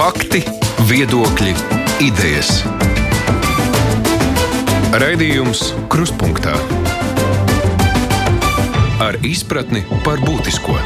Fakti, 0.00 0.38
viedokļi, 0.88 1.50
idejas. 2.00 2.62
Raidījums 4.96 5.60
Kruspunkta 5.92 6.54
ar 9.04 9.18
izpratni 9.28 9.82
par 10.00 10.22
būtisko. 10.24 10.78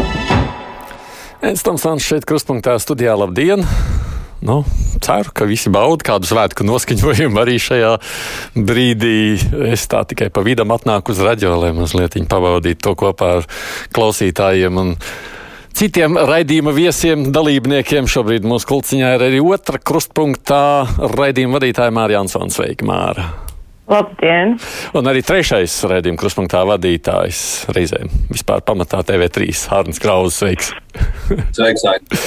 Tam 1.63 1.79
stāstu 1.79 2.09
šeit, 2.09 2.27
Kruspunkta 2.27 2.75
studijā. 2.83 3.15
Labdien! 3.21 3.63
Nu, 4.43 4.65
ceru, 4.99 5.31
ka 5.31 5.47
visi 5.47 5.71
bauda 5.71 6.09
kādu 6.11 6.33
svētku 6.33 6.67
noskaņojumu 6.67 7.39
arī 7.45 7.55
šajā 7.63 7.95
brīdī. 8.59 9.15
Es 9.71 9.87
tā 9.87 10.03
tikai 10.11 10.33
pa 10.35 10.43
vidam 10.43 10.75
atnāku 10.75 11.15
uz 11.15 11.23
raģio, 11.23 11.55
lai 11.63 11.71
mazliet 11.79 12.19
pabaudītu 12.19 12.83
to 12.83 12.99
kopā 13.07 13.31
ar 13.39 13.49
klausītājiem. 13.95 14.83
Un 14.83 14.97
citiem 15.75 16.19
raidījuma 16.19 16.75
viesiem, 16.75 17.29
dalībniekiem. 17.35 18.09
Šobrīd 18.11 18.47
mūsu 18.49 18.71
kulciņā 18.71 19.15
ir 19.17 19.27
arī 19.31 19.41
otra 19.45 19.81
krustpunktā 19.83 20.63
raidījuma 21.15 21.59
vadītāja 21.59 21.95
Mārija 21.95 22.23
Ansons. 22.25 22.59
Sveika, 22.59 22.87
Māra! 22.89 23.33
Labdien! 23.85 24.55
Un 24.97 25.09
arī 25.11 25.21
trešais 25.27 25.75
raidījuma 25.91 26.17
krustpunktā 26.23 26.63
vadītājs 26.65 27.41
reizēm 27.77 28.09
vispār 28.31 28.63
pamatā 28.65 29.03
TV3 29.05 29.51
Hārnis 29.75 30.01
Krauzes. 30.01 30.39
Sveiks! 30.39 30.71
Sveiks, 31.59 31.85
Aigi! 31.91 32.21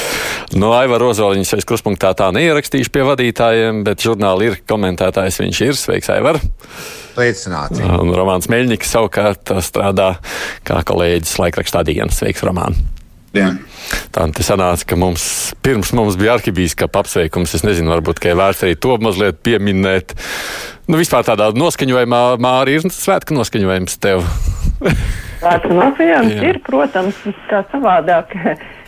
No 0.62 0.70
Aivara 0.78 1.08
Rozoliņas 1.08 1.56
es 1.58 1.66
krustpunktā 1.68 2.12
tā 2.20 2.30
neierakstīšu 2.36 2.94
pie 2.94 3.08
vadītājiem, 3.08 3.82
bet 3.88 4.06
žurnāli 4.06 4.52
ir 4.52 4.60
komentētājs 4.70 5.42
viņš 5.42 5.64
ir. 5.66 5.80
Sveiks, 5.82 6.12
Aivar! 6.14 6.38
Liecināti. 7.18 7.82
Un 7.82 8.14
Romāns 8.14 8.52
Meļņiks 8.54 8.94
savukārt 8.94 9.56
strādā 9.66 10.12
kā 10.68 10.84
kolēģis 10.86 11.40
laikrakstā 11.42 11.82
dienas. 11.90 12.22
Sveiks, 12.22 12.46
Romāns! 12.46 12.97
Dien. 13.38 13.60
Tā 14.12 14.26
te 14.36 14.44
sanāca, 14.44 14.84
ka 14.90 14.98
mums 15.00 15.24
pirms 15.64 15.94
mums 15.96 16.18
bija 16.20 16.36
arhibīskapa 16.38 17.04
apsveikums. 17.04 17.54
Es 17.56 17.64
nezinu, 17.64 17.94
varbūt, 17.94 18.20
ka 18.24 18.32
ir 18.34 18.40
vērts 18.40 18.66
arī 18.66 18.76
to 18.84 18.98
mazliet 19.04 19.40
pieminēt. 19.46 20.16
Nu, 20.88 21.00
vispār 21.00 21.26
tādā 21.28 21.50
noskaņojumā, 21.56 22.22
Māri, 22.44 22.78
ir 22.80 22.90
svētku 22.94 23.38
noskaņojums 23.38 24.00
tev. 24.04 24.26
Svētku 25.42 25.76
noskaņojums 25.78 26.44
ir, 26.50 26.62
protams, 26.66 27.24
kā 27.52 27.64
savādāk. 27.74 28.34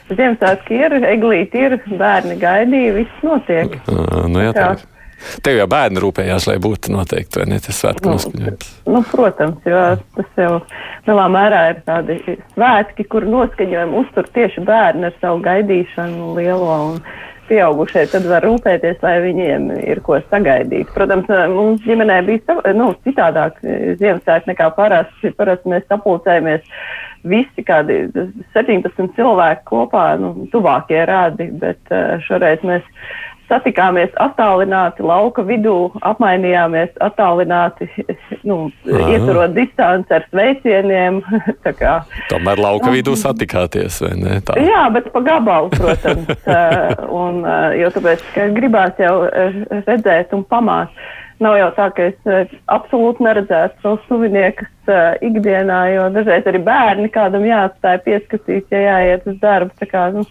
Ziemassvētki 0.10 0.80
ir, 0.80 0.96
eglīti 1.06 1.60
ir, 1.68 1.76
bērni 2.00 2.40
gaidīja, 2.42 2.96
viss 2.96 3.26
notiek. 3.26 3.76
Uh, 3.86 4.26
nu, 4.26 4.42
jā, 4.42 4.56
tā. 4.56 4.72
Tev 5.46 5.60
jau 5.60 5.68
bērni 5.70 6.02
rūpējās, 6.04 6.48
lai 6.50 6.58
būtu 6.64 6.94
noteikti, 6.96 7.42
vai 7.42 7.48
ne, 7.54 7.62
tas 7.64 7.80
svētku 7.82 8.10
Nu, 8.10 8.18
noskaņojums. 8.18 8.70
Nu, 8.90 9.02
protams, 9.12 9.66
jo 9.68 9.86
tas 10.18 10.44
jau 10.44 10.52
lielā 11.08 11.26
mērā 11.34 11.64
ir 11.74 11.82
tādi 11.88 12.20
svētki, 12.54 13.08
kur 13.12 13.28
noskaņojumu 13.30 14.04
uztur 14.04 14.30
tieši 14.36 14.64
bērni 14.68 15.10
ar 15.10 15.18
savu 15.22 15.42
gaidīšanu 15.46 16.36
lielo 16.38 16.78
un 16.92 17.02
pieaugušie, 17.50 18.06
tad 18.12 18.28
var 18.30 18.46
rūpēties, 18.46 19.00
lai 19.02 19.16
viņiem 19.24 19.70
ir 19.82 20.02
ko 20.06 20.20
sagaidīt. 20.30 20.92
Protams, 20.94 21.30
mums 21.50 21.84
ģimenē 21.86 22.20
bija 22.28 22.60
nu, 22.78 22.92
citādāk 23.08 23.58
Ziemassvētki 23.64 24.52
nekā 24.52 24.70
parasti. 24.78 25.34
Parasti 25.38 25.74
mēs 25.74 25.88
sapulcējamies 25.90 26.68
visi 27.30 27.66
kādi 27.66 28.04
17 28.56 29.16
cilvēki 29.18 29.66
kopā, 29.68 30.06
nu, 30.22 30.48
tuvākie 30.54 31.02
rādi, 31.10 31.50
bet 31.62 31.92
eh, 31.92 32.20
šoreiz 32.28 32.64
mēs 32.68 32.86
satikāmies 33.50 34.14
attālināti 34.22 35.04
lauka 35.06 35.44
vidū, 35.46 35.90
apmainījāmies 36.06 36.94
attālināti, 37.04 37.90
nu, 38.48 38.70
Aha. 38.86 39.12
ieturot 39.16 39.56
distanci 39.58 40.16
ar 40.16 40.26
sveicieniem. 40.30 41.22
Tomēr 42.32 42.62
lauka 42.62 42.94
vidū 42.94 43.16
satikāties, 43.20 44.02
vai 44.06 44.14
ne? 44.20 44.40
Tā. 44.46 44.58
jā, 44.64 44.84
bet 44.94 45.10
pa 45.14 45.24
gabalu, 45.26 45.72
protams. 45.76 46.30
un, 47.22 47.42
jo 47.80 47.94
tāpēc, 47.96 48.28
ka 48.36 48.52
gribās 48.56 49.02
jau 49.02 49.16
redzēt 49.88 50.38
un 50.38 50.46
pamāt. 50.50 50.94
Nav 51.40 51.56
jau 51.56 51.70
tā, 51.78 51.86
ka 51.96 52.10
es 52.10 52.56
absolūti 52.68 53.24
neredzētu 53.24 53.80
savus 53.80 54.08
tuviniekus 54.10 54.90
uh, 54.92 55.14
ikdienā, 55.24 55.78
jo 55.94 56.08
dažreiz 56.12 56.48
arī 56.52 56.60
bērni 56.66 57.08
kādam 57.14 57.46
jāatstāja 57.48 58.02
pieskatīt, 58.04 58.68
ja 58.76 58.82
jāiet 58.84 59.28
uz 59.30 59.38
darbu. 59.40 59.72
Tā 59.80 59.88
kā, 59.88 60.02
nu, 60.18 60.26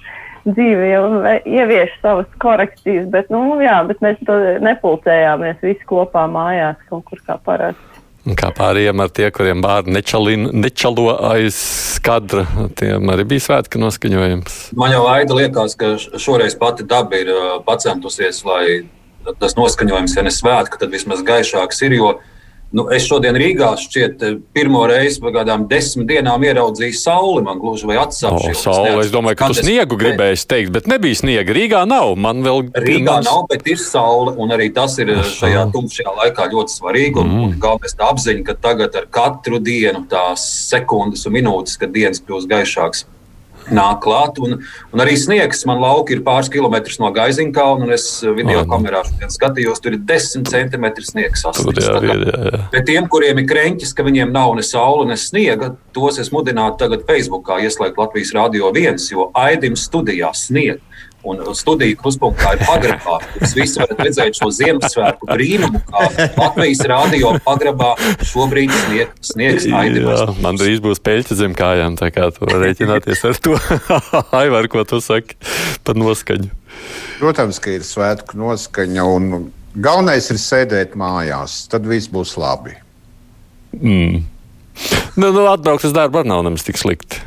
dzīve 0.57 0.89
jau 0.91 1.05
ievieš 1.45 1.93
savas 2.03 2.31
korekcijas, 2.43 3.09
bet, 3.13 3.31
nu, 3.35 3.59
jā, 3.63 3.81
bet 3.89 4.01
mēs 4.05 4.21
to 4.29 4.37
nepulcējāmies 4.65 5.63
visi 5.65 5.89
kopā 5.89 6.27
mājās 6.31 6.81
kaut 6.91 7.07
kur 7.11 7.23
kā 7.27 7.39
parasti. 7.45 7.85
Un 8.29 8.37
Kā 8.37 8.51
pārējiem 8.53 9.01
ar 9.01 9.13
tie, 9.15 9.31
kuriem 9.33 9.63
bērni 9.65 9.95
nečalin, 9.95 10.49
nečalo 10.61 11.15
aiz 11.31 11.57
skadra, 11.97 12.45
tiem 12.77 13.09
arī 13.15 13.25
bija 13.31 13.47
svētku 13.47 13.81
noskaņojums. 13.81 14.59
Man 14.77 14.93
jau 14.93 15.07
Aida 15.09 15.37
liekas, 15.39 15.77
ka 15.79 15.95
šoreiz 15.97 16.59
pati 16.61 16.85
daba 16.89 17.23
ir 17.23 17.31
pacentusies, 17.65 18.43
lai 18.45 18.83
tas 19.41 19.57
noskaņojums, 19.57 20.17
ja 20.19 20.27
ne 20.27 20.33
svētku, 20.35 20.81
tad 20.81 20.93
vismaz 20.93 21.23
gaišāks 21.25 21.81
ir. 21.87 21.97
Jo, 21.97 22.11
nu, 22.73 22.85
es 22.93 23.07
šodien 23.09 23.37
Rīgā 23.39 23.71
šķiet 23.81 24.25
eh, 24.27 24.37
pirmo 24.55 24.83
reizi 24.89 25.23
pēc 25.23 25.35
kādām 25.39 25.65
desmit 25.71 26.09
dienām 26.11 26.45
ieraudzīju 26.45 26.97
sauli. 26.99 27.43
Man 27.47 27.61
gluži 27.63 27.89
vai 27.89 27.97
O, 27.99 28.05
atsaucies. 28.05 28.61
saule, 28.65 28.99
es 29.05 29.13
domāju, 29.15 29.39
ka 29.41 29.51
tu 29.53 29.59
sniegu 29.63 29.99
gribēji 30.01 30.43
teikt, 30.51 30.73
bet 30.77 30.89
nebija 30.91 31.19
sniega. 31.23 31.55
Rīgā 31.57 31.83
nav. 31.89 32.15
Man 32.21 32.43
vēl 32.45 32.69
Rīgā 32.77 33.19
pirms- 33.19 33.29
nav, 33.31 33.45
bet 33.51 33.67
ir 33.67 33.81
saule, 33.83 34.35
un 34.37 34.55
arī 34.55 34.71
tas 34.75 34.99
ir 35.01 35.15
eh, 35.17 35.23
šajā 35.23 35.69
tumšajā 35.75 36.17
laikā 36.23 36.49
ļoti 36.53 36.77
svarīgi. 36.77 37.23
Un, 37.23 37.29
mm. 37.29 37.45
un 37.47 37.61
galvenais 37.63 37.97
tā 37.97 38.11
apziņa, 38.13 38.45
ka 38.45 38.59
tagad 38.69 38.97
ar 39.01 39.09
katru 39.11 39.61
dienu 39.61 40.05
tās 40.11 40.45
sekundes 40.69 41.25
un 41.27 41.39
minūtes, 41.39 41.79
kad 41.81 41.93
dienas 41.95 42.21
kļūst 42.25 42.51
gaišākas, 42.53 43.07
nāk 43.75 44.01
klāt. 44.05 44.39
Un, 44.43 44.59
un 44.93 45.03
arī 45.03 45.17
sniegs 45.21 45.65
man 45.69 45.81
lauka 45.83 46.15
ir 46.15 46.23
pāris 46.27 46.51
kilometrus 46.53 46.99
no 47.03 47.11
Gaiziņkalna, 47.15 47.89
un 47.89 47.95
es 47.97 48.07
eh, 48.23 48.33
video 48.37 48.63
O, 48.63 48.67
nu. 48.67 48.73
kamerā 48.73 49.03
skatījos, 49.31 49.83
tur 49.85 49.97
ir 49.97 50.03
desmit 50.09 50.51
centimetri 50.53 51.07
sniegs. 51.07 51.45
Bet 52.73 52.89
tiem, 52.89 53.09
kuriem 53.11 53.43
ir 53.43 53.49
krēķis, 53.51 53.95
ka 53.97 54.07
viņiem 54.07 54.35
nav 54.35 54.57
ne 54.59 54.67
saule, 54.67 55.07
ne 55.11 55.19
sniega, 55.21 55.73
tos 55.97 56.21
es 56.23 56.33
mudinātu 56.35 56.81
tagad 56.85 57.07
Facebookā 57.09 57.61
ieslēgt 57.65 58.01
Latvijas 58.01 58.35
Rādio 58.37 58.73
1, 58.75 59.01
jo 59.13 59.31
Aidim 59.39 59.79
studijā 59.79 60.33
snieg. 60.37 60.83
Un 61.29 61.43
studija 61.57 61.97
kruspunktā 62.01 62.55
ir 62.57 62.63
pagrabā. 62.65 63.19
Jūs 63.43 63.55
visi 63.59 63.83
varat 63.83 64.01
redzēt 64.07 64.39
šo 64.39 64.49
Ziemassvētku 64.55 65.29
brīnumu, 65.29 65.83
kā 65.89 66.07
Latvijas 66.39 66.81
rādio 66.89 67.35
pagrabā 67.45 67.93
šobrīd 68.31 68.73
snieg, 68.85 69.13
sniegs 69.25 69.69
Aidim. 69.69 70.09
man 70.45 70.61
drīz 70.61 70.81
būs 70.85 71.03
peļķa 71.05 71.39
zem 71.43 71.57
kājām, 71.59 71.99
tā 72.01 72.11
kā 72.15 72.31
tu 72.35 72.49
rēķināties 72.49 73.25
ar 73.29 73.43
to. 73.45 73.59
Aivar, 74.41 74.71
ko 74.73 74.87
tu 74.89 75.03
saki 75.05 75.37
par 75.85 75.99
noskaņu? 76.01 76.51
Protams, 77.19 77.61
ka 77.63 77.77
ir 77.77 77.85
svētku 77.87 78.39
noskaņa, 78.39 79.05
un 79.05 79.49
galvenais 79.77 80.31
ir 80.33 80.41
sēdēt 80.41 80.97
mājās. 80.99 81.65
Tad 81.73 81.87
viss 81.89 82.11
būs 82.13 82.37
labi. 82.41 82.77
Mm. 83.77 84.23
Nu, 85.19 85.33
nu, 85.35 85.49
atbraukt 85.51 85.85
uz 85.89 85.95
darbu 85.95 86.23
arī 86.23 86.31
nav 86.31 86.45
nemaz 86.47 86.65
tik 86.67 86.79
slikti. 86.79 87.21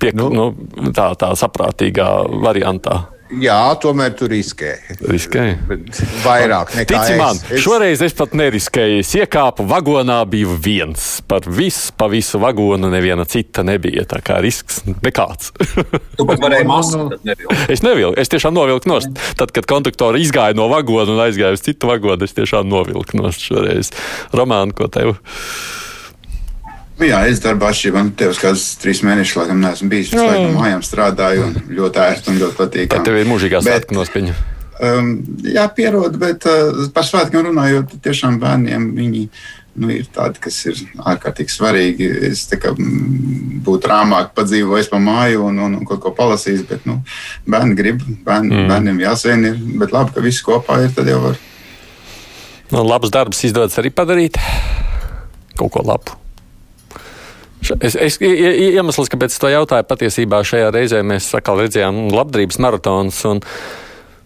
Pie, 0.00 0.12
nu, 0.16 0.30
Nu. 0.30 0.46
tā, 0.92 1.10
tā 1.16 1.32
saprātīgā 1.38 2.08
variantā. 2.44 3.06
Jā, 3.42 3.74
tomēr 3.82 4.12
tur 4.14 4.30
riskē. 4.30 4.68
Riskēji. 5.02 5.54
Bet 5.66 5.98
Vairāk 6.22 6.68
nekā 6.78 6.86
Tici 6.92 7.14
es. 7.16 7.18
man, 7.18 7.40
es. 7.50 7.58
šoreiz 7.64 8.02
es 8.06 8.14
pat 8.14 8.36
neriskēju. 8.38 9.00
Es 9.02 9.10
iekāpu 9.18 9.64
vagonā, 9.66 10.20
bija 10.30 10.46
viens. 10.62 11.06
Par 11.26 11.40
visu, 11.42 11.90
pa 11.98 12.06
visu 12.12 12.38
vagonu 12.38 12.86
neviena 12.92 13.24
cita 13.26 13.64
nebija. 13.66 14.04
Tā 14.06 14.20
kā 14.22 14.38
risks 14.44 14.84
nekāds. 15.02 15.50
Tu 15.58 16.22
pat 16.28 16.38
varēji 16.44 16.68
masku, 16.70 17.08
tad 17.16 17.26
nevilkt. 17.26 17.64
es 17.74 17.82
nevilku, 17.82 18.14
es 18.22 18.30
tiešām 18.30 18.54
novilku 18.54 18.92
nost. 18.94 19.10
Tad, 19.42 19.50
kad 19.50 19.66
konduktori 19.66 20.22
izgāja 20.22 20.54
no 20.54 20.68
vagona 20.70 21.16
un 21.16 21.24
aizgāja 21.26 21.58
uz 21.58 21.66
citu 21.66 21.90
vagonu, 21.90 22.22
es 22.30 22.36
tiešām 22.38 22.70
novilku 22.70 23.18
nost 23.18 23.42
šoreiz. 23.42 23.90
Romāna, 24.38 24.70
ko 24.70 24.86
tev? 24.86 25.16
Nu 26.96 27.04
Jā, 27.10 27.18
es 27.28 27.42
darbā 27.44 27.68
atšķirībā 27.72 28.02
no 28.06 28.12
tevis, 28.16 28.38
kāds 28.40 28.62
trīs 28.80 29.02
mēnešus, 29.04 29.36
laikam, 29.42 29.60
neesmu 29.60 29.88
bijis. 29.92 30.14
Es 30.14 30.22
laikam 30.22 30.54
mājām 30.56 30.84
strādāju 30.86 31.44
un 31.44 31.56
ļoti 31.76 32.00
ērti 32.06 32.32
un 32.32 32.38
ļoti 32.40 32.56
Tā 32.56 32.62
patīkami. 32.62 33.04
tev 33.04 33.18
ir 33.20 33.28
mūžīgā 33.28 33.60
svētku 33.64 33.98
noskaņa. 33.98 34.36
Um, 34.76 35.12
jā, 35.44 35.64
pierod, 35.76 36.16
bet 36.20 36.44
uh, 36.48 36.82
par 36.96 37.04
svētkiem 37.08 37.46
runājot, 37.50 37.94
tiešām 38.04 38.40
bērniem 38.40 38.90
viņi 38.96 39.22
nu, 39.76 39.92
ir 39.92 40.08
tādi, 40.12 40.40
kas 40.40 40.58
ir 40.68 40.80
ārkārtīgi 41.12 41.52
svarīgi. 41.52 42.08
Es 42.30 42.46
tā 42.48 42.58
kā 42.60 42.72
mm, 42.72 43.60
būtu 43.64 43.92
rāmāk 43.92 44.32
padzīvojis 44.36 44.90
pa 44.92 45.00
māju 45.00 45.46
un, 45.50 45.60
un, 45.68 45.78
un 45.80 45.88
kaut 45.88 46.00
ko 46.04 46.12
palasījis, 46.16 46.64
bet 46.68 46.88
nu, 46.88 47.02
bērni 47.48 47.76
grib, 47.78 48.04
bērni, 48.24 48.52
mm. 48.52 48.68
bērniem 48.72 49.02
jāsien 49.04 49.48
ir, 49.48 49.58
bet 49.80 49.92
labi, 49.96 50.16
ka 50.16 50.24
visi 50.24 50.44
kopā 50.44 50.80
ir, 50.84 50.92
tad 50.96 51.08
jau 51.12 51.22
var. 51.28 51.40
Nu, 52.72 52.84
labs 52.84 53.12
darbs 53.14 53.44
izdodas 53.46 53.76
arī 53.80 53.92
padarīt. 53.94 54.40
Kaut 55.56 55.76
ko 55.76 55.84
labu. 55.86 56.16
Es, 57.80 57.96
es, 57.98 58.20
iemesls, 58.22 59.10
kāpēc 59.12 59.34
to 59.40 59.50
jautāju, 59.50 59.88
patiesībā 59.88 60.42
šajā 60.46 60.70
reizē 60.74 61.02
mēs 61.06 61.32
atkal 61.36 61.64
redzējām 61.64 62.06
labdarības 62.14 62.62
maratons. 62.62 63.24
Un, 63.30 63.42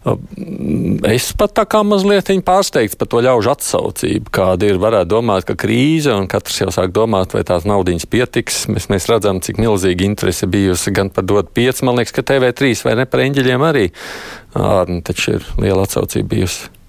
Es 0.00 1.26
pat 1.36 1.52
tā 1.58 1.66
kā 1.68 1.82
mazliet 1.84 2.30
pārsteigts 2.46 2.96
par 2.96 3.08
to 3.12 3.20
ļaužu 3.20 3.50
atsaucību, 3.52 4.32
kāda 4.32 4.70
ir. 4.70 4.80
Varētu 4.80 5.10
domāt, 5.12 5.44
ka 5.44 5.58
krīze 5.60 6.14
un 6.16 6.24
katrs 6.30 6.62
jau 6.62 6.70
sāk 6.72 6.94
domāt, 6.96 7.36
vai 7.36 7.44
tās 7.44 7.68
naudas 7.68 8.08
pietiks. 8.08 8.62
Mēs, 8.72 8.88
mēs 8.88 9.10
redzam, 9.12 9.42
cik 9.44 9.60
milzīga 9.60 10.08
interese 10.08 10.48
bijusi 10.48 10.96
gan 10.96 11.12
par 11.12 11.28
dot 11.28 11.52
5, 11.52 11.84
man 11.84 12.00
liekas, 12.00 12.16
ka 12.16 12.24
TV3 12.32 12.72
vai 12.88 12.96
ne 13.02 13.08
par 13.12 13.26
eņģeļiem 13.28 13.68
arī. 13.68 13.86
Ārni 14.56 15.04
taču 15.04 15.36
ir 15.36 15.48
liela 15.60 15.84
atsaucība 15.84 16.32
bijusi. 16.32 16.79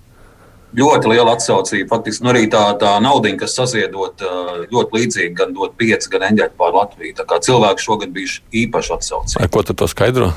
Ļoti 0.71 1.09
liela 1.11 1.33
atsaucība. 1.35 1.89
Faktiski 1.91 2.23
nu 2.23 2.31
arī 2.31 2.45
tā, 2.51 2.61
tā 2.79 2.93
nauda, 3.03 3.33
kas 3.39 3.57
saziedot, 3.57 4.23
ļoti 4.71 4.97
līdzīga 4.97 5.33
gan 5.41 5.51
dot 5.57 5.75
5, 5.79 6.07
gan 6.13 6.29
eņģeļu 6.29 6.55
pār 6.59 6.77
Latviju. 6.77 7.15
Tā 7.17 7.25
kā 7.27 7.41
cilvēki 7.43 7.83
šogad 7.83 8.13
bijuši 8.15 8.43
īpaši 8.63 8.93
atsaucīgi. 8.95 9.41
Ar 9.43 9.51
ko 9.51 9.65
tu 9.67 9.75
to 9.75 9.89
skaidro? 9.91 10.31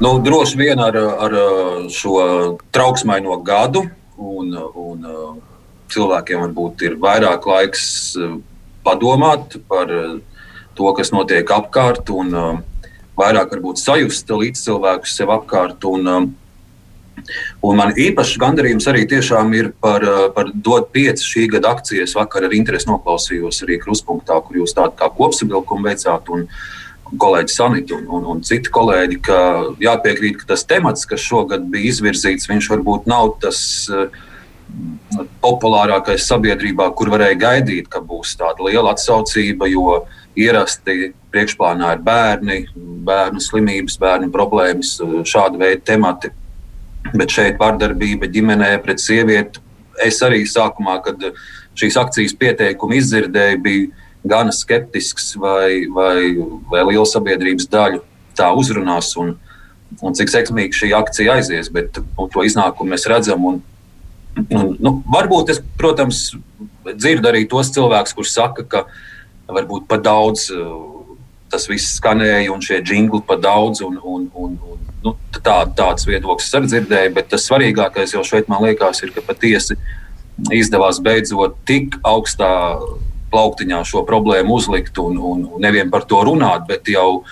Nu, 0.00 0.16
droši 0.24 0.58
vien 0.58 0.80
ar, 0.82 0.96
ar 0.96 1.36
šo 1.92 2.16
trauksmaino 2.74 3.36
gadu, 3.46 3.84
un, 4.16 4.56
un 4.56 5.04
cilvēkiem 5.92 6.46
varbūt 6.46 6.86
ir 6.88 6.96
vairāk 7.02 7.46
laiks 7.46 7.84
padomāt 8.84 9.58
par 9.68 9.92
to, 10.74 10.88
kas 10.96 11.12
notiek 11.14 11.52
apkārt, 11.52 12.10
un 12.10 12.32
vairāk 13.18 13.52
varbūt 13.54 13.82
sajust 13.82 14.32
līdz 14.32 14.64
cilvēkus 14.66 15.14
sev 15.20 15.30
apkārt. 15.36 15.84
Un, 15.86 16.34
Un 17.64 17.78
man 17.78 17.94
īpašs 17.98 18.38
gandarījums 18.42 18.86
arī 18.90 19.06
ir 19.08 19.72
par, 19.80 20.04
par 20.34 20.50
DOT 20.54 20.90
5 20.92 21.24
šī 21.24 21.48
gada 21.56 21.74
akcijas. 21.74 22.14
Vakar 22.18 22.44
ar 22.44 22.52
interesi 22.52 22.90
noklausījos 22.90 23.62
arī 23.64 23.78
kruspunktā, 23.80 24.40
kur 24.44 24.56
jūs 24.56 24.74
tādu 24.74 24.96
kā 24.98 25.08
kopsavilkumu 25.08 25.88
veicāt. 25.88 26.28
Un, 26.28 26.48
kolēģi 27.20 27.52
Sanita 27.52 27.94
un, 27.94 28.06
un, 28.08 28.24
un 28.32 28.38
citi 28.42 28.72
kolēģi, 28.74 29.18
ka 29.22 29.38
jāpiekrīt, 29.82 30.38
ka 30.40 30.54
tas 30.54 30.64
temats, 30.66 31.04
kas 31.06 31.22
šogad 31.22 31.66
bija 31.70 31.92
izvirzīts, 31.92 32.48
viņš 32.50 32.70
varbūt 32.72 33.06
nav 33.10 33.36
tas 33.44 33.60
uh, 33.92 34.08
populārākais 35.44 36.26
sabiedrībā, 36.26 36.88
kur 36.96 37.12
varēja 37.12 37.38
gaidīt, 37.38 37.90
ka 37.92 38.02
būs 38.02 38.34
tāda 38.40 38.66
liela 38.66 38.94
atsaucība, 38.94 39.68
jo 39.70 40.04
ierasti 40.34 41.12
priekšplānā 41.34 41.92
ir 41.94 42.02
bērni, 42.06 42.58
bērnu 43.06 43.42
slimības, 43.42 43.98
bērnu 44.02 44.32
problēmas, 44.34 44.96
šāda 45.28 45.60
veida 45.60 45.84
temati. 45.92 46.32
Bet 47.12 47.34
šeit 47.34 47.58
vardarbība 47.60 48.30
ģimenē 48.32 48.70
pret 48.84 49.02
sievieti. 49.02 49.60
Es 50.02 50.22
arī 50.24 50.42
sākumā, 50.48 50.96
kad 51.04 51.20
šīs 51.78 51.98
akcijas 52.00 52.34
pieteikumu 52.38 52.96
izdzirdēju, 52.98 53.60
biju 53.62 53.90
gana 54.24 54.54
skeptisks, 54.54 55.34
vai, 55.36 55.84
vai, 55.92 56.34
vai 56.70 56.82
liela 56.88 57.06
sabiedrības 57.06 57.68
daļa 57.70 58.00
tā 58.38 58.48
uzrunās 58.56 59.12
un, 59.20 59.34
un 60.00 60.16
cik 60.16 60.32
sekmīgi 60.32 60.80
šī 60.80 60.90
akcija 60.96 61.36
aizies. 61.38 61.70
Bet 61.74 62.00
nu, 62.00 62.28
to 62.32 62.46
iznākumu 62.46 62.94
mēs 62.94 63.06
redzam. 63.10 63.44
Un, 63.50 63.60
un, 64.48 64.72
nu, 64.80 64.96
varbūt 65.12 65.54
es, 65.54 65.60
protams, 65.78 66.30
dzirdu 66.88 67.30
arī 67.30 67.44
tos 67.50 67.70
cilvēkus, 67.74 68.16
kuriem 68.16 68.32
saka, 68.32 68.66
ka 68.66 68.84
varbūt 69.54 69.86
par 69.90 70.00
daudz 70.02 70.48
uh, 70.54 70.93
tas 71.54 71.68
viss 71.70 71.96
skanēja 72.00 72.50
un 72.52 72.62
šie 72.64 72.82
jingli 72.82 73.22
par 73.26 73.40
daudz. 73.42 73.84
Un, 73.86 74.00
un, 74.02 74.26
un, 74.34 74.58
un, 74.58 74.86
nu, 75.04 75.14
tā, 75.38 75.60
tāds 75.78 76.08
viedoklis 76.08 76.52
arī 76.58 76.72
dzirdēju, 76.74 77.14
bet 77.16 77.30
tas 77.32 77.46
svarīgākais 77.48 78.16
jau 78.16 78.24
šeit 78.26 78.50
man 78.50 78.66
liekas, 78.66 79.04
ir, 79.06 79.14
ka 79.14 79.24
patiesi 79.24 79.78
izdevās 80.54 80.98
beidzot 81.02 81.60
tik 81.68 81.98
augstā 82.02 82.50
plauktiņā 83.34 83.80
šo 83.86 84.04
problēmu 84.06 84.58
uzlikt 84.58 84.98
un, 85.02 85.18
un, 85.18 85.46
un 85.54 85.62
nevien 85.62 85.90
par 85.90 86.06
to 86.10 86.20
runāt, 86.26 86.66
bet 86.70 86.90
jau 86.90 87.24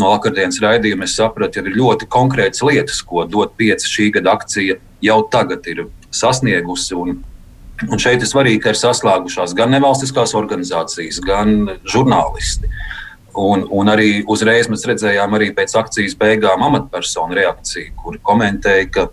no 0.00 0.12
vakardienas 0.14 0.60
raidījuma 0.62 1.08
es 1.08 1.16
sapratu, 1.18 1.60
ka 1.60 1.68
ir 1.68 1.76
ļoti 1.80 2.08
konkrētas 2.10 2.62
lietas, 2.64 3.02
ko 3.04 3.26
dot 3.28 3.56
pieci 3.60 3.90
šī 3.90 4.10
gada 4.16 4.36
akcija 4.38 4.78
jau 5.04 5.18
tagad 5.32 5.66
ir 5.70 5.84
sasniegusi. 6.14 6.96
Un, 6.96 7.20
un 7.88 8.00
šeit 8.00 8.22
ir 8.22 8.30
svarīgi, 8.30 8.62
ka 8.64 8.72
ir 8.72 8.80
saslēgušās 8.80 9.54
gan 9.58 9.72
nevalstiskās 9.74 10.34
organizācijas, 10.38 11.20
gan 11.24 11.76
žurnālisti. 11.88 12.70
Un, 13.38 13.66
un 13.70 13.90
arī 13.92 14.24
uzreiz 14.30 14.70
mēs 14.70 14.86
redzējām, 14.90 15.34
arī 15.38 15.50
pēc 15.54 15.76
akcijas 15.78 16.16
beigām, 16.18 16.64
amatpersonu 16.66 17.36
reakciju, 17.38 17.92
kur 18.02 18.18
komentēja, 18.26 18.88
ka, 18.94 19.06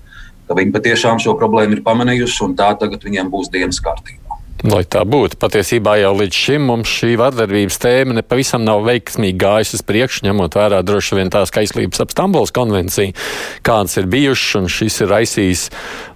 ka 0.48 0.58
viņi 0.58 0.74
patiešām 0.74 1.22
šo 1.22 1.38
problēmu 1.38 1.78
ir 1.78 1.84
pamanījuši 1.86 2.46
un 2.48 2.56
tā 2.58 2.72
tagad 2.80 3.06
viņiem 3.06 3.30
būs 3.34 3.52
dienas 3.54 3.81
kārtībā. 3.84 4.28
Lai 4.66 4.81
tā 4.90 5.04
būtu, 5.06 5.38
patiesībā 5.38 6.00
jau 6.02 6.16
līdz 6.18 6.34
šim 6.34 6.64
mums 6.72 6.90
šī 6.90 7.12
vardarbības 7.22 7.75
tēma 7.78 8.16
nepavisam 8.18 8.64
nav 8.66 8.81
veiksmīgi 8.88 9.38
gājusi 9.38 9.78
uz 9.78 9.84
priekšu, 9.86 10.24
ņemot 10.25 10.58
vērā 10.58 10.80
droši 10.81 11.19
vien 11.19 11.30
tās 11.30 11.54
kaislības 11.54 12.02
ap 12.02 12.16
Stambuls 12.16 12.56
konvenciju, 12.58 13.14
kādas 13.62 14.00
ir 14.02 14.10
bijušas, 14.10 14.56
un 14.58 14.66
šis 14.74 14.98
ir 15.06 15.14
raisījis 15.14 15.68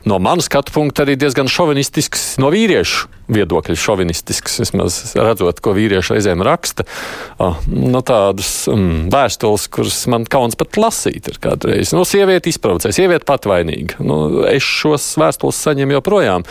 no 0.10 0.18
manas 0.18 0.50
skatu 0.50 0.74
punkta 0.74 1.06
arī 1.06 1.20
diezgan 1.22 1.52
šovinistisks 1.54 2.40
no 2.42 2.50
vīriešu 2.50 3.12
viedokļa 3.32 3.78
šovinistisks, 3.80 4.60
vismaz 4.62 5.00
redzot, 5.16 5.62
ko 5.64 5.74
vīrieši 5.78 6.16
reizēm 6.16 6.44
raksta. 6.46 6.86
Oh, 7.42 7.60
no 7.72 8.04
tādas 8.06 8.50
mm, 8.72 9.10
vēstules, 9.14 9.68
kuras 9.74 10.00
man 10.12 10.28
kauns 10.30 10.58
pat 10.60 10.80
lasīt, 10.82 11.30
ir 11.32 11.40
kādreiz. 11.44 11.94
No 11.96 12.04
sieviete 12.08 12.52
izprovocē, 12.52 12.94
sieviete 12.96 13.28
pat 13.28 13.48
vainīga. 13.50 14.00
Nu, 14.04 14.44
es 14.50 14.66
šos 14.66 15.08
vēstules 15.22 15.62
saņemu 15.68 15.98
joprojām, 15.98 16.48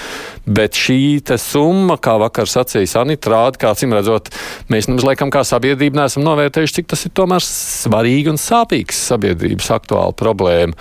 bet 0.48 0.78
šī 0.78 1.00
summa, 1.40 1.96
kā 2.00 2.16
vakar 2.20 2.48
sacīja 2.50 2.88
Sanita, 2.90 3.30
rāda, 3.32 3.60
kā 3.60 3.74
acīm 3.74 3.94
redzot, 3.94 4.30
mēs 4.72 4.88
nemaz 4.90 5.06
laikam 5.06 5.32
kā 5.32 5.44
sabiedrība 5.46 6.02
neesam 6.02 6.24
novērtējuši, 6.26 6.80
cik 6.80 6.90
tas 6.90 7.04
ir 7.06 7.14
tomēr 7.16 7.44
svarīgi 7.44 8.32
un 8.32 8.40
sāpīgs 8.40 9.04
sabiedrības 9.10 9.70
aktuāla 9.76 10.16
problēma 10.16 10.74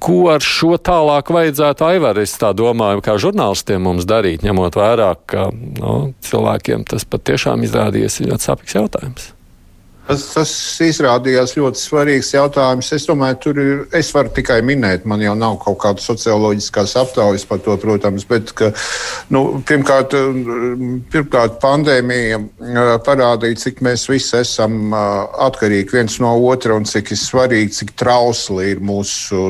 ko 0.00 0.20
ar 0.32 0.44
šo 0.44 0.76
tālāk 0.80 1.32
vajadzētu, 1.34 1.86
Aivar, 1.86 2.20
es 2.22 2.32
tā 2.40 2.52
domāju, 2.56 3.02
kā 3.04 3.16
žurnālistiem 3.20 3.84
mums 3.84 4.08
darīt, 4.08 4.44
ņemot 4.46 4.78
vērā, 4.80 5.12
ka 5.28 5.50
nu, 5.52 6.14
cilvēkiem 6.26 6.86
tas 6.88 7.06
patiešām 7.08 7.66
izrādījies 7.68 8.22
ļoti 8.24 8.48
sāpīgs 8.48 8.78
jautājums. 8.80 9.30
Tas, 10.10 10.24
tas 10.34 10.52
izrādījās 10.82 11.52
ļoti 11.54 11.78
svarīgs 11.78 12.32
jautājums. 12.34 12.88
Es 12.96 13.04
domāju, 13.06 13.36
tur 13.44 13.58
ir. 13.62 13.82
Es 13.94 14.08
varu 14.10 14.32
tikai 14.34 14.56
minēt, 14.66 15.04
man 15.06 15.22
jau 15.22 15.36
nav 15.38 15.60
kaut 15.62 15.78
kāda 15.84 16.02
socioloģiskās 16.02 16.96
aptaujas 16.98 17.44
par 17.46 17.60
to, 17.62 17.76
protams, 17.78 18.24
bet 18.26 18.50
ka, 18.58 18.72
nu, 19.30 19.60
pirmkārt, 19.68 20.16
pirmkārt, 21.14 21.60
pandēmija 21.62 22.40
parādīja, 23.06 23.60
cik 23.62 23.84
mēs 23.86 24.08
visi 24.10 24.34
esam 24.40 24.90
atkarīgi 25.46 25.94
viens 25.94 26.18
no 26.24 26.34
otra 26.50 26.74
un 26.80 26.90
cik 26.90 27.14
ir 27.14 27.22
svarīgi, 27.22 27.76
cik 27.78 27.94
trausli 28.02 28.72
ir 28.72 28.82
mūsu 28.82 29.46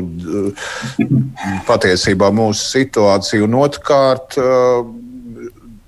patiesībā 1.71 2.29
mūsu 2.37 2.69
situācija. 2.77 3.49
Un 3.49 3.57
otrkārt, 3.65 4.37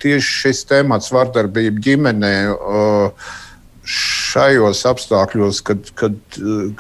tieši 0.01 0.35
šis 0.47 0.67
temats 0.73 1.13
vardarbība 1.13 1.89
ģimenē. 1.91 2.37
Uh, 2.57 3.41
šajos 3.93 4.83
apstākļos, 4.89 5.61
kad, 5.67 5.93
kad, 5.99 6.19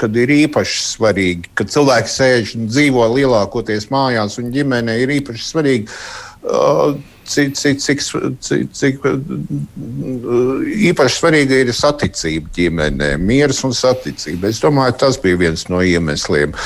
kad 0.00 0.18
ir 0.18 0.32
īpaši 0.34 0.82
svarīgi, 0.86 1.52
kad 1.58 1.72
cilvēki 1.72 2.12
sēž 2.12 2.56
un 2.58 2.68
dzīvo 2.70 3.06
lielākoties 3.14 3.90
mājās, 3.92 4.38
un 4.40 4.52
ģimene 4.54 4.98
ir 5.02 5.12
īpaši 5.20 5.48
svarīga. 5.48 5.98
Uh, 6.42 6.96
cik, 7.28 7.52
cik, 7.54 7.78
cik, 7.78 8.00
cik, 8.42 8.72
cik 8.74 9.04
īpaši 10.90 11.20
svarīga 11.20 11.60
ir 11.62 11.74
saticība 11.76 12.50
ģimenē, 12.56 13.12
miers 13.22 13.62
un 13.66 13.76
saticība. 13.76 14.50
Es 14.50 14.62
domāju, 14.64 14.98
tas 15.04 15.20
bija 15.22 15.38
viens 15.44 15.68
no 15.70 15.82
iemesliem. 15.86 16.56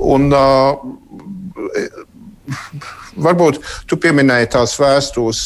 Un, 0.00 0.30
uh, 0.32 0.78
varbūt 3.16 3.60
tu 3.90 3.98
pieminēji 4.00 4.52
tās 4.54 4.76
vēstules 4.80 5.42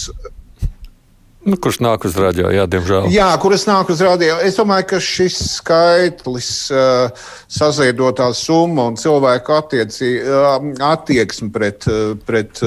Nu, 1.41 1.57
kurš 1.57 1.79
nāk 1.81 2.05
uz 2.05 2.17
rādio, 2.21 2.51
jā, 2.53 2.67
diemžēl. 2.69 3.07
Jā, 3.15 3.31
kuras 3.41 3.63
nāk 3.65 3.89
uz 3.93 4.03
rādio. 4.05 4.35
Es 4.45 4.59
domāju, 4.61 4.91
ka 4.91 4.99
šis 5.01 5.39
skaitlis, 5.55 6.51
uh, 6.69 7.31
saziedotā 7.49 8.29
summa 8.37 8.91
un 8.91 8.99
cilvēku 9.01 9.57
attieci, 9.57 10.19
uh, 10.21 10.59
attieksme 10.91 11.49
pret, 11.55 11.89
uh, 11.89 12.13
pret 12.29 12.61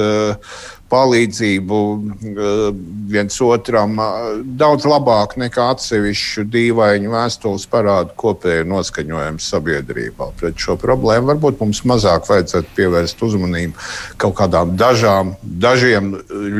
palīdzību 0.94 1.80
eh, 1.90 2.68
viens 3.10 3.40
otram 3.44 3.98
eh, 4.00 4.26
daudz 4.60 4.86
labāk 4.88 5.36
nekā 5.40 5.68
atsevišķu 5.74 6.46
dīvainu 6.54 7.12
vēstules 7.14 7.66
parāda 7.70 8.14
kopēju 8.20 8.68
noskaņojumu 8.70 9.42
sabiedrībā. 9.42 10.30
Pret 10.40 10.60
šo 10.60 10.78
problēmu 10.80 11.32
varbūt 11.32 11.60
mums 11.62 11.82
mazāk 11.88 12.28
vajadzētu 12.30 12.76
pievērst 12.78 13.24
uzmanību 13.26 13.88
kaut 14.22 14.36
kādām 14.38 14.74
dažām, 14.80 15.34
dažiem 15.42 16.14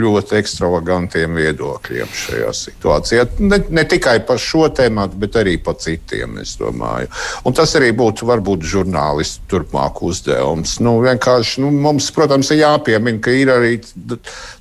ļoti 0.05 0.39
ekstravagantiem 0.41 1.39
viedokļiem 1.39 2.11
šajā 2.25 2.53
situācijā. 2.59 3.27
Ne, 3.45 3.61
ne 3.71 3.87
tikai 3.89 4.19
par 4.27 4.41
šo 4.43 4.67
tēmu, 4.75 5.07
bet 5.21 5.39
arī 5.41 5.57
par 5.63 5.79
citiem, 5.83 6.39
es 6.43 6.57
domāju. 6.61 7.11
Un 7.47 7.57
tas 7.57 7.75
arī 7.79 7.93
būtu 7.97 8.29
varbūt 8.29 8.67
žurnālistu 8.69 9.49
turpmāk 9.53 10.03
uzdevums. 10.07 10.79
Nu, 10.85 10.97
vienkārši 11.05 11.65
nu, 11.65 11.71
mums, 11.85 12.11
protams, 12.15 12.51
ir 12.55 12.63
jāpiemina, 12.65 13.21
ka 13.25 13.35
ir 13.35 13.53
arī 13.53 13.75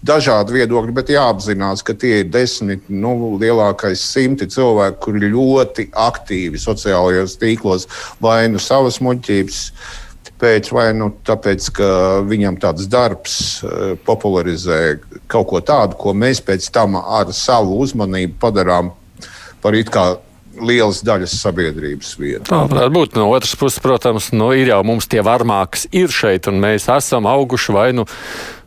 dažādi 0.05 0.59
viedokļi, 0.59 0.95
bet 0.95 1.11
jāapzinās, 1.13 1.83
ka 1.85 1.95
tie 1.97 2.21
ir 2.21 2.29
desmit, 2.33 2.85
nu, 2.89 3.33
lielākais 3.41 4.03
simti 4.13 4.49
cilvēki, 4.51 5.01
kuri 5.03 5.33
ļoti 5.33 5.89
aktīvi 6.05 6.61
sociālajos 6.61 7.37
tīklos 7.41 7.89
vai 8.23 8.45
nu 8.51 8.61
savas 8.61 9.01
muļķības 9.03 9.67
Kāpēc? 10.43 10.73
Vai 10.75 10.89
nu 10.91 11.05
tāpēc, 11.23 11.69
ka 11.71 11.85
viņam 12.27 12.57
tāds 12.59 12.89
darbs 12.91 13.35
uh, 13.63 13.93
popularizē 14.03 14.97
kaut 15.31 15.47
ko 15.47 15.61
tādu, 15.63 15.95
ko 15.95 16.11
mēs 16.11 16.41
pēc 16.43 16.67
tam 16.75 16.97
ar 16.99 17.31
savu 17.31 17.77
uzmanību 17.79 18.35
padarām 18.41 18.89
par 19.63 19.77
it 19.79 19.87
kā 19.87 20.17
lielas 20.59 20.99
daļas 21.07 21.37
sabiedrības 21.39 22.11
vietu. 22.19 22.49
Tā 22.49 22.59
varētu 22.67 22.91
būt. 22.91 23.15
No 23.15 23.29
otras 23.31 23.55
puses, 23.55 23.79
protams, 23.79 24.33
nu, 24.35 24.51
ir 24.51 24.73
jau 24.73 24.81
mums 24.83 25.07
tie 25.07 25.23
varmāki 25.23 25.87
ir 25.95 26.11
šeit, 26.11 26.51
un 26.51 26.59
mēs 26.59 26.89
esam 26.91 27.23
auguši 27.23 27.77
vai 27.77 27.87
nu 27.95 28.03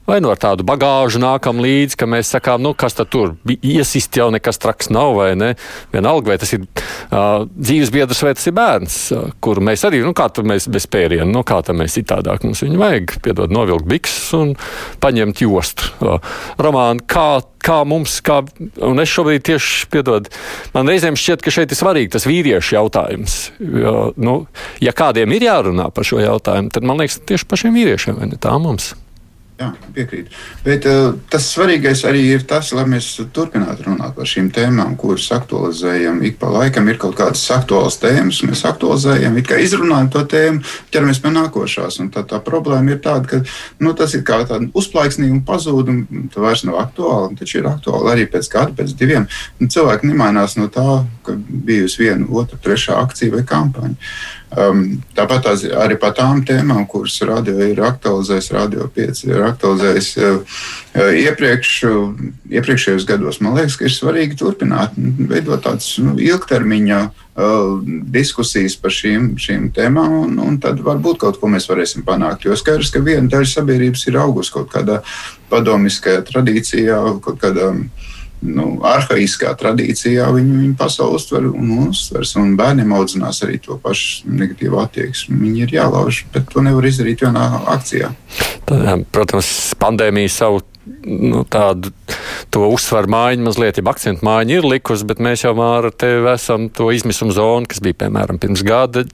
vai 0.07 0.21
nu 0.23 0.33
tādu 0.39 0.67
bagāžu 0.67 1.21
nākam 1.23 1.61
līdzi, 1.63 1.99
ka 1.99 2.09
mēs 2.11 2.31
sakām, 2.35 2.63
nu, 2.65 2.73
kas 2.79 2.97
tad 2.99 3.11
tur 3.13 3.35
iesist 3.57 4.17
jau 4.17 4.29
nekas 4.35 4.61
traks 4.63 4.91
nav, 4.95 5.17
vai 5.19 5.33
ne? 5.39 5.53
Vienalga, 5.95 6.33
vai 6.33 6.39
tas 6.43 6.53
ir 6.57 6.65
uh, 6.67 7.47
dzīves 7.51 7.93
biedrs 7.95 8.23
vai 8.25 8.35
tas 8.39 8.47
ir 8.49 8.57
bērns, 8.57 9.01
uh, 9.17 9.27
kur 9.43 9.61
mēs 9.65 9.87
arī, 9.89 10.03
nu, 10.07 10.15
kā 10.17 10.29
tur 10.33 10.47
mēs 10.49 10.69
bez 10.73 10.89
pēriena, 10.91 11.29
nu, 11.31 11.43
kā 11.47 11.61
tam 11.67 11.83
mēs 11.83 11.99
citādāk 11.99 12.47
mums 12.47 12.63
viņu 12.65 12.81
vajag, 12.81 13.19
piedod, 13.27 13.55
novilkt 13.55 13.89
bikses 13.91 14.31
un 14.39 14.55
paņemt 15.03 15.45
jostu. 15.45 15.93
Uh, 16.01 16.39
Romāni, 16.63 17.05
kā 17.11 17.29
kā 17.67 17.81
mums, 17.89 18.21
kā, 18.23 18.41
un 18.87 19.03
es 19.03 19.11
šobrīd 19.11 19.43
tieši 19.49 19.89
piedod, 19.91 20.29
man 20.75 20.91
reizēm 20.91 21.19
šķiet, 21.19 21.43
ka 21.43 21.55
šeit 21.55 21.73
ir 21.75 21.81
svarīgi 21.81 22.13
tas 22.15 22.29
vīriešu 22.29 22.77
jautājums. 22.77 23.35
Jo, 23.59 24.13
nu, 24.23 24.37
ja 24.83 24.95
kādiem 24.97 25.35
ir 25.35 25.49
jārunā 25.49 25.89
par 25.95 26.07
šo 26.07 26.21
jautājumu, 26.23 26.71
tad 26.75 26.87
man 26.87 27.03
liekas, 27.03 27.19
tieši 27.27 27.51
pašiem 27.51 27.75
vīriešiem, 27.75 28.21
vai 28.21 28.31
ne 28.31 28.39
tā 28.39 28.55
mums? 28.63 28.93
Jā, 29.57 29.71
piekrītu. 29.97 30.35
Bet 30.67 30.85
uh, 30.85 31.15
tas 31.33 31.47
svarīgais 31.49 32.03
arī 32.05 32.27
ir 32.35 32.43
tas, 32.45 32.75
lai 32.77 32.83
mēs 32.93 33.07
turpinātu 33.33 33.87
runāt 33.87 34.13
par 34.19 34.29
šīm 34.29 34.51
tēmām, 34.53 34.99
kuras 35.01 35.31
aktualizējam. 35.33 36.19
Ik 36.29 36.37
pa 36.43 36.51
laikam 36.53 36.91
ir 36.93 36.99
kaut 37.01 37.17
kādas 37.17 37.47
aktuālas 37.55 37.97
tēmas, 38.03 38.43
mēs 38.45 38.67
aktualizējam, 38.69 39.39
it 39.41 39.49
kā 39.49 39.57
izrunājam 39.65 40.13
to 40.13 40.27
tēmu, 40.29 40.61
ķeramies 40.93 41.23
pie 41.25 41.33
nākošās. 41.39 41.97
Tā, 42.13 42.27
tā 42.29 42.43
problēma 42.45 42.93
ir 42.93 43.01
tāda, 43.01 43.31
ka 43.31 43.41
nu, 43.81 43.97
tas 43.97 44.13
ir 44.19 44.27
kā 44.29 44.43
tāda 44.45 44.69
uzplaiksnīga 44.77 45.39
un 45.39 45.45
pazūd, 45.49 45.89
un 45.89 46.31
tā 46.35 46.45
vairs 46.45 46.67
nav 46.69 46.77
aktuāla. 46.85 47.33
Taču 47.41 47.63
ir 47.63 47.73
aktuāla 47.73 48.13
arī 48.13 48.29
pēc 48.29 48.53
gada, 48.53 48.77
pēc 48.77 48.93
diviem. 49.01 49.25
Cilvēki 49.65 50.13
nemainās 50.13 50.61
no 50.61 50.69
tā, 50.69 51.01
ka 51.25 51.33
bijusi 51.41 52.05
viena, 52.05 52.29
otra, 52.29 52.61
trešā 52.61 53.01
akcija 53.07 53.39
vai 53.39 53.47
kampaņa. 53.49 53.97
Um, 54.55 55.01
tāpat 55.19 55.43
tās, 55.43 55.65
arī 55.75 55.97
par 55.99 56.13
tām 56.15 56.45
tēmām, 56.47 56.85
kuras 56.87 57.17
radio 57.27 57.59
ir 57.67 57.81
aktualizējis, 57.83 58.51
radio 58.55 58.87
5 58.95 59.23
ir 59.27 59.43
aktualizējis 59.43 60.11
uh, 60.23 60.37
uh, 60.95 61.09
iepriekš, 61.19 61.73
uh, 61.89 62.13
iepriekšējos 62.55 63.09
gados. 63.09 63.41
Man 63.43 63.59
liekas, 63.59 63.75
ka 63.75 63.89
ir 63.89 63.97
svarīgi 63.97 64.39
turpināt, 64.39 64.95
veidot 64.97 65.65
tādas 65.67 65.91
nu, 65.99 66.15
ilgtermiņa 66.23 67.01
uh, 67.11 67.83
diskusijas 68.15 68.79
par 68.79 68.95
šīm, 68.95 69.33
šīm 69.35 69.73
tēmām, 69.75 70.15
un, 70.23 70.39
un 70.47 70.61
tad 70.63 70.79
varbūt 70.79 71.25
kaut 71.27 71.43
ko 71.43 71.51
mēs 71.51 71.67
varēsim 71.67 72.07
panākt. 72.07 72.47
Jo 72.47 72.55
skaidrs, 72.55 72.95
ka 72.95 73.03
viena 73.03 73.27
daļa 73.33 73.51
sabiedrības 73.51 74.07
ir 74.07 74.23
augusi 74.23 74.55
kaut 74.55 74.71
kādā 74.71 75.03
padomiskajā 75.51 76.23
tradīcijā, 76.31 77.03
kaut 77.27 77.43
kādā. 77.43 77.73
Um, 77.75 77.89
nu, 78.45 78.67
arhaiskā 78.87 79.53
tradīcijā 79.59 80.27
viņi, 80.35 80.61
viņi 80.61 80.77
pasauli 80.79 81.19
uztver 81.19 81.49
un 81.49 81.73
uztvers. 81.89 82.35
Un 82.41 82.55
bērniem 82.59 82.93
audzinās 82.97 83.43
arī 83.47 83.59
to 83.63 83.79
pašu 83.83 84.29
negatīvu 84.29 84.81
attieksmi. 84.83 85.39
Viņi 85.43 85.67
ir 85.67 85.77
jālauž, 85.79 86.25
bet 86.35 86.49
to 86.53 86.65
nevar 86.65 86.89
izdarīt 86.89 87.25
vienā 87.25 87.47
akcijā. 87.77 88.13
Tā, 88.69 88.97
protams, 89.15 89.51
pandēmija 89.81 90.33
savu 90.33 90.65
nu, 91.07 91.43
tādu 91.49 91.93
uzsvaru 92.57 93.11
mājiņu, 93.13 93.45
mazliet 93.47 93.79
jau 93.79 93.85
akcentu 93.91 94.27
mājiņu 94.27 94.57
ir 94.57 94.69
likusi, 94.71 95.07
bet 95.09 95.21
mēs 95.23 95.45
jau 95.45 95.55
ar 95.63 95.89
tevi 95.93 96.29
esam 96.33 96.69
to 96.73 96.89
izmisumu 96.95 97.35
zonu, 97.37 97.69
kas 97.71 97.83
bija 97.85 97.99
piemēram 98.05 98.41
pirms 98.43 98.63
gada 98.67 99.05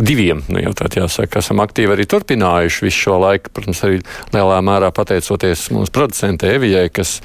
diviem. 0.00 0.42
Nu, 0.50 0.60
jau 0.62 0.74
tādā 0.78 1.04
jāsaka, 1.04 1.42
esam 1.42 1.62
aktīvi 1.64 1.94
arī 1.94 2.06
turpinājuši 2.10 2.86
visu 2.86 3.04
šo 3.06 3.20
laiku. 3.22 3.52
Protams, 3.54 3.82
arī 3.86 4.00
lielā 4.34 4.58
mērā 4.66 4.90
pateicoties 4.94 5.68
mūsu 5.74 5.94
producentei 5.94 6.56
Evijai, 6.56 6.88
kas, 6.94 7.18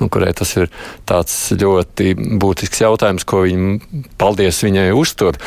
nu, 0.00 0.10
kurai 0.12 0.32
tas 0.36 0.56
ir 0.58 0.72
tāds 1.08 1.36
ļoti 1.54 2.14
būtisks 2.42 2.84
jautājums, 2.84 3.26
ko 3.28 3.44
viņa, 3.46 3.78
paldies 4.20 4.62
viņai, 4.66 4.90
uztur. 4.98 5.38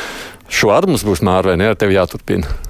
Šo 0.48 0.72
ar 0.72 0.88
mums 0.88 1.04
būs 1.04 1.20
mārā 1.24 1.52
vai 1.52 1.60
ne, 1.60 1.70
ar 1.72 1.78
tevi 1.78 1.98
jāturpina. 1.98 2.67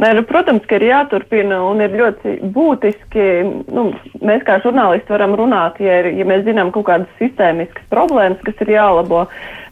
Nē, 0.00 0.14
nu, 0.16 0.22
protams, 0.24 0.64
ka 0.64 0.78
ir 0.78 0.86
jāturpina 0.86 1.58
un 1.68 1.82
ir 1.84 1.92
ļoti 1.92 2.38
būtiski. 2.54 3.24
Nu, 3.68 3.90
mēs 4.24 4.46
kā 4.46 4.56
žurnālisti 4.64 5.12
varam 5.12 5.34
runāt, 5.36 5.76
ja, 5.84 5.98
ir, 6.00 6.14
ja 6.16 6.24
mēs 6.28 6.46
zinām 6.46 6.70
kaut 6.72 6.86
kādas 6.88 7.10
sistēmiskas 7.18 7.84
problēmas, 7.92 8.40
kas 8.46 8.62
ir 8.64 8.72
jālabo. 8.78 9.26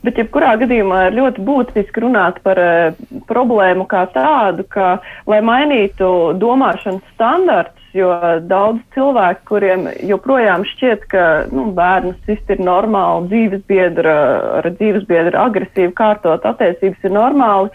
Bet, 0.04 0.20
jebkurā 0.20 0.52
gadījumā, 0.60 1.06
ir 1.08 1.16
ļoti 1.16 1.46
būtiski 1.48 2.04
runāt 2.04 2.42
par 2.44 2.60
uh, 2.60 3.00
problēmu 3.30 3.88
kā 3.88 4.04
tādu, 4.12 4.68
ka, 4.68 4.98
lai 5.30 5.40
mainītu 5.48 6.12
domāšanas 6.38 7.08
standartus, 7.16 7.88
jo 7.96 8.12
daudz 8.44 8.84
cilvēku, 8.92 9.46
kuriem 9.48 9.88
joprojām 10.06 10.68
šķiet, 10.74 11.08
ka 11.08 11.26
nu, 11.48 11.70
bērns 11.72 12.20
viss 12.28 12.52
ir 12.52 12.60
normāli, 12.60 13.30
dzīvesbiedra 13.32 14.16
ar 14.60 14.74
dzīvesbiedru 14.76 15.40
agresīvu 15.40 15.96
kārtot 15.96 16.44
attiecības 16.52 17.08
ir 17.08 17.16
normāli. 17.16 17.72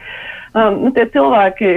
Um, 0.53 0.83
nu, 0.85 0.93
tie 0.93 1.09
cilvēki 1.09 1.71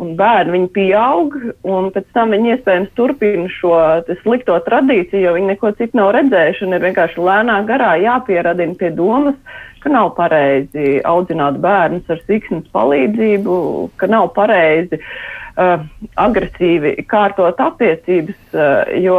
un 0.00 0.14
bērni 0.18 0.54
viņi 0.56 0.68
pieaug, 0.74 1.34
un 1.68 1.90
pēc 1.94 2.06
tam 2.16 2.32
viņi 2.34 2.54
iespējams 2.54 2.92
turpina 2.96 3.48
šo 3.52 3.74
slikto 4.22 4.56
tradīciju, 4.66 5.24
jo 5.26 5.34
viņi 5.36 5.52
neko 5.52 5.74
citu 5.78 6.00
nav 6.00 6.14
redzējuši, 6.16 6.70
ir 6.70 6.86
vienkārši 6.86 7.26
lēnā 7.26 7.58
garā 7.68 7.92
jāpieradina 8.00 8.78
pie 8.80 8.92
domas, 8.96 9.36
ka 9.80 9.92
nav 9.92 10.14
pareizi 10.16 11.00
audzināt 11.08 11.60
bērnus 11.60 12.08
ar 12.12 12.20
siksnas 12.26 12.66
palīdzību, 12.74 13.54
ka 14.00 14.08
nav 14.12 14.30
pareizi 14.36 15.00
uh, 15.00 15.86
agresīvi 16.20 16.96
kārtot 17.08 17.60
attiecības, 17.60 18.40
uh, 18.56 18.92
jo 19.00 19.18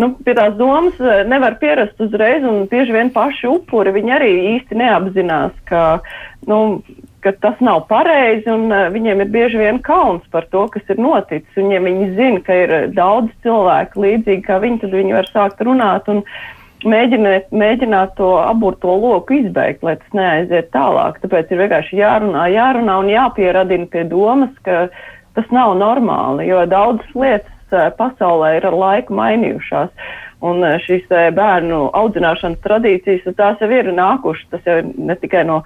nu, 0.00 0.14
pie 0.24 0.36
tās 0.36 0.56
domas 0.60 0.96
uh, 1.00 1.20
nevar 1.28 1.58
pierast 1.60 2.00
uzreiz, 2.00 2.44
un 2.44 2.64
bieži 2.70 2.96
vien 2.96 3.12
paši 3.12 3.48
upuri 3.52 3.92
viņi 3.96 4.16
arī 4.16 4.32
īsti 4.56 4.80
neapzinās, 4.80 5.56
ka 5.68 5.84
nu, 6.48 6.80
ka 7.24 7.32
tas 7.42 7.58
nav 7.64 7.84
pareizi, 7.90 8.48
un 8.52 8.70
uh, 8.72 8.88
viņiem 8.92 9.22
ir 9.24 9.32
bieži 9.32 9.60
vien 9.60 9.80
kauns 9.84 10.24
par 10.32 10.46
to, 10.52 10.66
kas 10.72 10.86
ir 10.92 11.00
noticis. 11.02 11.58
Un, 11.60 11.70
ja 11.74 11.80
viņi 11.84 12.08
zina, 12.16 12.40
ka 12.46 12.56
ir 12.64 12.72
daudz 12.96 13.32
cilvēku 13.44 14.04
līdzīgi 14.04 14.46
kā 14.46 14.60
viņi, 14.62 14.80
tad 14.84 14.96
viņi 14.96 15.16
var 15.16 15.30
sākt 15.30 15.62
runāt 15.66 16.08
un 16.12 16.22
mēģināt, 16.88 17.50
mēģināt 17.52 18.14
to 18.20 18.32
aburto 18.40 18.96
loku 18.96 19.40
izbeigt, 19.40 19.84
lai 19.86 19.98
tas 20.00 20.16
neaiziet 20.16 20.72
tālāk. 20.74 21.20
Tāpēc 21.24 21.52
ir 21.52 21.62
vienkārši 21.64 22.00
jārunā, 22.00 22.46
jārunā 22.54 22.96
un 23.02 23.12
jāpieradina 23.12 23.90
pie 23.92 24.06
domas, 24.08 24.54
ka 24.64 24.88
tas 25.36 25.52
nav 25.54 25.76
normāli, 25.78 26.48
jo 26.48 26.64
daudzas 26.70 27.12
lietas 27.14 27.76
uh, 27.76 27.90
pasaulē 28.00 28.56
ir 28.58 28.70
ar 28.70 28.80
laiku 28.86 29.18
mainījušās. 29.20 29.92
Un 30.40 30.64
šīs 30.86 31.04
bērnu 31.36 31.90
audzināšanas 31.92 32.62
tradīcijas, 32.64 33.26
tās 33.36 33.60
jau 33.60 33.68
ir 33.76 33.90
nākušas, 33.92 34.46
tas 34.54 34.64
jau 34.64 34.78
ir 34.80 34.86
ne 34.96 35.12
tikai 35.20 35.42
no 35.44 35.58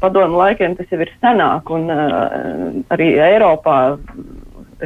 padomu 0.00 0.38
laikiem 0.40 0.76
tas 0.78 0.90
jau 0.92 1.00
ir 1.02 1.12
senāk, 1.22 1.70
un 1.74 1.88
uh, 1.92 2.82
arī 2.94 3.12
Eiropā, 3.28 3.98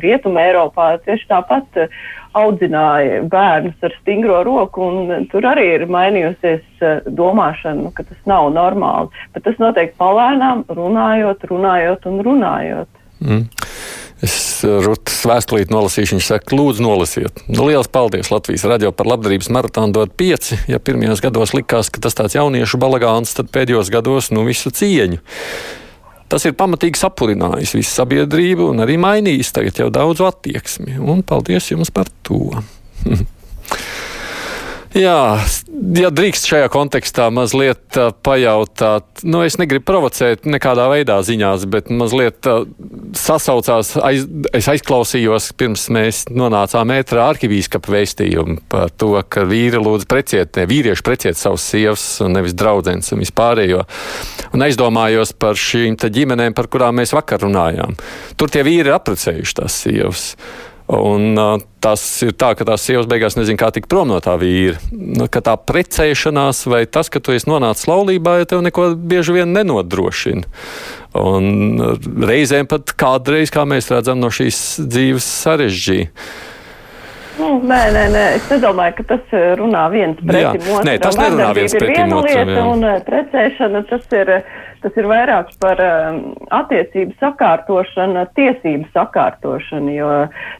Rietuma 0.02 0.46
Eiropā 0.46 0.88
tieši 1.04 1.28
tāpat 1.30 1.80
uh, 1.82 1.96
audzināja 2.38 3.22
bērnus 3.32 3.84
ar 3.84 3.96
stingro 4.00 4.40
roku, 4.46 4.86
un 4.88 5.26
tur 5.32 5.46
arī 5.50 5.66
ir 5.76 5.86
mainījusies 5.92 6.84
uh, 6.84 7.02
domāšana, 7.06 7.92
ka 7.96 8.06
tas 8.08 8.20
nav 8.30 8.52
normāli. 8.54 9.12
Bet 9.34 9.46
tas 9.48 9.58
notiek 9.62 9.94
palēnām, 10.00 10.64
runājot, 10.70 11.44
runājot 11.50 12.08
un 12.08 12.24
runājot. 12.28 13.02
Mm. 13.22 13.44
Es 14.22 14.62
Rutas 14.62 15.18
vēstulīti 15.26 15.74
nolasīšu, 15.74 16.14
viņš 16.14 16.26
saka, 16.30 16.54
lūdzu, 16.54 16.84
nolasiet. 16.84 17.42
Nu, 17.50 17.66
liels 17.66 17.90
paldies 17.90 18.30
Latvijas 18.30 18.62
radio 18.70 18.92
par 18.94 19.10
labdarības 19.10 19.50
maratonu 19.50 19.96
dot 19.96 20.14
pieci. 20.18 20.60
Ja 20.70 20.78
pirmajos 20.78 21.24
gados 21.24 21.54
likās, 21.56 21.90
ka 21.90 22.02
tas 22.04 22.14
tāds 22.18 22.36
jauniešu 22.38 22.78
balagāns, 22.82 23.34
tad 23.34 23.50
pēdējos 23.54 23.90
gados 23.90 24.30
nu 24.30 24.46
visu 24.46 24.70
cieņu. 24.70 25.18
Tas 26.30 26.46
ir 26.48 26.54
pamatīgi 26.56 27.02
sapurinājis 27.02 27.74
visu 27.76 27.90
sabiedrību 27.92 28.70
un 28.70 28.86
arī 28.86 28.94
mainījis 29.02 29.52
tagad 29.58 29.82
jau 29.82 29.90
daudzu 29.92 30.30
attieksmi. 30.30 30.96
Un 31.02 31.26
paldies 31.26 31.72
jums 31.74 31.90
par 31.92 32.08
to! 32.22 32.62
Jā, 34.92 35.40
ja 35.96 36.08
drīkst 36.12 36.50
šajā 36.50 36.68
kontekstā 36.72 37.30
mazliet 37.32 37.96
uh, 37.96 38.10
pajautāt, 38.12 39.22
nu, 39.24 39.40
es 39.40 39.56
negribu 39.56 39.86
provocēt 39.88 40.44
nekādā 40.44 40.84
veidā 40.92 41.16
ziņās, 41.24 41.64
bet 41.72 41.88
mazliet 41.88 42.44
uh, 42.50 42.66
sasaucās, 43.16 43.94
aiz, 44.04 44.26
es 44.52 44.68
aizklausījos, 44.68 45.46
pirms 45.56 45.86
mēs 45.96 46.26
nonācām 46.28 46.92
ētrā 46.98 47.24
arhivīskapa 47.32 47.94
vēstījumu 47.94 48.58
par 48.72 48.92
to, 49.00 49.14
ka 49.32 49.46
vīri 49.48 49.80
lūdz 49.80 50.04
preciet, 50.10 50.52
ne 50.60 50.66
vīrieši 50.68 51.06
preciet 51.06 51.40
savus 51.40 51.64
sievas 51.72 52.04
un 52.24 52.36
nevis 52.36 52.56
draudzenes 52.58 53.14
un 53.16 53.24
vispārējo. 53.24 53.86
Un 54.52 54.66
aizdomājos 54.66 55.32
par 55.40 55.56
šīm 55.56 55.96
ģimenēm, 56.02 56.52
par 56.58 56.68
kurām 56.68 57.00
mēs 57.00 57.14
vakar 57.16 57.40
runājām. 57.46 57.96
Tur 58.36 58.52
tie 58.52 58.66
vīri 58.66 58.90
ir 58.90 58.98
apprecējuši 58.98 59.58
tās 59.62 59.80
sievas. 59.86 60.26
Un, 60.92 61.38
tas 61.80 62.02
ir 62.20 62.34
tā, 62.36 62.50
ka 62.58 62.66
tās 62.68 62.84
sievas 62.84 63.06
beigās 63.08 63.38
nezina, 63.38 63.56
kā 63.60 63.70
tikt 63.72 63.88
prom 63.88 64.10
no 64.10 64.18
tā 64.20 64.34
vīra. 64.40 64.76
Nu, 64.92 65.24
ka 65.32 65.40
tā 65.44 65.54
precēšanās 65.56 66.66
vai 66.68 66.82
tas, 66.84 67.08
ka 67.12 67.22
tu 67.24 67.32
esi 67.32 67.48
nonācis 67.48 67.88
laulībā, 67.88 68.38
ja 68.42 68.48
tev 68.50 68.60
neko 68.66 68.90
bieži 69.00 69.38
vien 69.38 69.54
nenodrošina. 69.56 70.44
Un 71.16 71.80
reizēm 72.28 72.68
pat 72.68 72.92
kādreiz, 72.98 73.52
kā 73.52 73.64
mēs 73.68 73.88
redzam, 73.92 74.20
no 74.20 74.28
šīs 74.32 74.82
dzīves 74.84 75.28
sarežģīja. 75.46 76.10
Nu, 77.38 77.48
nē, 77.64 77.78
nē, 77.94 78.02
nē, 78.12 78.24
es 78.36 78.50
nedomāju, 78.52 78.98
ka 78.98 79.04
tas 79.14 79.32
runā 79.56 79.86
viens 79.92 80.18
pretim 80.20 80.66
otram. 80.66 80.88
Nē, 80.88 80.96
tas 81.00 81.16
nerunā 81.16 81.48
viens 81.56 81.74
pretim 81.78 82.12
otram. 82.18 82.50
Lieta, 82.50 82.64
un 82.68 82.84
precēšana 83.06 83.82
tas 83.88 84.16
ir, 84.18 84.32
tas 84.84 85.00
ir 85.00 85.08
vairāk 85.08 85.54
par 85.62 85.80
um, 85.86 86.20
attiecību 86.60 87.16
sakārtošanu, 87.22 88.26
tiesību 88.36 88.90
sakārtošanu, 88.92 89.96
jo 89.96 90.12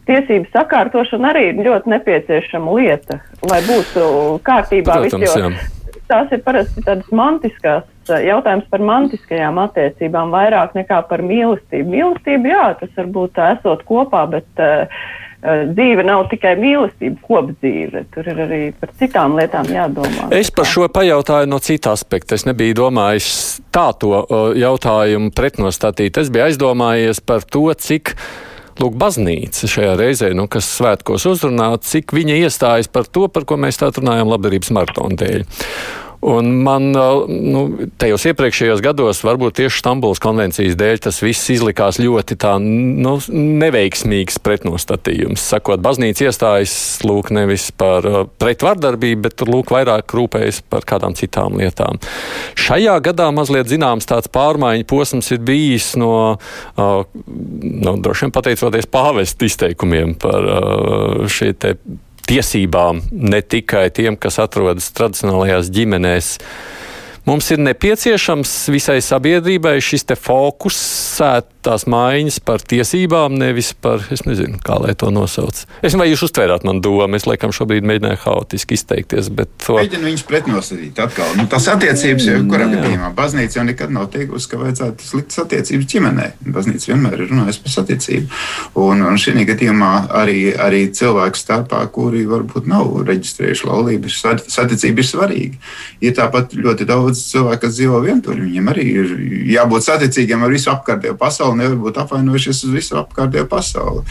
tiesību 0.09 0.49
sakārtošana 0.57 1.35
arī 1.35 1.47
ir 1.51 1.63
ļoti 1.69 1.93
nepieciešama 1.93 2.81
lieta, 2.81 3.21
lai 3.53 3.61
būtu 3.69 4.09
kārtībā 4.49 5.03
viss. 5.05 5.71
Tās 6.09 6.33
ir 6.35 6.41
parasti 6.45 6.83
tādas 6.85 7.09
mantiskās 7.15 7.85
jautājums 8.09 8.67
par 8.69 8.83
mantiskajām 8.85 9.61
attiecībām 9.63 10.33
vairāk 10.35 10.75
nekā 10.77 10.99
par 11.09 11.23
mīlestību. 11.25 11.89
Mīlestība, 11.93 12.51
jā, 12.51 12.65
tas 12.81 12.97
varbūt 12.99 13.39
esot 13.47 13.85
kopā, 13.89 14.25
bet 14.33 14.61
uh, 14.61 15.05
dzīve 15.43 16.05
nav 16.07 16.27
tikai 16.31 16.55
mīlestība, 16.61 17.19
kopdzīve. 17.27 18.05
Tur 18.15 18.29
ir 18.31 18.43
arī 18.45 18.61
par 18.79 18.93
citām 18.99 19.35
lietām 19.39 19.67
jādomā. 19.73 20.29
Es 20.35 20.53
par 20.55 20.69
šo 20.69 20.87
pajautāju 20.93 21.51
no 21.51 21.59
cita 21.63 21.95
aspekta. 21.97 22.39
Es 22.39 22.47
nebiju 22.47 22.79
domājis 22.85 23.33
tā 23.75 23.89
to 23.99 24.23
jautājumu 24.59 25.33
pretnostatīt. 25.35 26.23
Es 26.23 26.31
biju 26.33 26.47
aizdomājies 26.51 27.23
par 27.27 27.47
to, 27.47 27.67
cik. 27.75 28.17
Lūk, 28.81 28.95
baznīca 28.97 29.69
šajā 29.69 29.97
reizē, 30.01 30.31
nu, 30.33 30.47
kas 30.49 30.65
svētkos 30.79 31.27
uzrunā, 31.29 31.75
cik 31.85 32.15
viņa 32.17 32.39
iestājas 32.47 32.89
par 32.89 33.05
to, 33.05 33.27
par 33.29 33.45
ko 33.45 33.59
mēs 33.61 33.77
tā 33.83 33.91
runājam 33.93 34.31
labdarības 34.33 34.73
maratona 34.73 35.19
dēļ. 35.21 35.45
Un 36.23 36.53
man 36.63 36.93
nu, 36.95 37.63
tajos 37.99 38.23
iepriekšējos 38.31 38.79
gados, 38.85 39.25
varbūt 39.27 39.57
tieši 39.59 39.81
Stambulas 39.81 40.21
konvencijas 40.23 40.77
dēļ, 40.79 41.01
tas 41.03 41.17
viss 41.19 41.51
izlikās 41.51 41.99
ļoti 41.99 42.37
tā, 42.39 42.53
nu, 42.63 43.17
neveiksmīgs 43.35 44.39
pretnostatījums. 44.47 45.43
Sakot, 45.51 45.83
baznīca 45.83 46.29
iestājas 46.29 46.75
lūk 47.03 47.33
nevis 47.35 47.73
par 47.75 48.07
pretvardarbību, 48.39 49.25
bet 49.25 49.43
lūk 49.49 49.75
vairāk 49.75 50.15
rūpējas 50.15 50.63
par 50.71 50.87
kādām 50.87 51.19
citām 51.19 51.59
lietām. 51.59 51.99
Šajā 52.55 52.95
gadā 53.03 53.27
mazliet 53.35 53.73
zināms 53.73 54.07
tāds 54.07 54.31
pārmaiņu 54.31 54.87
posms 54.95 55.33
ir 55.35 55.43
bijis 55.43 55.97
no, 55.99 56.39
nu, 56.79 57.97
droši 57.99 58.29
vien 58.29 58.37
pateicoties 58.39 58.87
pāvesta 58.95 59.51
izteikumiem 59.51 60.15
par 60.23 60.47
šī 61.27 61.53
te 61.59 61.75
tiesībām 62.33 63.03
ne 63.13 63.43
tikai 63.45 63.91
tiem, 63.93 64.17
kas 64.17 64.39
atrodas 64.41 64.89
tradicionālajās 64.97 65.69
ģimenēs. 65.73 66.31
Mums 67.29 67.51
ir 67.55 67.61
nepieciešams 67.63 68.53
visai 68.73 68.99
sabiedrībai 69.05 69.77
šis 69.85 70.09
te 70.09 70.17
fokusēt 70.19 71.52
tās 71.65 71.87
maiņas 71.91 72.39
par 72.45 72.63
tiesībām, 72.67 73.37
nevis 73.39 73.73
par, 73.79 74.03
es 74.15 74.25
nezinu, 74.27 74.59
kā 74.63 74.79
lai 74.83 74.95
to 74.99 75.11
nosauc. 75.15 75.63
Es 75.81 75.93
nezinu, 75.93 76.03
vai 76.03 76.09
jūs 76.11 76.25
uztvērāt 76.27 76.67
man 76.69 76.83
domu, 76.85 77.17
es 77.19 77.27
laikam 77.29 77.55
šobrīd 77.55 77.87
mēģināju 77.89 78.21
haotiski 78.25 78.77
izteikties, 78.79 79.31
bet 79.35 79.51
to. 79.63 79.79
Mēģinu 79.79 80.11
viņus 80.11 80.25
pretnostatīt 80.29 81.01
atkal. 81.03 81.31
Nu, 81.39 81.47
tas 81.51 81.69
attiecības 81.73 82.29
jau 82.29 82.41
kurā 82.51 82.69
gadījumā. 82.73 83.13
Baznīca 83.17 83.61
jau 83.61 83.67
nekad 83.69 83.95
nav 83.95 84.09
teikusi, 84.15 84.51
ka 84.51 84.61
vajadzētu 84.61 85.07
sliktas 85.07 85.43
attiecības 85.45 85.91
ģimenē. 85.93 86.29
Baznīca 86.57 86.93
vienmēr 86.93 87.19
ir 87.21 87.33
runājusi 87.33 87.63
par 87.65 87.75
saticību. 87.77 88.41
Un, 88.83 89.05
un 89.07 89.21
šī 89.21 89.47
gadījumā 89.53 89.93
arī, 90.23 90.39
arī 90.59 90.85
cilvēku 90.95 91.39
starpā, 91.39 91.83
kuri 91.95 92.25
varbūt 92.29 92.69
nav 92.71 92.91
reģistrējuši 93.09 93.69
laulības, 93.69 94.21
saticība 94.53 95.03
ir 95.03 95.09
svarīga. 95.09 95.63
Ir 96.03 96.17
tāpat 96.19 96.57
ļoti 96.59 96.87
daudz 96.89 97.23
cilvēku, 97.31 97.65
kas 97.67 97.77
dzīvo 97.79 98.03
vientuļi. 98.05 98.47
Viņiem 98.49 98.71
arī 98.73 98.87
ir 98.93 99.15
jābūt 99.55 99.87
saticīgiem 99.89 100.43
ar 100.43 100.53
visu 100.53 100.71
apkārtējo 100.73 101.17
pasauli 101.21 101.52
pasauli 101.53 101.61
nevar 101.61 101.79
būt 101.81 102.01
apvainojušies 102.03 102.65
uz 102.65 102.73
visu 102.73 102.97
apkārtējo 103.01 103.47
pasauli. 103.49 104.05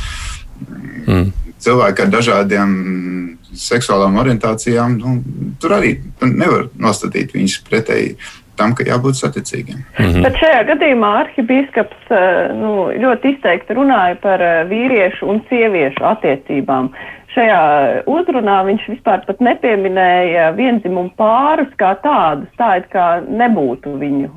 Mm. 1.07 1.31
Cilvēki 1.62 2.01
ar 2.05 2.10
dažādiem 2.10 3.38
seksuālām 3.53 4.17
orientācijām, 4.17 4.98
nu, 4.98 5.21
tur 5.62 5.77
arī 5.77 6.00
nevar 6.21 6.69
nostatīt 6.77 7.33
viņus 7.33 7.62
pretēji 7.67 8.15
tam, 8.57 8.74
ka 8.75 8.83
jābūt 8.83 9.17
saticīgiem. 9.17 9.81
Mm 10.00 10.05
-hmm. 10.05 10.24
Bet 10.24 10.38
šajā 10.38 10.63
gadījumā 10.69 11.10
arhibīskaps 11.21 12.12
eh, 12.12 12.53
nu, 12.55 12.91
ļoti 12.93 13.36
izteikti 13.36 13.74
runāja 13.74 14.15
par 14.21 14.41
eh, 14.41 14.65
vīriešu 14.69 15.25
un 15.25 15.41
sieviešu 15.50 16.03
attiecībām. 16.03 16.91
Šajā 17.33 18.03
uzrunā 18.05 18.63
viņš 18.68 18.87
vispār 18.89 19.25
pat 19.25 19.39
nepieminēja 19.39 20.51
vienzimumu 20.55 21.13
pārus 21.18 21.72
kā 21.77 21.96
tādus, 22.03 22.50
tā 22.57 22.77
it 22.77 22.89
kā 22.92 23.22
nebūtu 23.27 23.98
viņu 23.98 24.29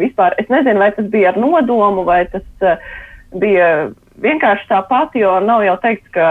vispār, 0.00 0.36
es 0.42 0.50
nezinu, 0.52 0.80
vai 0.82 0.90
tas 0.96 1.08
bija 1.12 1.32
ar 1.32 1.40
nodomu, 1.40 2.04
vai 2.08 2.24
tas 2.32 2.46
uh, 2.64 2.78
bija 3.38 3.90
vienkārši 4.20 4.66
tāpat, 4.68 5.14
jo 5.16 5.32
nav 5.44 5.62
jau 5.64 5.76
teikts, 5.80 6.08
ka 6.14 6.24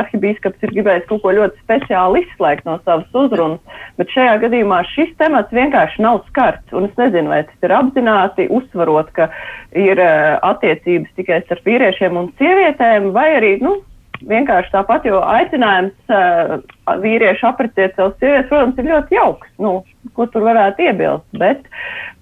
arhibīskaps 0.00 0.64
ir 0.64 0.72
gribējis 0.76 1.08
kaut 1.10 1.22
ko 1.24 1.32
ļoti 1.36 1.60
speciāli 1.60 2.22
izslēgt 2.24 2.64
no 2.68 2.78
savas 2.86 3.18
uzrunas, 3.24 3.80
bet 3.98 4.12
šajā 4.14 4.38
gadījumā 4.46 4.80
šis 4.94 5.12
temats 5.20 5.52
vienkārši 5.54 6.04
nav 6.04 6.22
skarts, 6.30 6.72
un 6.72 6.88
es 6.88 6.94
nezinu, 7.00 7.32
vai 7.34 7.42
tas 7.48 7.66
ir 7.66 7.74
apzināti 7.76 8.48
uzsvarot, 8.48 9.10
ka 9.18 9.28
ir 9.76 10.00
uh, 10.00 10.38
attiecības 10.52 11.18
tikai 11.18 11.42
starp 11.44 11.68
vīriešiem 11.68 12.20
un 12.20 12.30
sievietēm, 12.40 13.10
vai 13.16 13.28
arī, 13.40 13.56
nu, 13.64 13.80
vienkārši 14.22 14.72
tāpat, 14.72 15.06
jo 15.08 15.20
aicinājums 15.26 16.12
uh, 16.12 16.58
vīriešu 17.02 17.48
aprecēt 17.50 17.96
savus 17.96 18.16
sievietes, 18.20 18.50
protams, 18.50 18.78
ir 18.78 18.90
ļoti 18.90 19.18
jauks. 19.18 19.48
Nu, 19.62 19.74
ko 20.16 20.26
tur 20.30 20.46
varētu 20.46 20.86
iebilst? 20.86 21.26
Bet 21.40 21.64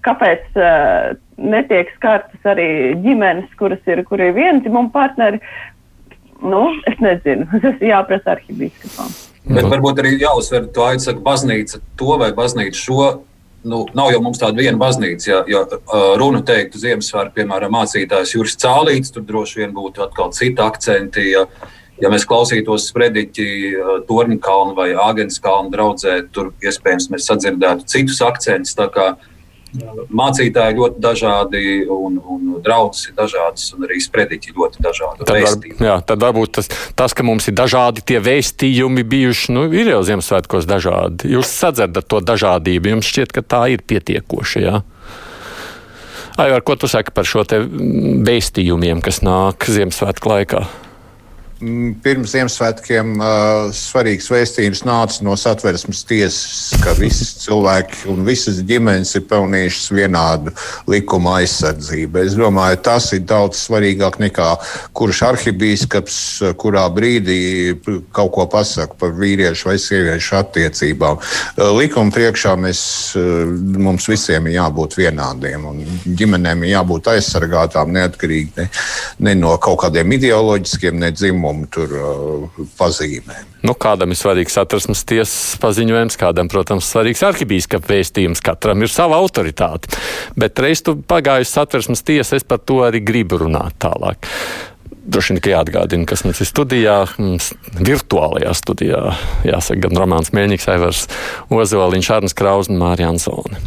kāpēc 0.05 0.47
uh, 0.57 1.13
netiek 1.37 1.91
skartas 1.97 2.49
arī 2.53 2.67
ģimenes, 3.03 3.51
kuras 3.59 3.83
ir, 3.89 4.03
kur 4.07 4.23
ir 4.23 4.33
vienzimuma 4.37 4.91
partneri? 4.93 5.41
Nu, 6.43 6.65
es 6.89 6.97
nezinu, 7.03 7.47
tas 7.63 7.77
ir 7.77 7.93
jāprasa 7.93 8.37
arhibīskapām. 8.37 9.13
Bet 9.43 9.67
varbūt 9.67 9.99
arī 9.99 10.15
jāuzsver 10.21 10.69
to 10.75 10.87
aizsaka 10.87 11.19
baznīca 11.23 11.81
to 11.99 12.17
vai 12.19 12.31
baznīca 12.35 12.79
šo 12.79 13.07
nu, 13.63 13.85
nav 13.95 14.11
jau 14.11 14.21
mums 14.23 14.39
tāda 14.41 14.59
viena 14.59 14.79
baznīca. 14.79 15.27
Ja, 15.29 15.39
ja 15.47 15.61
uh, 15.63 16.13
runu 16.19 16.43
teiktu 16.45 16.81
Ziemassvētku, 16.81 17.35
piemēram, 17.37 17.73
mācītājs 17.75 18.35
Juris 18.35 18.57
Cālīts, 18.59 19.13
tur 19.13 19.25
droši 19.27 19.63
vien 19.63 19.75
būtu 19.75 20.03
atkal 20.03 20.33
citi 20.35 20.63
akcenti. 20.63 21.29
Ja, 21.31 21.45
ja 22.01 22.09
mēs 22.13 22.25
klausītos 22.29 22.87
sprediķi 22.91 23.49
uh, 23.73 23.91
Torņkalnu 24.07 24.77
vai 24.77 24.91
Āgenskalnu 24.97 25.73
draudzē, 25.73 26.23
tur 26.33 26.53
iespējams 26.63 27.11
mēs 27.13 27.29
sadzirdētu 27.29 27.87
citus 27.89 28.23
akcentus. 28.25 28.75
Mācītāji 30.13 30.75
ļoti 30.77 30.99
dažādi, 31.01 31.61
un, 31.89 32.19
un 32.29 32.59
draugs 32.61 33.07
ir 33.07 33.15
dažādas, 33.17 33.71
un 33.73 33.87
arī 33.87 33.97
sprediķi 34.03 34.53
ļoti 34.53 34.83
dažādi. 34.85 35.25
Tad, 35.25 35.39
var, 35.41 35.87
jā, 35.87 35.95
tad 36.05 36.21
varbūt 36.21 36.53
tas, 36.59 36.69
tas, 36.93 37.15
ka 37.17 37.25
mums 37.25 37.49
ir 37.49 37.57
dažādi 37.57 38.03
tie 38.05 38.21
vēstījumi 38.21 39.01
bijuši, 39.01 39.55
nu, 39.55 39.65
ir 39.73 39.89
jau 39.95 40.03
Ziemassvētkos 40.05 40.69
dažādi. 40.69 41.33
Jūs 41.33 41.49
sadzirdat 41.57 42.05
to 42.05 42.21
dažādību, 42.21 42.93
jums 42.93 43.09
šķiet, 43.09 43.33
ka 43.33 43.41
tā 43.41 43.63
ir 43.73 43.81
pietiekoša. 43.81 44.61
Jā? 44.61 44.83
Aivar, 46.37 46.61
ko 46.65 46.77
tu 46.77 46.89
saki 46.89 47.13
par 47.13 47.25
šo 47.29 47.41
te 47.45 47.63
vēstījumiem, 47.65 49.01
kas 49.05 49.23
nāk 49.25 49.65
Ziemassvētku 49.73 50.37
laikā? 50.37 50.65
Mm, 51.63 51.93
pirms 52.03 52.33
Ziemassvētkiem 52.33 53.11
uh, 53.21 53.69
svarīgs 53.77 54.25
vēstījums 54.31 54.81
nāca 54.83 55.23
no 55.23 55.35
satversmes 55.39 56.01
tiesas, 56.09 56.73
ka 56.83 56.91
visi 56.97 57.27
cilvēki 57.39 58.09
un 58.11 58.25
visas 58.27 58.57
ģimenes 58.67 59.13
ir 59.15 59.23
pelnījušas 59.29 59.91
vienādu 59.95 60.51
likuma 60.91 61.37
aizsardzību. 61.39 62.19
Es 62.25 62.35
domāju, 62.35 62.81
tas 62.83 63.07
ir 63.15 63.21
daudz 63.29 63.61
svarīgāk 63.61 64.17
nekā 64.19 64.47
kurš 64.97 65.21
arhibīskaps 65.29 66.17
kurā 66.59 66.83
brīdī 66.91 67.37
kaut 68.11 68.33
ko 68.35 68.47
pasaka 68.51 68.97
par 68.99 69.13
vīriešu 69.21 69.69
vai 69.69 69.77
sieviešu 69.79 70.39
attiecībām. 70.41 71.21
Uh, 71.21 71.69
likuma 71.77 72.11
priekšā 72.17 72.57
mēs, 72.59 72.83
uh, 73.21 73.45
mums 73.77 74.09
visiem 74.11 74.51
ir 74.51 74.57
jābūt 74.57 74.97
vienādiem 74.99 75.69
un 75.71 75.79
ģimenēm 76.09 76.67
ir 76.67 76.75
jābūt 76.75 77.13
aizsargātām 77.13 77.95
neatkarīgi 77.95 78.57
ne, 78.59 78.69
ne 79.29 79.37
no 79.45 79.55
kaut 79.63 79.85
kādiem 79.85 80.17
ideoloģiskiem, 80.19 80.99
ne 80.99 81.13
dzimumu 81.13 81.52
likumu 81.53 81.67
tur, 81.71 81.89
uh, 81.93 82.65
pazīmēm. 82.77 83.45
Nu, 83.63 83.73
kādam 83.73 84.11
ir 84.11 84.17
svarīgs 84.19 84.57
satversmes 84.57 85.05
tiesas 85.05 85.57
paziņojums, 85.61 86.17
kādam, 86.19 86.49
protams, 86.51 86.89
svarīgs 86.89 87.23
arhibīskapa 87.23 87.87
vēstījums. 87.87 88.41
Katram 88.43 88.81
ir 88.81 88.91
sava 88.91 89.19
autoritāte. 89.21 89.93
Bet 90.35 90.59
reiz 90.59 90.83
tu 90.83 90.97
pagājusi 90.97 91.53
satversmes 91.53 92.03
tiesa, 92.03 92.37
es 92.37 92.43
par 92.43 92.59
to 92.59 92.83
arī 92.83 93.03
gribu 93.03 93.39
runāt 93.45 93.77
tālāk. 93.79 94.27
Droši 95.03 95.33
vien, 95.33 95.41
ka 95.43 95.51
jāatgādina, 95.51 96.07
kas 96.07 96.23
mums 96.23 96.39
ir 96.39 96.47
studijā, 96.47 96.97
mums 97.19 97.51
virtuālajā 97.75 98.53
studijā. 98.55 99.01
Jāsaka, 99.43 99.87
gan 99.87 99.99
Romanis 99.99 100.31
Mēņķis, 100.35 100.69
Aivars 100.71 101.07
Ozoliņš, 101.51 102.11
Arnis 102.15 102.37
Kraus 102.37 102.71
un 102.71 102.79
Mārija 102.79 103.11
Ansone. 103.11 103.59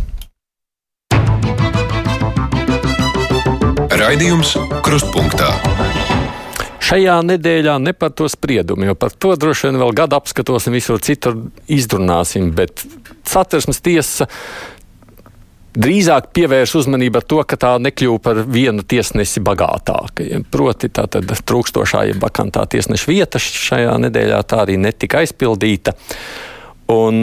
Raidījums 3.97 4.57
Krustpunktā. 4.85 5.53
Šajā 6.87 7.17
nedēļā 7.33 7.77
ne 7.83 7.93
par 7.97 8.15
to 8.17 8.29
spriedumu, 8.31 8.89
jo 8.91 8.95
par 8.99 9.15
to 9.15 9.35
droši 9.39 9.69
vien 9.69 9.81
vēl 9.83 9.93
gadu 9.97 10.19
apskatos 10.19 10.69
un 10.69 10.77
visur 10.77 11.03
citur 11.03 11.39
izrunāsim, 11.73 12.53
bet 12.57 12.85
satversmes 13.27 13.83
tiesa 13.85 14.29
drīzāk 15.77 16.31
pievērš 16.37 16.75
uzmanību 16.81 17.21
to, 17.29 17.43
ka 17.49 17.59
tā 17.61 17.75
nekļūst 17.83 18.23
par 18.25 18.41
vienu 18.49 18.85
tiesnesi 18.87 19.43
bagātākajiem. 19.45 20.47
Proti, 20.53 20.89
tā 20.89 21.05
tad 21.11 21.29
trūkstošā, 21.29 22.07
ja 22.09 22.17
vakantā 22.23 22.65
tiesneša 22.73 23.11
vieta 23.11 23.43
šajā 23.43 23.99
nedēļā 24.07 24.41
tā 24.49 24.63
arī 24.65 24.79
netika 24.81 25.21
aizpildīta. 25.25 25.97
Un, 26.93 27.17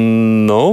nu, 0.45 0.63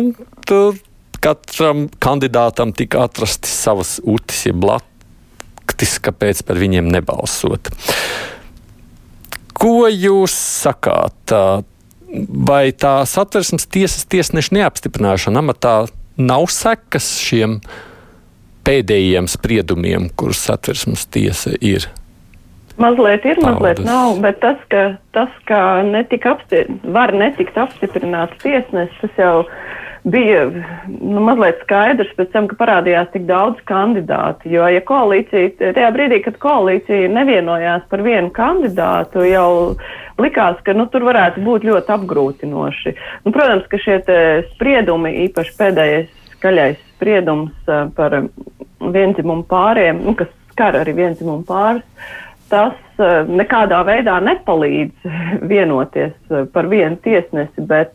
tur 0.46 0.76
katram 1.22 1.86
kandidātam 2.02 2.74
tika 2.76 3.06
atrastas 3.06 3.52
savas 3.64 3.98
utis, 4.02 4.44
ja 4.48 4.56
blaktis, 4.56 5.98
kāpēc 6.04 6.44
par 6.48 6.60
viņiem 6.60 6.90
nebalsot. 6.90 7.72
Ko 9.60 9.84
jūs 9.88 10.34
sakāt? 10.34 11.34
Vai 12.50 12.72
tā 12.74 12.94
satversmes 13.06 13.68
tiesas 13.70 14.06
tiesneša 14.10 14.56
neapstiprināšana 14.56 15.44
amatā 15.44 15.74
nav 16.18 16.48
sekas 16.50 17.12
šiem 17.20 17.60
pēdējiem 18.66 19.28
spriedumiem, 19.30 20.08
kurus 20.18 20.42
satversmes 20.48 21.06
tiesa 21.12 21.54
ir? 21.60 21.86
Mazliet 22.80 23.26
ir, 23.28 23.40
mazliet 23.44 23.82
nav, 23.84 24.16
bet 24.24 24.40
tas, 24.40 24.60
ka, 24.72 24.84
tas, 25.12 25.32
ka 25.48 25.60
netika 25.84 26.34
apsti 26.34 26.64
var 26.94 27.12
netikt 27.12 27.58
apstiprināts 27.60 28.40
tiesnesis, 28.40 28.96
tas 29.02 29.20
jau 29.20 29.34
bija 30.04 30.44
nu, 31.00 31.20
mazliet 31.20 31.60
skaidrs 31.64 32.12
tam, 32.32 32.48
ka 32.50 32.56
parādījās 32.60 33.10
tik 33.12 33.26
daudz 33.28 33.60
kandidātu. 33.68 34.48
Jo, 34.52 34.68
ja 34.70 34.80
koalīcija, 34.86 35.52
tajā 35.60 35.90
brīdī, 35.94 36.22
kad 36.24 36.38
koalīcija 36.42 37.10
nevienojās 37.12 37.84
par 37.90 38.04
vienu 38.06 38.32
kandidātu, 38.36 39.24
jau 39.28 39.50
likās, 40.20 40.60
ka 40.64 40.74
nu, 40.76 40.86
tur 40.92 41.04
varētu 41.08 41.44
būt 41.44 41.66
ļoti 41.68 41.94
apgrūtinoši. 41.96 42.94
Nu, 43.26 43.34
protams, 43.34 43.68
ka 43.70 43.80
šie 43.80 44.00
spriedumi, 44.54 45.16
īpaši 45.26 45.56
pēdējais 45.58 46.16
skaļais 46.40 46.80
spriedums 46.94 47.72
par 47.96 48.22
vienzimumu 48.80 49.44
pāriem, 49.48 50.04
nu, 50.06 50.16
kas 50.16 50.32
skar 50.54 50.80
arī 50.80 50.96
vienzimumu 50.96 51.44
pāris, 51.48 51.84
tas 52.50 52.76
nekādā 53.30 53.80
veidā 53.86 54.16
nepalīdz 54.24 55.12
vienoties 55.52 56.16
par 56.54 56.68
vienu 56.72 56.98
tiesnesi, 57.04 57.64
bet 57.68 57.94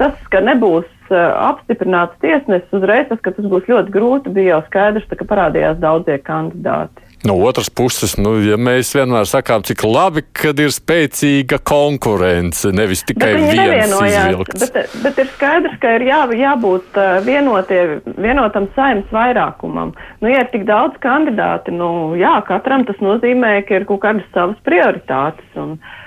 tas, 0.00 0.16
ka 0.32 0.42
nebūs 0.44 0.88
apstiprināts 1.12 2.18
tiesnesis, 2.24 2.70
uzreiz 2.76 3.08
tas, 3.10 3.20
ka 3.24 3.32
tas 3.36 3.48
būs 3.50 3.68
ļoti 3.70 3.94
grūti, 3.94 4.34
bija 4.34 4.56
jau 4.56 4.62
skaidrs, 4.68 5.08
ka 5.10 5.26
parādījās 5.28 5.80
daudzie 5.82 6.20
kandidāti. 6.24 7.02
No 7.24 7.38
otras 7.40 7.70
puses, 7.72 8.18
nu, 8.20 8.34
ja 8.44 8.58
mēs 8.60 8.90
vienmēr 8.92 9.24
sakām, 9.24 9.62
cik 9.64 9.80
labi, 9.88 10.26
kad 10.36 10.58
ir 10.60 10.68
spēcīga 10.74 11.56
konkurence, 11.64 12.68
nevis 12.68 13.00
tikai 13.08 13.30
viens 13.40 13.94
izvilkts. 13.96 14.66
Bet, 14.74 14.92
bet 15.06 15.22
ir 15.22 15.30
skaidrs, 15.32 15.78
ka 15.80 15.94
ir 15.96 16.04
jā, 16.10 16.20
jābūt 16.36 17.00
vienotie, 17.24 17.80
vienotam 18.20 18.68
saimnes 18.76 19.08
vairākumam. 19.14 19.94
Nu, 20.20 20.28
ja 20.28 20.44
ir 20.44 20.52
tik 20.52 20.68
daudz 20.68 21.00
kandidāti, 21.00 21.72
nu, 21.72 22.12
jā, 22.20 22.36
katram 22.44 22.84
tas 22.84 23.00
nozīmē, 23.00 23.56
ka 23.64 23.80
ir 23.80 23.88
kaut 23.88 24.04
kādas 24.04 24.28
savas 24.36 24.60
prioritātes. 24.68 25.48
Un, 25.56 25.78
uh, 25.80 26.03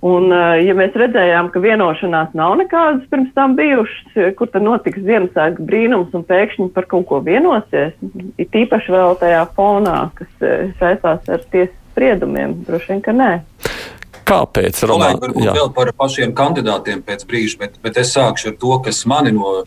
Un, 0.00 0.30
eh, 0.32 0.62
ja 0.64 0.72
mēs 0.76 0.94
redzējām, 0.96 1.50
ka 1.52 1.60
vienošanās 1.60 2.32
nav 2.36 2.54
nekādas 2.56 3.04
pirms 3.12 3.34
tam 3.36 3.52
bijušas, 3.58 4.14
eh, 4.16 4.30
kur 4.36 4.48
tad 4.48 4.64
notiks 4.64 5.02
Ziemassvētku 5.04 5.66
brīnums 5.68 6.14
un 6.16 6.24
pēkšņi 6.24 6.70
par 6.72 6.86
kaut 6.88 7.04
ko 7.10 7.18
vienosies, 7.20 7.92
ir 8.40 8.48
tīpaši 8.48 8.94
vēl 8.94 9.18
tajā 9.20 9.42
fonā, 9.58 9.98
kas 10.16 10.30
eh, 10.40 10.72
saistās 10.80 11.28
ar 11.28 11.44
tiesas 11.52 11.76
spriedumiem, 11.92 12.62
droši 12.64 12.94
vien, 12.94 13.02
ka 13.04 13.12
nē. 13.12 13.30
Kāpēc? 14.24 14.80
Romā, 14.88 15.12
varbūt 15.20 15.50
jā. 15.50 15.52
vēl 15.58 15.68
par 15.76 15.92
pašiem 15.92 16.32
kandidātiem 16.32 17.04
pēc 17.04 17.26
brīža, 17.28 17.58
bet, 17.60 17.76
bet 17.82 18.00
es 18.00 18.16
sākšu 18.16 18.54
ar 18.54 18.56
to, 18.56 18.72
kas 18.86 19.04
mani 19.04 19.34
no 19.36 19.64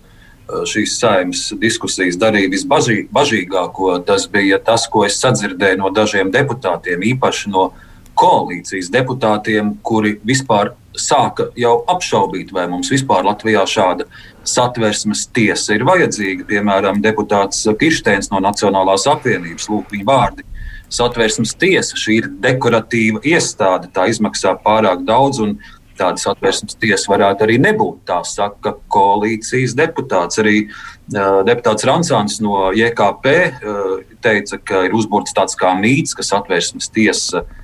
šīs 0.49 0.97
saimnes 0.97 1.45
diskusijas 1.59 2.17
darīja 2.17 2.49
visbažīgāko. 2.51 3.93
Tas 4.07 4.25
bija 4.31 4.57
tas, 4.59 4.87
ko 4.91 5.05
es 5.05 5.19
sadzirdēju 5.21 5.79
no 5.83 5.91
dažiem 5.93 6.31
deputātiem, 6.31 7.03
īpaši 7.13 7.51
no 7.51 7.69
uh, 7.69 7.89
koalīcijas 8.23 8.91
deputātiem, 8.93 9.75
kuri 9.83 10.15
vispār 10.25 10.73
sāka 10.99 11.49
jau 11.57 11.81
apšaubīt, 11.89 12.53
vai 12.53 12.67
mums 12.71 12.91
vispār 12.93 13.25
Latvijā 13.25 13.65
šāda 13.67 14.07
satversmes 14.47 15.25
tiesa 15.35 15.75
ir 15.77 15.85
vajadzīga. 15.87 16.47
Piemēram, 16.49 17.01
deputāts 17.03 17.65
Kirsteins 17.79 18.29
no 18.31 18.41
Nacionālās 18.43 19.07
apvienības, 19.09 19.69
lūk, 19.71 19.93
viņa 19.93 20.09
vārdi. 20.09 20.47
Satversmes 20.93 21.55
tiesa 21.57 21.97
šī 21.97 22.19
ir 22.21 22.27
dekoratīva 22.43 23.23
iestāde, 23.25 23.89
tā 23.93 24.05
izmaksā 24.11 24.53
pārāk 24.63 25.01
daudz, 25.07 25.41
un 25.41 25.55
tāda 25.97 26.21
satversmes 26.21 26.77
tiesa 26.81 27.09
varētu 27.09 27.47
arī 27.47 27.57
nebūt. 27.61 28.03
Tā 28.09 28.19
saka 28.27 28.75
koalīcijas 28.93 29.73
deputāts. 29.77 30.39
Arī 30.41 30.67
uh, 30.67 31.41
deputāts 31.47 31.85
Rancāns 31.89 32.37
no 32.45 32.69
JKP 32.77 33.33
uh, 33.33 33.97
teica, 34.21 34.61
ka 34.61 34.85
ir 34.87 34.95
uzbūrts 34.97 35.33
tāds 35.37 35.57
kā 35.57 35.73
mīts, 35.79 36.13
ka 36.17 36.25
satversmes 36.25 36.91
tiesa 36.93 37.41
uh, 37.41 37.59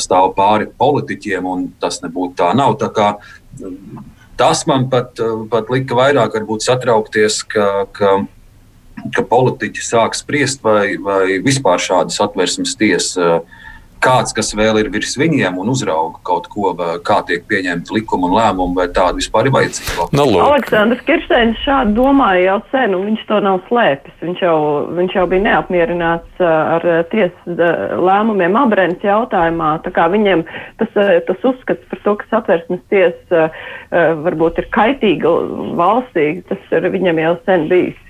stāv 0.00 0.32
pāri 0.36 0.68
politiķiem, 0.78 1.46
un 1.46 1.66
tas 1.82 2.00
nebūtu 2.04 2.38
tā 2.40 2.52
nav. 2.56 2.76
Tā 2.80 2.90
kā, 2.94 3.08
tas 4.40 4.64
man 4.70 4.88
pat, 4.92 5.18
pat 5.50 5.72
lika 5.72 5.98
vairāk 5.98 6.38
satraukties, 6.62 7.42
ka, 7.48 7.86
ka, 7.92 8.14
ka 9.14 9.26
politiķi 9.30 9.84
sāk 9.84 10.16
spriest, 10.18 10.62
vai, 10.62 10.96
vai 10.96 11.38
vispār 11.44 11.82
šādas 11.82 12.20
atversmes 12.24 12.76
tiesas 12.80 13.18
kāds, 14.04 14.34
kas 14.36 14.52
vēl 14.56 14.78
ir 14.82 14.90
virs 14.92 15.16
viņiem 15.18 15.56
un 15.60 15.70
uzrauga 15.72 16.20
kaut 16.26 16.48
ko, 16.52 16.72
kā 17.06 17.20
tiek 17.28 17.46
pieņemti 17.50 17.96
likumi 17.96 18.28
un 18.28 18.36
lēmumi, 18.36 18.76
vai 18.78 18.86
tādi 18.94 19.22
vispār 19.22 19.48
ir 19.48 19.54
vajadzīgi. 19.56 19.96
No, 20.16 20.26
nu, 20.28 20.42
Aleksandrs 20.44 21.04
Kirsteins 21.08 21.60
šādi 21.64 21.96
domāja 21.96 22.44
jau 22.44 22.58
sen, 22.72 22.96
un 22.96 23.08
viņš 23.10 23.24
to 23.30 23.40
nav 23.44 23.60
slēpis. 23.68 24.16
Viņš 24.24 24.44
jau, 24.44 24.58
viņš 24.98 25.16
jau 25.18 25.26
bija 25.30 25.46
neapmierināts 25.48 26.44
ar 26.44 26.86
tiesas 27.12 27.64
lēmumiem 28.04 28.60
abrēnas 28.60 29.04
jautājumā. 29.04 29.74
Tā 29.84 29.94
kā 29.94 30.08
viņiem 30.12 30.44
tas, 30.82 30.94
tas 31.28 31.48
uzskats 31.52 31.90
par 31.90 32.04
to, 32.06 32.16
ka 32.20 32.30
satversmes 32.32 32.84
tiesa 32.92 33.48
varbūt 34.24 34.62
ir 34.62 34.70
kaitīga 34.74 35.34
valstī, 35.78 36.28
tas 36.48 36.74
ir 36.74 36.90
viņam 36.94 37.20
jau 37.24 37.36
sen 37.48 37.68
bijis. 37.72 38.00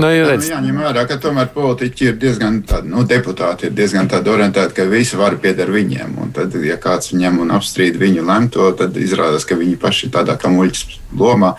Nu, 0.00 0.08
ja 0.08 0.26
redz... 0.26 0.48
Jā, 0.48 0.56
jāņem 0.58 0.80
vērā, 0.82 1.04
ka 1.08 1.18
tomēr 1.22 1.50
politiķi 1.54 2.08
ir 2.10 2.18
diezgan 2.20 2.60
tādi, 2.68 2.90
nu, 2.92 3.04
deputāti 3.08 3.68
ir 3.68 3.74
diezgan 3.76 4.08
tādi 4.10 4.32
orientēti, 4.32 4.76
ka 4.78 4.86
visi 4.90 5.18
var 5.20 5.36
pieder 5.42 5.72
viņiem. 5.72 6.16
Un 6.22 6.32
tad, 6.36 6.56
ja 6.66 6.78
kāds 6.80 7.12
ņem 7.16 7.40
un 7.44 7.54
apstrīd 7.56 7.98
viņu 8.00 8.26
lemto, 8.28 8.70
tad 8.78 8.96
izrādās, 9.00 9.46
ka 9.48 9.58
viņi 9.60 9.78
paši 9.82 10.08
ir 10.08 10.14
tādā 10.16 10.36
kā 10.40 10.50
muļķis 10.52 10.98
lomā. 11.20 11.54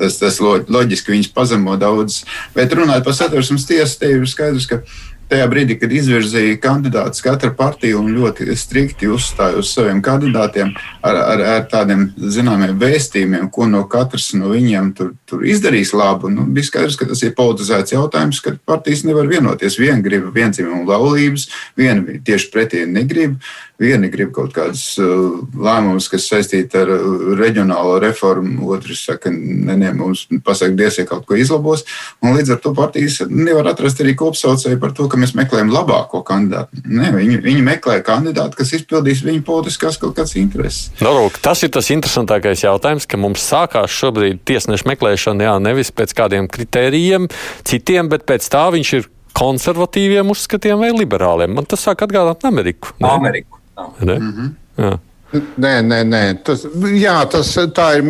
Tas, 0.00 0.20
tas 0.20 0.40
loģiski 0.42 1.14
viņus 1.16 1.32
pazemo 1.34 1.76
daudz. 1.80 2.22
Bet 2.56 2.76
runājot 2.76 3.08
par 3.08 3.16
satversmes 3.18 3.66
tiesu, 3.68 4.00
te 4.02 4.12
ir 4.16 4.28
skaidrs, 4.28 4.68
ka 4.70 4.82
tajā 5.28 5.46
brīdī, 5.50 5.76
kad 5.80 5.92
izvirzīja 5.92 6.56
kandidātus 6.62 7.22
katra 7.24 7.50
partija 7.56 7.98
un 8.00 8.10
ļoti 8.16 8.48
strikti 8.58 9.10
uzstāja 9.12 9.60
uz 9.60 9.72
saviem 9.74 10.00
kandidātiem 10.04 10.72
ar, 11.02 11.16
ar, 11.16 11.44
ar 11.54 11.66
tādiem 11.70 12.08
zināmiem 12.16 12.76
vēstījumiem, 12.80 13.50
ko 13.52 13.68
no 13.70 13.84
katras 13.90 14.30
no 14.38 14.52
viņiem 14.54 14.92
tur, 14.96 15.12
tur 15.28 15.44
izdarīs 15.48 15.92
labu, 15.96 16.32
nu, 16.32 16.46
bija 16.48 16.70
skaidrs, 16.70 16.98
ka 16.98 17.08
tas 17.10 17.22
ir 17.26 17.36
politizēts 17.38 17.94
jautājums, 17.94 18.42
ka 18.44 18.56
partijas 18.68 19.04
nevar 19.08 19.28
vienoties. 19.30 19.78
Viena 19.78 20.00
grib 20.04 20.30
vienzimumu 20.34 20.88
laulības, 20.88 21.48
viena 21.78 22.20
tieši 22.24 22.52
pretī 22.54 22.84
negrib. 22.88 23.38
Vieni 23.78 24.08
grib 24.10 24.32
kaut 24.34 24.50
kādus 24.56 24.96
uh, 24.98 25.36
lēmumus, 25.54 26.08
kas 26.10 26.24
saistīti 26.26 26.80
ar 26.80 26.88
uh, 26.90 27.28
reģionālo 27.38 28.00
reformu, 28.02 28.72
otrs 28.74 29.04
saka, 29.06 29.30
nē, 29.30 29.76
nē, 29.78 29.92
mums 29.94 30.24
pasaka, 30.42 30.74
diez, 30.74 30.98
ja 30.98 31.06
kaut 31.06 31.28
ko 31.28 31.38
izlabos. 31.38 31.84
Un 32.18 32.34
līdz 32.34 32.56
ar 32.56 32.58
to 32.64 32.72
partijas 32.74 33.20
nevar 33.30 33.70
atrast 33.70 34.02
arī 34.02 34.16
kopsaucēju 34.18 34.80
par 34.82 34.96
to, 34.98 35.06
ka 35.06 35.17
mēs 35.20 35.34
meklējam 35.38 35.72
labāko 35.72 36.22
kandidātu. 36.26 36.82
Nē, 36.86 37.10
viņi, 37.16 37.40
viņi 37.44 37.64
meklē 37.66 37.98
kandidātu, 38.06 38.58
kas 38.60 38.72
izpildīs 38.78 39.24
viņu 39.26 39.44
politiskās 39.46 39.98
kaut 40.00 40.16
kādas 40.16 40.36
intereses. 40.40 40.88
No, 41.00 41.10
nu, 41.10 41.26
lūk, 41.26 41.40
tas 41.44 41.62
ir 41.66 41.72
tas 41.74 41.90
interesantākais 41.94 42.64
jautājums, 42.64 43.08
ka 43.08 43.20
mums 43.20 43.44
sākās 43.44 43.92
šobrīd 43.94 44.42
tiesneša 44.48 44.88
meklēšana, 44.92 45.48
jā, 45.48 45.54
nevis 45.62 45.92
pēc 45.94 46.14
kādiem 46.18 46.48
kritērijiem, 46.52 47.28
citiem, 47.68 48.10
bet 48.12 48.26
pēc 48.28 48.48
tā 48.52 48.68
viņš 48.74 48.94
ir 49.00 49.10
konservatīviem 49.38 50.32
uzskatiem 50.34 50.80
vai 50.82 50.90
liberāliem. 50.94 51.52
Man 51.54 51.68
tas 51.68 51.84
sāk 51.86 52.02
atgādāt 52.06 52.46
Ameriku. 52.48 52.94
Ne? 52.98 53.12
Ameriku. 53.12 53.60
Mm 53.78 54.32
-hmm. 54.32 54.50
Jā. 54.78 54.98
Nē, 55.28 55.72
nē, 55.84 55.98
nē. 56.08 56.22
Tas, 56.40 56.62
jā, 56.96 57.18
tas, 57.28 57.50
ir 57.60 58.04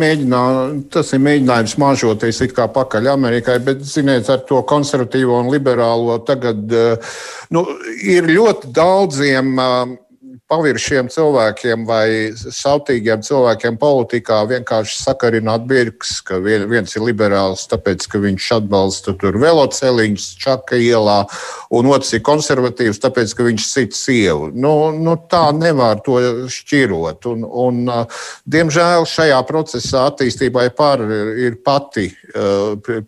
tas 0.93 1.09
ir 1.11 1.19
mēģinājums 1.19 1.75
māžoties 1.81 2.39
it 2.45 2.53
kā 2.55 2.69
pakaļ 2.71 3.09
Amerikai, 3.11 3.57
bet, 3.63 3.81
ziniet, 3.83 4.29
ar 4.31 4.45
to 4.47 4.61
konservatīvo 4.63 5.41
un 5.43 5.51
liberālo 5.51 6.15
tagad 6.23 6.71
nu, 7.51 7.65
ir 8.07 8.29
ļoti 8.29 8.71
daudziem 8.71 9.51
paviršiem 10.49 11.09
cilvēkiem 11.13 11.85
vai 11.87 12.31
sautīgiem 12.33 13.21
cilvēkiem 13.25 13.77
politikā 13.79 14.39
vienkārši 14.49 14.97
sakarināt 14.97 15.67
birks, 15.69 16.15
ka 16.25 16.39
viens 16.41 16.95
ir 16.97 17.05
liberāls, 17.05 17.67
tāpēc, 17.69 18.07
ka 18.09 18.21
viņš 18.23 18.49
atbalsta 18.57 19.13
tur 19.19 19.37
veloceliņus 19.41 20.27
Čaka 20.41 20.79
ielā, 20.81 21.19
un 21.75 21.91
otrs 21.93 22.15
ir 22.17 22.23
konservatīvs, 22.25 23.01
tāpēc, 23.03 23.35
ka 23.37 23.45
viņš 23.45 23.67
sit 23.67 23.97
sievu. 23.97 24.49
Nu, 24.53 24.73
nu, 24.95 25.15
tā 25.29 25.49
nevar 25.55 26.01
to 26.05 26.17
šķirot. 26.49 27.29
Un, 27.29 27.45
un, 27.45 27.83
diemžēl 28.49 29.05
šajā 29.09 29.39
procesā 29.49 30.07
attīstībai 30.09 30.69
par 30.77 31.03
ir 31.37 31.59
pati 31.65 32.09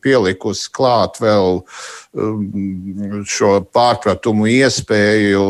pielikusi 0.03 0.69
klāt 0.75 1.17
vēl 1.23 1.63
šo 2.11 3.61
pārpratumu 3.71 4.49
iespēju 4.51 5.43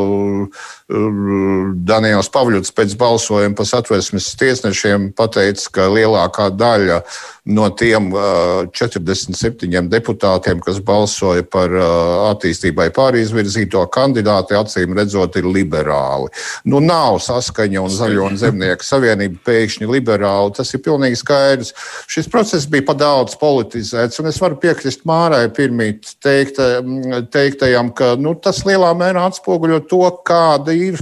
Daniels 1.87 2.29
Pavļuts 2.29 2.73
pēc 2.77 2.93
balsojuma 2.99 3.57
par 3.57 3.65
satversmes 3.65 4.27
tiesnešiem 4.37 5.09
pateica, 5.17 5.69
ka 5.73 5.89
lielākā 5.89 6.51
daļa 6.53 7.01
no 7.49 7.69
tiem 7.73 8.11
47 8.13 9.89
deputātiem, 9.89 10.59
kas 10.61 10.77
balsoja 10.85 11.41
par 11.49 11.73
attīstībai 11.73 12.91
pārizvirzīto 12.93 13.81
kandidātu, 13.93 14.59
acīm 14.59 14.93
redzot, 14.97 15.39
ir 15.39 15.47
liberāli. 15.49 16.29
Nu, 16.69 16.83
nav 16.83 17.17
saskaņa 17.25 17.81
un 17.81 17.89
Zaļo 17.95 18.27
un 18.29 18.37
Zemnieku 18.37 18.85
savienība 18.85 19.41
pēkšņi 19.47 19.89
liberāli. 19.89 20.53
Tas 20.59 20.73
ir 20.75 20.83
pilnīgi 20.85 21.17
skaidrs. 21.23 21.73
Šis 22.11 22.29
process 22.29 22.69
bija 22.69 22.85
pa 22.91 22.95
daudz 22.99 23.37
politizēts, 23.41 24.21
un 24.21 24.29
es 24.29 24.37
varu 24.41 24.59
piekrist 24.61 25.07
Mārai 25.09 25.47
pirmīt 25.55 26.13
teikt, 26.21 26.50
teiktajam, 26.57 27.91
ka 27.95 28.13
nu, 28.19 28.35
tas 28.35 28.63
lielā 28.67 28.91
mērā 28.97 29.27
atspoguļo 29.29 29.81
to, 29.91 30.05
kāda 30.27 30.75
ir 30.75 31.01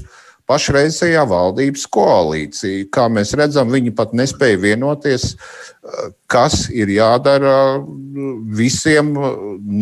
pašreizējā 0.50 1.24
valdības 1.30 1.84
koalīcija. 1.94 2.88
Kā 2.94 3.06
mēs 3.14 3.36
redzam, 3.38 3.70
viņi 3.74 3.94
pat 3.98 4.16
nespēja 4.18 4.58
vienoties, 4.62 5.36
kas 6.30 6.66
ir 6.74 6.90
jādara 6.96 7.54
visiem 8.58 9.12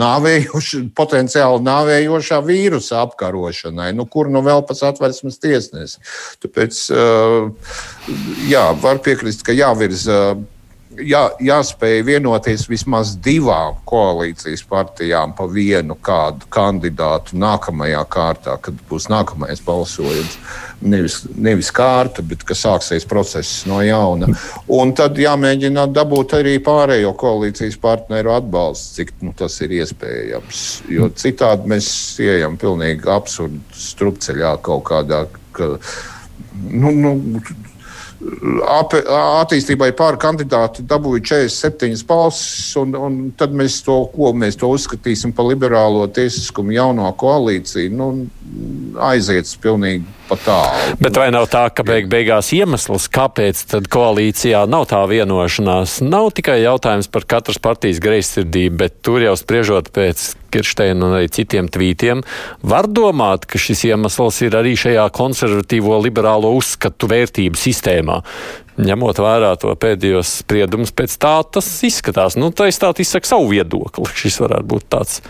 nāvējuši, 0.01 0.81
potenciāli 0.97 1.63
nāvējošā 1.67 2.41
vīrusa 2.45 2.99
apkarošanai. 3.05 3.93
Nu, 3.95 4.07
kur 4.11 4.31
nu 4.31 4.43
vēl 4.45 4.65
pats 4.67 4.83
atversmes 4.87 5.39
tiesnesis? 5.43 5.97
Tāpēc, 6.43 6.83
jā, 8.51 8.67
var 8.83 9.01
piekrist, 9.05 9.47
ka 9.47 9.55
jāvirza 9.55 10.35
jā, 11.03 11.23
jāspēj 11.43 12.01
vienoties 12.07 12.65
vismaz 12.69 13.13
divām 13.23 13.77
koalīcijas 13.87 14.63
partijām 14.69 15.33
pa 15.37 15.47
vienu 15.51 15.97
kādu 16.01 16.47
kandidātu 16.53 17.37
nākamajā 17.39 18.03
kārtā, 18.11 18.57
kad 18.61 18.77
būs 18.89 19.09
nākamais 19.11 19.61
balsojums. 19.65 20.37
Nevis, 20.77 21.23
nevis 21.33 21.71
kārta, 21.73 22.21
bet 22.21 22.43
ka 22.45 22.53
sāksies 22.53 23.07
process 23.09 23.63
no 23.69 23.79
jauna. 23.81 24.29
Un 24.69 24.93
tad 24.97 25.17
jāmēģina 25.17 25.87
dabūt 25.89 26.35
arī 26.37 26.57
pārējo 26.63 27.15
koalīcijas 27.17 27.79
partneru 27.81 28.35
atbalstu, 28.35 28.99
cik 28.99 29.15
nu, 29.25 29.33
tas 29.37 29.57
ir 29.65 29.73
iespējams. 29.79 30.65
Jo 30.93 31.09
citādi 31.17 31.73
mēs 31.73 31.89
ejam 32.21 32.59
pilnīgi 32.61 33.09
absurdu 33.09 33.61
strupceļā 33.73 34.53
kaut 34.65 34.85
kādā. 34.91 35.25
Ka, 35.57 35.73
nu, 36.69 36.93
nu, 36.93 37.15
attīstībai 38.17 39.91
pāri 39.97 40.17
kandidāti 40.21 40.85
dabūja 40.87 41.21
47 41.45 42.05
balsis, 42.09 42.73
un, 42.79 42.95
un 42.97 43.17
tad 43.37 43.53
mēs 43.53 43.79
to, 43.85 43.99
ko 44.13 44.31
mēs 44.33 44.57
to 44.57 44.69
uzskatīsim 44.73 45.35
par 45.37 45.49
liberālo 45.51 46.07
tiesiskumu 46.09 46.73
jauno 46.73 47.11
koalīciju, 47.19 47.93
nu, 47.93 48.09
aiziet 49.09 49.51
pilnīgi 49.61 50.05
pa 50.27 50.39
tālu. 50.41 50.97
Bet 51.03 51.19
vai 51.19 51.29
nav 51.33 51.45
tā, 51.51 51.67
ka 51.69 51.85
beig 51.87 52.09
beigās 52.11 52.49
iemesls, 52.57 53.07
kāpēc 53.13 53.63
tad 53.75 53.89
koalīcijā 53.93 54.65
nav 54.69 54.89
tā 54.91 55.03
vienošanās, 55.09 55.99
nav 56.05 56.31
tikai 56.37 56.59
jautājums 56.63 57.11
par 57.13 57.27
katras 57.29 57.61
partijas 57.61 58.01
greizsirdību, 58.03 58.81
bet 58.81 58.99
tur 59.05 59.21
jau 59.23 59.37
spriežot 59.39 59.93
pēc 59.95 60.31
Kirsteina 60.51 61.07
un 61.07 61.17
arī 61.19 61.31
citiem 61.33 61.69
tvītiem, 61.71 62.23
var 62.67 62.89
domāt, 62.89 63.45
ka 63.49 63.59
šis 63.61 63.85
iemesls 63.89 64.41
ir 64.47 64.57
arī 64.59 64.75
šajā 64.79 65.07
konservatīvo 65.15 65.99
liberālo 66.05 66.53
uzskatu 66.57 67.09
vērtību 67.11 67.59
sistēmā. 67.59 68.21
Ņemot 68.77 69.19
vērā 69.23 69.55
to 69.57 69.71
pēdējos 69.73 70.35
spriedumus, 70.43 70.93
pēc 70.93 71.15
tā 71.17 71.37
tas 71.49 71.69
izskatās. 71.87 72.37
Nu, 72.37 72.51
tā 72.53 72.69
izstāt 72.69 73.01
izsaka 73.01 73.33
savu 73.33 73.49
viedokli. 73.55 74.05
Šis 74.13 74.37
varētu 74.43 74.69
būt 74.75 74.91
tāds 74.93 75.21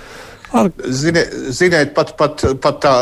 Ar... 0.56 0.70
Ziniet, 0.80 1.34
ziniet, 1.52 1.92
pat, 1.96 2.14
pat, 2.16 2.44
pat 2.64 2.78
tā 2.84 2.94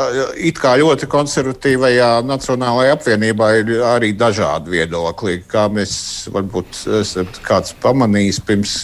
it 0.41 0.57
kā 0.57 0.73
ļoti 0.81 1.05
konservatīvajā 1.09 2.09
Nacionālajā 2.25 2.95
apvienībā 2.97 3.49
ir 3.59 3.69
arī 3.85 4.09
dažādi 4.17 4.73
viedokļi. 4.73 5.35
Kā 5.51 5.67
mēs 5.69 5.93
varbūt 6.33 6.81
esat 7.03 7.37
kāds 7.45 7.75
pamanījis 7.85 8.41
pirms 8.47 8.79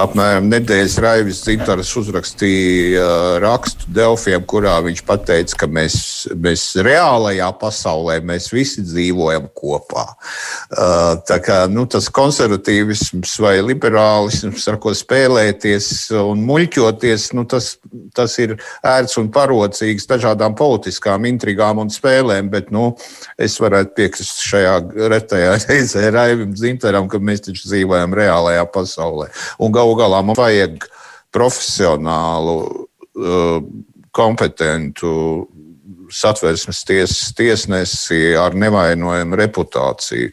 apmēram 0.00 0.46
nedēļas 0.48 0.94
Raivis 1.02 1.42
Zintaras 1.44 1.90
uzrakstīja 2.00 3.04
rakstu 3.42 3.90
Delfiem, 3.92 4.44
kurā 4.48 4.78
viņš 4.86 5.02
pateica, 5.08 5.58
ka 5.60 5.68
mēs, 5.68 5.96
mēs 6.32 6.64
reālajā 6.80 7.48
pasaulē 7.60 8.18
mēs 8.24 8.48
visi 8.54 8.84
dzīvojam 8.86 9.50
kopā. 9.56 10.06
Tā 11.28 11.38
kā 11.44 11.58
nu, 11.72 11.84
tas 11.90 12.08
konservatīvisms 12.14 13.34
vai 13.42 13.58
liberālisms, 13.60 14.64
ar 14.72 14.78
ko 14.82 14.94
spēlēties 14.96 15.90
un 16.22 16.44
muļķoties, 16.48 17.28
nu, 17.36 17.44
tas, 17.48 17.74
tas 18.16 18.38
ir 18.42 18.56
ērts 18.86 19.18
un 19.20 19.28
parocīgs 19.34 20.08
dažādām 20.08 20.56
politiskām 20.58 21.28
intrigām 21.28 21.82
un 21.84 21.92
spēlēm, 21.92 22.48
bet 22.52 22.72
nu, 22.72 22.94
es 23.36 23.58
varētu 23.60 23.96
piekrist 23.98 24.40
šajā 24.48 24.78
retajā 25.12 25.52
reizē 25.66 26.08
Raivim 26.14 26.56
Zintaram, 26.56 27.10
ka 27.12 27.20
mēs 27.20 27.44
taču 27.44 27.68
dzīvojam 27.68 28.16
reālajā 28.16 28.64
pasaulē. 28.72 29.28
Un 29.62 29.74
galu 29.82 29.96
galā 29.98 30.22
mums 30.22 30.38
vajag 30.38 30.86
profesionālu, 31.34 32.56
uh, 33.18 33.58
kompetentu 34.12 35.48
satversmes 36.12 36.82
tiesas 36.84 37.32
tiesnesi 37.36 38.34
ar 38.36 38.54
nevainojumu 38.58 39.36
reputāciju. 39.40 40.32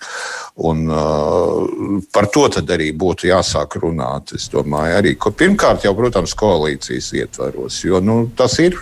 Un, 0.68 0.82
uh, 0.92 2.02
par 2.12 2.28
to 2.34 2.44
arī 2.52 2.90
būtu 2.92 3.30
jāsāk 3.30 3.80
runāt. 3.80 4.34
Es 4.36 4.50
domāju, 4.52 4.98
arī 5.00 5.14
pirmkārt, 5.16 5.86
jau, 5.88 5.94
protams, 5.96 6.36
koalīcijas 6.36 7.14
ietvaros. 7.22 7.80
Jo 7.88 8.02
nu, 8.04 8.18
tas 8.36 8.60
ir, 8.60 8.76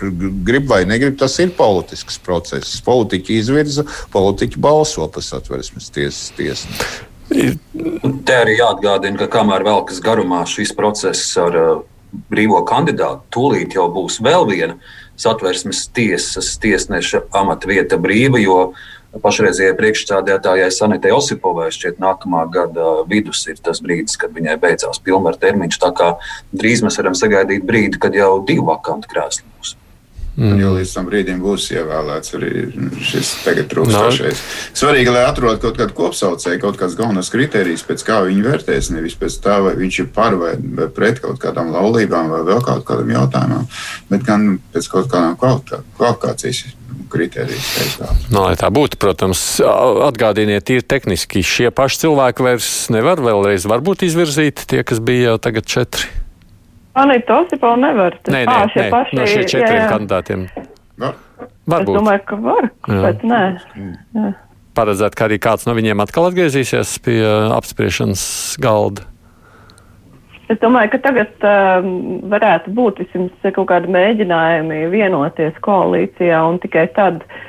grib 0.46 0.66
vai 0.66 0.82
negrib, 0.90 1.14
tas 1.18 1.38
ir 1.38 1.54
politisks 1.54 2.18
process. 2.18 2.80
Politiķi 2.82 3.38
izvirza, 3.38 3.86
politiķi 4.10 4.58
balso 4.58 5.06
par 5.06 5.22
satversmes 5.22 5.92
tiesas 5.94 6.32
tiesnesi. 6.34 7.07
Te 7.28 8.34
arī 8.34 8.56
jāatgādina, 8.58 9.18
ka 9.20 9.28
kamēr 9.38 9.66
velkas 9.66 10.00
garumā 10.04 10.44
šis 10.48 10.72
process 10.76 11.36
ar 11.40 11.56
uh, 11.58 11.80
brīvo 12.32 12.62
kandidātu, 12.68 13.26
tūlīt 13.34 13.76
jau 13.76 13.88
būs 13.92 14.20
vēl 14.24 14.46
viena 14.48 14.78
satversmes 15.18 15.88
tiesas 15.94 16.54
tiesneša 16.62 17.26
amata 17.36 17.68
vieta 17.68 17.98
brīva, 18.00 18.40
jo 18.40 18.58
pašreizējai 19.22 19.76
priekšstādētājai 19.78 20.68
Sanitei 20.72 21.12
Osipovai 21.16 21.70
šķiet 21.74 22.00
nākamā 22.02 22.44
gada 22.52 23.02
vidus 23.08 23.44
ir 23.50 23.60
tas 23.64 23.80
brīdis, 23.84 24.18
kad 24.20 24.34
viņai 24.36 24.58
beidzās 24.62 25.00
pilnvaru 25.04 25.40
termiņš. 25.42 25.80
Tā 25.82 25.92
kā 25.96 26.10
drīz 26.52 26.84
mēs 26.84 27.00
varam 27.00 27.16
sagaidīt 27.18 27.66
brīdi, 27.68 28.00
kad 28.00 28.16
jau 28.16 28.36
divu 28.46 28.68
vakantu 28.68 29.10
krēslu. 29.10 29.47
Mm. 30.38 30.60
Jo 30.62 30.68
līdz 30.76 30.90
tam 30.94 31.06
brīdim 31.08 31.40
būs 31.42 31.64
ievēlēts 31.74 32.34
arī 32.38 32.50
šis 33.02 33.32
tagad 33.42 33.66
trūkstošais. 33.72 34.38
No. 34.38 34.76
Svarīgi, 34.78 35.10
lai 35.10 35.24
atrodu 35.26 35.58
kaut 35.64 35.80
kādu 35.80 35.96
kopsaucēju, 35.98 36.60
kaut 36.62 36.78
kāds 36.78 36.94
galvenais 36.98 37.30
kriterijs, 37.32 37.82
pēc 37.88 38.04
kā 38.06 38.20
viņi 38.28 38.44
vērtēs, 38.46 38.92
nevis 38.94 39.18
pēc 39.18 39.38
tā, 39.42 39.56
vai 39.64 39.74
viņš 39.80 39.98
ir 40.04 40.10
par 40.14 40.36
vai 40.38 40.54
pret 40.94 41.18
kaut 41.24 41.40
kādām 41.42 41.72
laulībām 41.74 42.30
vai 42.30 42.44
vēl 42.46 42.62
kaut 42.62 42.86
kādam 42.86 43.10
jautājumam, 43.16 43.66
bet 44.12 44.22
gan 44.28 44.46
pēc 44.76 44.90
kaut 44.94 45.10
kādām 45.10 45.34
kvalifikācijas 45.40 46.76
kritērijas. 47.10 47.98
No, 48.30 48.44
lai 48.46 48.54
tā 48.60 48.70
būtu, 48.70 49.00
protams, 49.02 49.42
atgādiniet, 50.06 50.70
ir 50.70 50.86
tehniski 50.86 51.42
šie 51.42 51.72
paši 51.74 52.04
cilvēki 52.04 52.46
vairs 52.46 52.70
nevar 52.94 53.18
vēlreiz 53.24 53.66
varbūt 53.66 54.06
izvirzīt 54.06 54.68
tie, 54.70 54.84
kas 54.86 55.02
bija 55.02 55.32
jau 55.32 55.38
tagad 55.48 55.66
četri. 55.66 56.06
Anita 56.98 57.40
Osipova 57.42 57.78
nevar. 57.80 58.18
Nē, 58.26 58.42
nē, 58.48 58.58
nē, 58.74 58.86
paši, 58.92 59.18
no 59.18 59.26
šiem 59.28 59.46
četriem 59.46 59.76
jā, 59.76 59.82
jā. 59.84 59.88
kandidātiem. 59.92 60.44
Var. 60.98 61.16
Varbūt. 61.68 61.94
Es 61.94 62.00
domāju, 62.00 62.24
ka 62.26 62.38
var, 62.42 62.70
bet 62.88 63.24
nē. 63.28 63.42
Jā. 64.18 64.32
Paredzēt, 64.78 65.14
ka 65.18 65.26
arī 65.26 65.40
kāds 65.42 65.66
no 65.66 65.74
viņiem 65.78 66.02
atkal 66.04 66.28
atgriezīsies 66.28 66.96
pie 67.04 67.20
apspriešanas 67.56 68.22
galda. 68.62 69.06
Es 70.48 70.56
domāju, 70.62 70.94
ka 70.94 71.02
tagad 71.04 71.44
um, 71.44 71.90
varētu 72.32 72.72
būt 72.72 73.02
vismaz 73.02 73.52
kaut 73.52 73.68
kādi 73.68 73.90
mēģinājumi 73.92 74.86
vienoties 74.94 75.58
koalīcijā 75.66 76.40
un 76.48 76.56
tikai 76.62 76.86
tad 76.96 77.20
uh, 77.20 77.42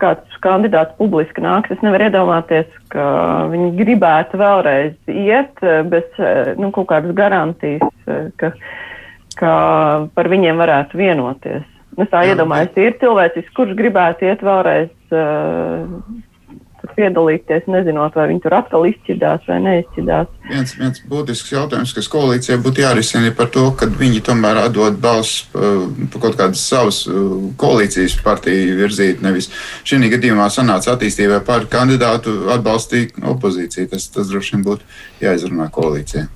kāds 0.00 0.38
kandidāts 0.44 0.96
publiski 0.98 1.42
nāks, 1.44 1.72
es 1.72 1.82
nevaru 1.84 2.08
iedomāties, 2.08 2.68
ka 2.92 3.04
viņi 3.52 3.72
gribētu 3.80 4.40
vēlreiz 4.40 4.94
iet 5.10 5.60
bez 5.90 6.22
nu, 6.60 6.70
kaut 6.76 6.90
kādas 6.92 7.16
garantijas, 7.16 7.84
ka, 8.40 8.52
ka 9.40 9.52
par 10.14 10.32
viņiem 10.32 10.60
varētu 10.60 11.00
vienoties. 11.00 11.66
Es 12.00 12.08
tā 12.12 12.22
iedomājos, 12.30 12.76
ir 12.78 12.94
cilvēks, 13.00 13.50
kurš 13.56 13.74
gribētu 13.78 14.28
iet 14.30 14.44
vēlreiz 14.46 14.92
uh, 15.12 16.19
piedalīties, 16.96 17.68
nezinot, 17.70 18.16
vai 18.18 18.26
viņi 18.30 18.42
tur 18.44 18.56
atkal 18.58 18.86
izšķidās 18.88 19.46
vai 19.48 19.58
neizšķidās. 19.66 20.32
Viens, 20.50 20.74
viens 20.78 21.02
būtisks 21.10 21.52
jautājums, 21.54 21.94
kas 21.96 22.10
koalīcijai 22.10 22.58
būtu 22.64 22.84
jārisina, 22.84 23.28
ir 23.30 23.36
par 23.38 23.50
to, 23.54 23.66
ka 23.78 23.88
viņi 24.00 24.22
tomēr 24.26 24.62
atdod 24.64 24.98
balss 25.02 25.44
uh, 25.52 25.86
par 26.12 26.24
kaut 26.26 26.38
kādas 26.40 26.64
savas 26.66 27.02
uh, 27.06 27.20
koalīcijas 27.60 28.18
partiju 28.24 28.76
virzīt. 28.80 29.22
Nevis 29.24 29.50
šī 29.88 30.02
gadījumā 30.16 30.50
sanāca 30.52 30.96
attīstībai 30.96 31.40
par 31.46 31.68
kandidātu 31.70 32.50
atbalstīt 32.56 33.16
opozīciju. 33.20 33.90
Tas, 33.94 34.10
tas 34.14 34.30
droši 34.32 34.56
vien 34.56 34.66
būtu 34.66 35.24
jāizrunā 35.24 35.70
koalīcijai. 35.74 36.28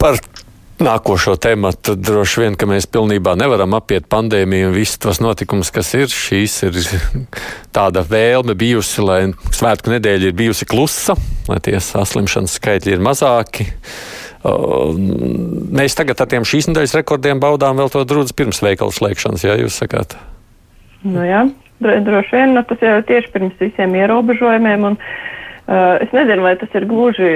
Par 0.00 0.16
nākošo 0.84 1.36
tematu. 1.40 1.94
Droši 1.98 2.44
vien, 2.44 2.56
ka 2.58 2.68
mēs 2.68 2.88
pilnībā 2.90 3.36
nevaram 3.38 3.76
apiet 3.78 4.08
pandēmiju 4.10 4.70
un 4.70 4.76
visus 4.76 5.00
tos 5.02 5.20
notikumus, 5.22 5.72
kas 5.74 5.92
ir. 5.98 6.08
Šīs 6.12 6.56
ir 6.68 6.78
tāda 7.76 8.04
vēlme 8.06 8.56
bijusi, 8.58 9.04
lai 9.04 9.20
svētku 9.56 9.94
nedēļa 9.94 10.30
ir 10.30 10.36
bijusi 10.38 10.68
klusa, 10.68 11.16
lai 11.50 11.60
tie 11.64 11.76
saslimšanas 11.84 12.58
skaitļi 12.60 12.96
ir 12.96 13.04
mazāki. 13.04 13.68
Mēs 14.40 15.98
tagad 15.98 16.20
ar 16.22 16.28
tiem 16.30 16.46
šīs 16.48 16.70
nedēļas 16.70 16.96
rekordiem 17.02 17.42
baudām 17.42 17.76
vēl 17.80 17.90
to 17.92 18.04
drudzi 18.08 18.36
pirms 18.36 18.62
veikala 18.64 18.94
slēgšanas, 18.96 19.44
ja 19.44 19.58
jūs 19.60 19.76
sakāt. 19.82 20.16
Nu 21.04 21.24
jā, 21.24 21.44
droši 21.80 22.36
vien 22.36 22.56
nu, 22.56 22.64
tas 22.68 22.80
jau 22.84 22.96
tieši 23.08 23.32
pirms 23.34 23.60
visiem 23.60 23.94
ierobežojumiem. 24.00 24.88
Un, 24.92 24.98
es 25.70 26.10
nezinu, 26.10 26.42
vai 26.42 26.56
tas 26.58 26.72
ir 26.74 26.86
gluži 26.90 27.28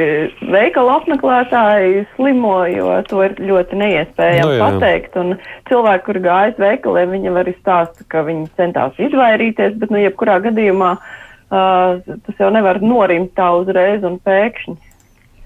veikala 0.51 0.97
apmeklētāji 0.99 2.05
slimo, 2.17 2.57
jo 2.67 2.97
to 3.07 3.21
ir 3.23 3.37
ļoti 3.39 3.79
neiespējami 3.79 4.43
no, 4.43 4.49
nu 4.51 4.57
jā. 4.59 4.71
pateikt. 4.73 5.19
Un 5.21 5.37
cilvēki, 5.71 6.05
kur 6.09 6.19
gājas 6.25 6.59
veikaliem, 6.59 7.13
viņam 7.15 7.39
arī 7.45 7.55
stāsta, 7.61 8.07
ka 8.11 8.25
viņi 8.27 8.49
centās 8.59 8.99
izvairīties, 8.99 9.77
bet, 9.79 9.93
nu, 9.95 10.01
jebkurā 10.03 10.41
gadījumā 10.49 10.97
uh, 10.99 12.01
tas 12.27 12.43
jau 12.43 12.51
nevar 12.55 12.83
norimt 12.83 13.37
tā 13.39 13.53
uzreiz 13.61 14.03
un 14.07 14.19
pēkšņi. 14.27 14.81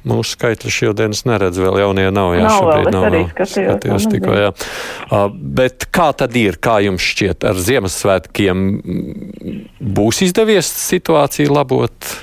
Mūsu 0.08 0.38
skaitļu 0.38 0.70
šodienas 0.72 1.24
neredz 1.28 1.58
vēl 1.60 1.80
jaunie 1.82 2.06
nav. 2.14 2.30
Jā, 2.38 2.46
nav 2.46 2.62
šobrīd 2.62 2.86
vēl, 2.86 2.94
nav. 2.94 3.06
Arī 3.10 3.20
skatījos, 3.32 3.66
skatījos 3.66 4.06
tikko, 4.14 4.38
jā. 4.38 4.52
Uh, 5.10 5.26
bet 5.58 5.88
kā 5.92 6.06
tad 6.16 6.38
ir, 6.40 6.56
kā 6.62 6.78
jums 6.86 7.04
šķiet, 7.04 7.44
ar 7.50 7.60
Ziemassvētkiem 7.66 8.64
būs 9.98 10.22
izdevies 10.24 10.72
situāciju 10.86 11.52
labot? 11.52 12.14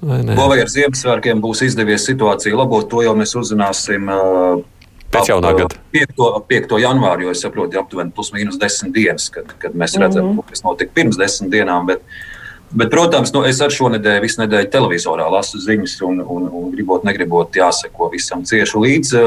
Ko 0.00 0.48
vai 0.50 0.60
ar 0.62 0.70
Ziemassvētkiem 0.70 1.40
būs 1.42 1.64
izdevies 1.66 2.04
situāciju 2.06 2.58
labot, 2.60 2.86
to 2.90 3.02
jau 3.02 3.14
mēs 3.18 3.34
uzzināsim. 3.38 4.10
Pēc 5.08 5.30
jaunā 5.30 5.54
gada. 5.56 5.78
5. 5.94 6.18
5. 6.50 6.74
janvāra, 6.82 7.24
jo 7.24 7.32
es 7.32 7.42
saprotu, 7.42 7.78
aptuveni 7.80 8.12
plus 8.14 8.28
mīnus 8.34 8.58
10 8.60 8.92
dienas, 8.94 9.30
kad, 9.32 9.54
kad 9.58 9.74
mēs 9.74 9.96
redzam, 9.96 10.26
mm 10.26 10.34
-hmm. 10.36 10.50
kas 10.50 10.62
notika 10.66 10.92
pirms 10.94 11.16
10 11.18 11.48
dienām. 11.50 11.86
Bet, 11.88 12.04
bet, 12.70 12.90
protams, 12.90 13.32
nu, 13.32 13.42
es 13.48 13.60
ar 13.64 13.72
šo 13.72 13.88
nedēļu, 13.94 14.22
visu 14.22 14.42
nedēļu 14.42 14.70
televizorā 14.70 15.30
lasu 15.32 15.58
ziņas 15.58 16.00
un, 16.04 16.20
un, 16.20 16.48
un 16.52 16.70
gribot, 16.70 17.04
negribot, 17.04 17.56
jāseko 17.56 18.10
visam 18.12 18.44
cieši 18.44 18.84
līdzi. 18.84 19.24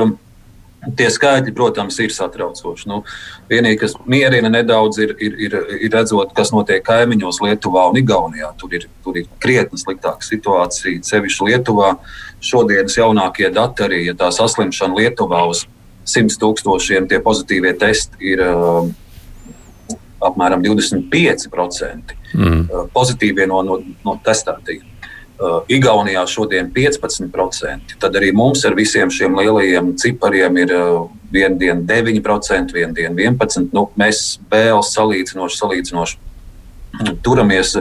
Tie 0.98 1.08
skaitļi, 1.14 1.52
protams, 1.54 2.00
ir 2.02 2.14
satraucoši. 2.14 2.88
Nu, 2.90 3.04
vienīgi, 3.52 3.78
kas 3.84 3.94
mierina 4.10 4.50
nedaudz, 4.50 4.98
ir, 5.04 5.14
ir, 5.22 5.36
ir, 5.46 5.58
ir 5.78 5.94
redzot, 5.94 6.32
kas 6.38 6.50
notiek 6.56 6.82
kaimiņos 6.88 7.38
Lietuvā 7.46 7.84
un 7.92 8.00
Igaunijā. 8.02 8.50
Tur 8.58 8.74
ir, 8.74 8.88
tur 9.06 9.20
ir 9.22 9.28
krietni 9.44 9.78
sliktāka 9.78 10.26
situācija, 10.26 11.04
sevišķi 11.06 11.52
Lietuvā. 11.52 11.94
Šodienas 12.42 12.98
jaunākie 12.98 13.52
dati 13.54 13.86
arī, 13.86 14.02
ja 14.10 14.18
tā 14.18 14.32
saslimšana 14.34 14.98
Lietuvā 14.98 15.44
uz 15.52 15.68
100 16.10 16.42
tūkstošiem, 16.42 17.06
tie 17.10 17.22
pozitīvie 17.22 17.76
testi 17.78 18.34
ir 18.34 18.42
uh, 18.42 18.90
apmēram 20.26 20.64
25% 20.66 22.18
mm. 22.34 22.64
uh, 22.66 22.88
pozitīvie 22.96 23.46
no, 23.50 23.62
no, 23.66 23.78
no 24.06 24.18
testētiem. 24.26 24.91
Uh, 25.42 25.64
Igaunijā 25.74 26.22
šodien 26.30 26.68
15%. 26.70 27.96
Tad 27.98 28.18
arī 28.20 28.30
mums 28.36 28.62
ar 28.68 28.76
visiem 28.78 29.10
šiem 29.10 29.34
lielajiem 29.40 29.96
cipariem 29.98 30.60
ir 30.62 30.74
viena 31.34 31.58
diena 31.58 31.82
9%, 31.82 32.76
viena 32.76 32.94
diena 32.94 33.16
11%. 33.16 33.72
Nu, 33.74 33.88
mēs 33.98 34.38
vēl 34.52 34.84
salīdzinoši, 34.86 35.58
salīdzinoši 35.58 36.20
mm, 37.00 37.16
turamies. 37.26 37.74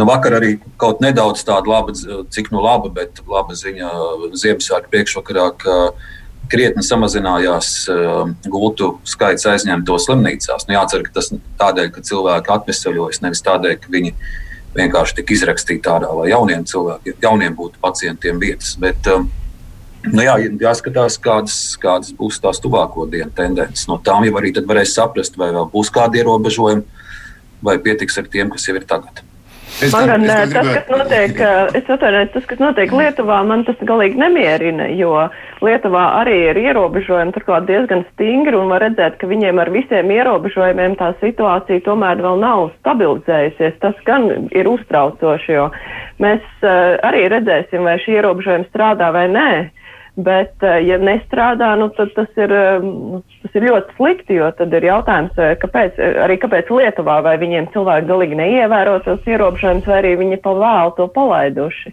Nu, 0.00 0.06
vakar 0.08 0.38
arī 0.38 0.54
kaut 0.80 1.02
nedaudz 1.04 1.44
tāda 1.44 1.68
laba, 1.74 1.92
cik 2.32 2.48
nu 2.54 2.64
laba, 2.64 2.88
bet 2.94 3.20
laba 3.28 3.52
ziņa 3.58 3.90
Ziemassvētku 4.40 4.92
priekšvakarā, 4.94 5.50
ka 5.60 5.76
krietni 6.48 6.84
samazinājās 6.84 7.68
uh, 7.92 8.32
gultu 8.48 8.94
skaits 9.08 9.44
aizņemto 9.52 9.98
slimnīcās. 10.06 10.64
Nu, 10.70 10.78
jācer, 10.78 11.04
ka 11.04 11.18
tas 11.20 11.30
tādēļ, 11.60 11.92
ka 11.92 12.06
cilvēki 12.08 12.56
atvesaļojas, 12.56 13.20
nevis 13.26 13.44
tādēļ, 13.44 13.78
ka 13.84 13.92
viņi 13.92 14.14
viņi 14.14 14.42
vienkārši 14.74 15.20
tika 15.20 15.34
izrakstīta 15.36 15.96
ārā, 15.98 16.10
lai 16.18 16.28
jauniem 16.32 16.66
cilvēkiem, 16.68 17.16
jauniem 17.22 17.56
būtu 17.58 17.80
pacientiem 17.82 18.42
vietas. 18.42 18.76
Bet, 18.80 19.08
um, 19.14 19.30
Nu 20.04 20.20
jā, 20.20 20.34
jāskatās, 20.60 21.14
kādas, 21.16 21.54
kādas 21.80 22.10
būs 22.12 22.36
tās 22.44 22.58
tuvāko 22.60 23.06
dienu 23.08 23.30
tendences. 23.32 23.86
No 23.88 23.96
tām 23.96 24.26
jau 24.28 24.34
arī 24.36 24.50
varēs 24.52 24.92
saprast, 24.98 25.38
vai 25.40 25.48
vēl 25.54 25.70
būs 25.72 25.88
kādi 25.94 26.20
ierobežojumi, 26.20 26.84
vai 27.64 27.78
pietiks 27.80 28.20
ar 28.20 28.28
tiem, 28.28 28.50
kas 28.52 28.68
jau 28.68 28.76
ir 28.76 28.84
tagad. 28.84 29.22
Es 29.82 29.90
man 29.90 30.06
gan 30.06 30.22
tas, 30.52 30.68
kas 30.70 30.90
notiek, 30.92 31.40
es 31.74 31.88
atvainojos, 31.90 32.30
tas, 32.36 32.44
kas 32.46 32.60
notiek 32.62 32.92
Lietuvā, 32.94 33.40
man 33.46 33.64
tas 33.66 33.80
galīgi 33.82 34.20
nemierina, 34.20 34.86
jo 34.94 35.24
Lietuvā 35.64 36.04
arī 36.20 36.36
ir 36.52 36.60
ierobežojumi, 36.62 37.34
turklāt 37.34 37.66
diezgan 37.66 38.04
stingri, 38.12 38.54
un 38.54 38.70
var 38.70 38.84
redzēt, 38.86 39.18
ka 39.18 39.26
viņiem 39.30 39.58
ar 39.58 39.72
visiem 39.74 40.12
ierobežojumiem 40.14 40.94
tā 41.00 41.10
situācija 41.22 41.82
tomēr 41.88 42.22
vēl 42.22 42.38
nav 42.44 42.68
stabilizējusies. 42.78 43.80
Tas 43.82 43.98
gan 44.06 44.28
ir 44.54 44.70
uztraucoši, 44.70 45.56
jo 45.56 45.70
mēs 46.22 46.68
arī 47.10 47.26
redzēsim, 47.34 47.82
vai 47.82 47.98
šie 48.04 48.20
ierobežojumi 48.20 48.70
strādā 48.70 49.10
vai 49.14 49.26
nē. 49.32 49.48
Bet, 50.14 50.62
eh, 50.62 50.78
ja 50.86 50.94
nestrādā, 51.02 51.72
nu, 51.74 51.88
tad 51.96 52.12
tas 52.14 52.30
ir, 52.38 52.52
eh, 52.54 52.84
tas 53.42 53.54
ir 53.58 53.64
ļoti 53.66 53.96
slikti, 53.96 54.36
jo 54.38 54.50
tad 54.54 54.72
ir 54.72 54.86
jautājums, 54.86 55.34
eh, 55.42 55.56
kāpēc, 55.58 55.98
arī 56.22 56.38
kāpēc 56.38 56.70
Lietuvā, 56.70 57.18
vai 57.22 57.34
viņiem 57.36 57.72
cilvēki 57.74 58.06
galīgi 58.06 58.38
neievēro 58.38 59.02
tos 59.02 59.26
ierobežojumus, 59.26 59.86
vai 59.90 60.02
arī 60.02 60.12
viņi 60.20 60.42
pa 60.42 60.50
vēlu 60.54 60.96
to 60.96 61.08
palaiduši. 61.08 61.92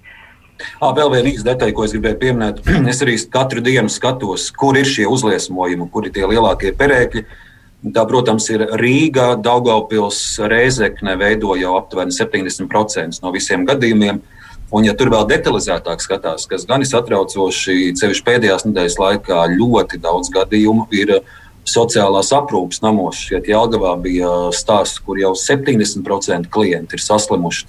À, 0.78 0.94
vēl 0.94 1.10
viena 1.10 1.32
īsta 1.34 1.50
detaļa, 1.50 1.74
ko 1.74 1.84
es 1.84 1.94
gribēju 1.94 2.20
pieminēt. 2.22 2.62
Es 2.94 3.02
arī 3.02 3.18
katru 3.26 3.62
dienu 3.62 3.90
skatos, 3.90 4.52
kur 4.52 4.78
ir 4.78 4.86
šie 4.86 5.08
uzliesmojumi, 5.10 5.90
kur 5.90 6.06
ir 6.06 6.14
tie 6.14 6.22
lielākie 6.22 6.78
perēkļi. 6.78 7.26
Tā, 7.90 8.06
protams, 8.06 8.46
ir 8.54 8.68
Rīga, 8.78 9.42
Daugaupils, 9.42 10.38
Reizekne 10.46 11.18
veido 11.18 11.58
jau 11.58 11.74
aptuveni 11.80 12.14
70% 12.14 13.24
no 13.24 13.32
visiem 13.34 13.66
gadījumiem. 13.66 14.22
Uh, 14.22 14.41
Un, 14.72 14.86
ja 14.88 14.96
tur 14.96 15.12
vēl 15.12 15.28
detalizētāk 15.28 16.00
skatās, 16.00 16.48
kas 16.48 16.64
gan 16.68 16.84
ir 16.84 16.88
satraucoši, 16.88 17.92
ceļš 18.00 18.24
pēdējās 18.24 18.64
nedēļas 18.70 18.98
laikā 19.02 19.44
ļoti 19.58 20.00
daudz 20.00 20.32
gadījumu 20.32 20.88
ir 20.96 21.18
sociālās 21.68 22.32
aprūpes 22.36 22.80
namos. 22.84 23.20
Šeit 23.28 23.50
Jālgavā 23.52 23.98
bija 24.02 24.32
stāsts, 24.56 25.02
kur 25.04 25.20
jau 25.20 25.34
70% 25.38 26.48
klienti 26.52 26.98
ir 26.98 27.04
saslimuši. 27.04 27.68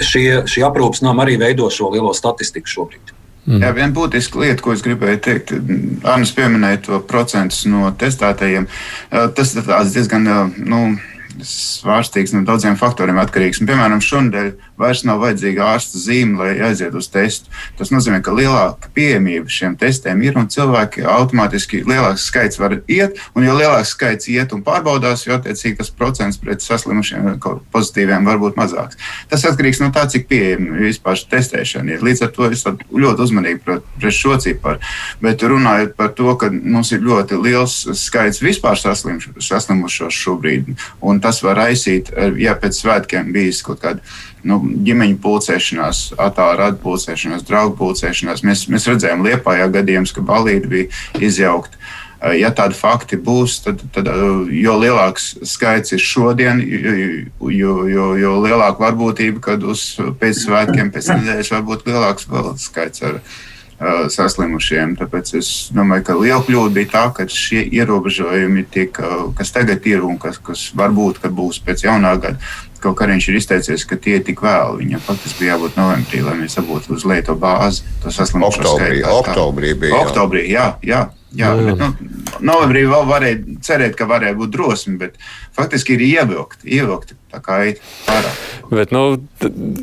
Šie, 0.00 0.26
šie 0.50 0.64
aprūpes 0.66 1.04
nami 1.04 1.26
arī 1.26 1.38
veido 1.40 1.68
šo 1.70 1.92
lielo 1.94 2.14
statistiku 2.16 2.72
šobrīd. 2.74 3.14
Mm. 3.44 3.60
Jā, 3.60 3.72
viena 3.76 3.92
būtiska 3.92 4.40
lieta, 4.40 4.62
ko 4.64 4.72
es 4.72 4.82
gribēju 4.84 5.18
teikt, 5.24 5.50
Arnēs 6.08 6.32
pieminēja 6.32 6.84
to 6.86 7.00
procentus 7.04 7.66
no 7.68 7.90
testētajiem. 8.00 8.70
Tas 9.10 9.52
ir 9.54 9.68
diezgan. 9.92 10.30
Nu, 10.64 10.86
svārstīgs 11.42 12.34
no 12.34 12.44
daudziem 12.46 12.76
faktoriem 12.78 13.18
atkarīgs. 13.18 13.60
Un, 13.60 13.68
piemēram, 13.68 14.02
šonadēļ 14.04 14.50
vairs 14.80 15.04
nav 15.06 15.20
vajadzīga 15.22 15.68
ārsta 15.74 16.00
zīme, 16.00 16.38
lai 16.40 16.52
aiziet 16.68 16.94
uz 16.98 17.08
testu. 17.12 17.50
Tas 17.78 17.92
nozīmē, 17.94 18.20
ka 18.24 18.34
lielāka 18.34 18.90
pieejamība 18.94 19.50
šiem 19.50 19.76
testiem 19.78 20.22
ir 20.26 20.38
un 20.40 20.48
cilvēki 20.50 21.04
automātiski 21.08 21.84
lielāks 21.86 22.26
skaits 22.30 22.60
var 22.60 22.76
iet, 22.90 23.20
un 23.34 23.46
jo 23.46 23.54
lielāks 23.58 23.94
skaits 23.94 24.28
iet 24.32 24.54
un 24.56 24.64
pārbaudās, 24.66 25.26
jo 25.28 25.36
attiecīgi 25.36 25.78
tas 25.80 25.92
procents 25.94 26.40
pret 26.40 26.64
saslimušiem 26.64 27.38
pozitīviem 27.74 28.26
var 28.26 28.40
būt 28.42 28.58
mazāks. 28.58 28.98
Tas 29.30 29.46
atkarīgs 29.48 29.82
no 29.82 29.90
tā, 29.94 30.06
cik 30.10 30.26
pieejama 30.30 30.80
vispār 30.82 31.18
testēšana 31.30 31.96
ir. 31.96 32.04
Līdz 32.04 32.26
ar 32.26 32.34
to 32.34 32.50
es 32.50 32.66
ļoti 32.66 33.26
uzmanīgi 33.28 33.62
pret 33.64 34.08
šo 34.14 34.38
ciparu. 34.42 34.82
Bet 35.22 35.42
runājot 35.42 35.94
par 35.98 36.12
to, 36.18 36.34
ka 36.40 36.50
mums 36.54 36.92
ir 36.94 37.04
ļoti 37.04 37.38
liels 37.40 37.76
skaits 37.98 38.42
vispār 38.44 38.78
saslimušos 38.78 40.20
šobrīd, 40.24 40.74
un 41.04 41.20
tas 41.24 41.42
var 41.44 41.58
raisīt, 41.62 42.10
ja 42.40 42.56
pēc 42.58 42.82
svētkiem 42.82 43.32
bijis 43.34 43.62
kaut 43.64 43.82
kāda 43.84 44.02
nu, 44.48 44.60
ģimeņu 44.86 45.18
pulcēšanās, 45.24 46.06
attāra 46.20 46.70
atpulcēšanās, 46.72 47.44
draugu 47.48 47.76
pulcēšanās. 47.80 48.44
Mēs, 48.46 48.66
mēs 48.72 48.88
redzējām 48.90 49.24
Liepājā 49.26 49.68
gadījumus, 49.74 50.14
ka 50.14 50.24
balīti 50.24 50.70
bija 50.70 51.22
izjaukti. 51.24 51.80
Ja 52.38 52.48
tādi 52.56 52.76
fakti 52.78 53.18
būs, 53.20 53.58
tad, 53.66 53.82
tad 53.92 54.06
jo 54.48 54.76
lielāks 54.80 55.34
skaits 55.44 55.92
ir 55.92 56.00
šodien, 56.00 56.62
jo, 56.64 57.74
jo, 57.84 58.06
jo 58.16 58.36
lielāka 58.40 58.80
varbūtība, 58.86 59.42
kad 59.44 59.66
uz 59.68 59.90
pēc 60.20 60.46
svētkiem, 60.46 60.92
pēc 60.94 61.10
nedēļas 61.18 61.52
var 61.52 61.66
būt 61.68 61.84
lielāks 61.90 62.30
skaits 62.64 63.04
ar, 63.04 63.18
uh, 63.20 63.42
saslimušiem. 64.12 64.94
Tāpēc 65.00 65.34
es 65.38 65.50
domāju, 65.74 66.06
ka 66.06 66.18
liela 66.18 66.42
kļūda 66.44 66.74
bija 66.76 66.92
tā, 66.92 67.04
ka 67.16 67.26
šie 67.30 67.64
ierobežojumi, 67.78 68.66
tiek, 68.74 69.00
kas 69.38 69.54
tagad 69.54 69.84
ir 69.90 70.04
un 70.06 70.20
kas, 70.20 70.38
kas 70.42 70.68
varbūt 70.76 71.22
būs 71.34 71.60
pēc 71.64 71.86
jaunā 71.86 72.14
gada, 72.20 72.38
kaut 72.84 72.98
kā 72.98 73.08
viņš 73.08 73.28
ir 73.30 73.40
izteicies, 73.40 73.86
ka 73.88 73.96
tie 74.00 74.18
ir 74.18 74.24
tik 74.26 74.42
vēlu. 74.44 74.80
Viņam 74.82 75.02
faktiski 75.06 75.44
bija 75.44 75.54
jābūt 75.54 75.78
novembrī, 75.80 76.22
lai 76.24 76.38
mēs 76.42 76.58
dabūtu 76.60 76.96
uz 76.96 77.04
leju 77.08 77.28
to 77.30 77.36
bāzi. 77.40 77.84
To 78.04 78.12
saslimušo 78.12 78.60
oktobrī, 78.60 79.00
skaitu. 79.00 79.18
Oktobrī 79.20 79.74
bija. 79.84 80.00
Oktobrī, 80.04 80.48
jā, 80.52 80.72
jā. 80.84 81.06
Jā, 81.34 81.50
jā. 81.58 81.74
Bet, 81.74 81.80
nu, 81.80 81.88
novembrī 82.46 82.84
vēl 82.86 83.08
varēja 83.08 83.56
cerēt, 83.66 83.96
ka 83.98 84.06
varēja 84.06 84.36
būt 84.38 84.52
drosmi, 84.54 84.94
bet 85.00 85.16
faktiski 85.56 85.98
ir 85.98 86.06
ievilkti, 86.08 86.66
ievilkti 86.78 87.18
tā 87.34 87.42
kā 87.42 87.60
ir 87.70 87.80
pārāk. 88.06 88.42
Bet, 88.74 88.94
nu, 88.94 89.18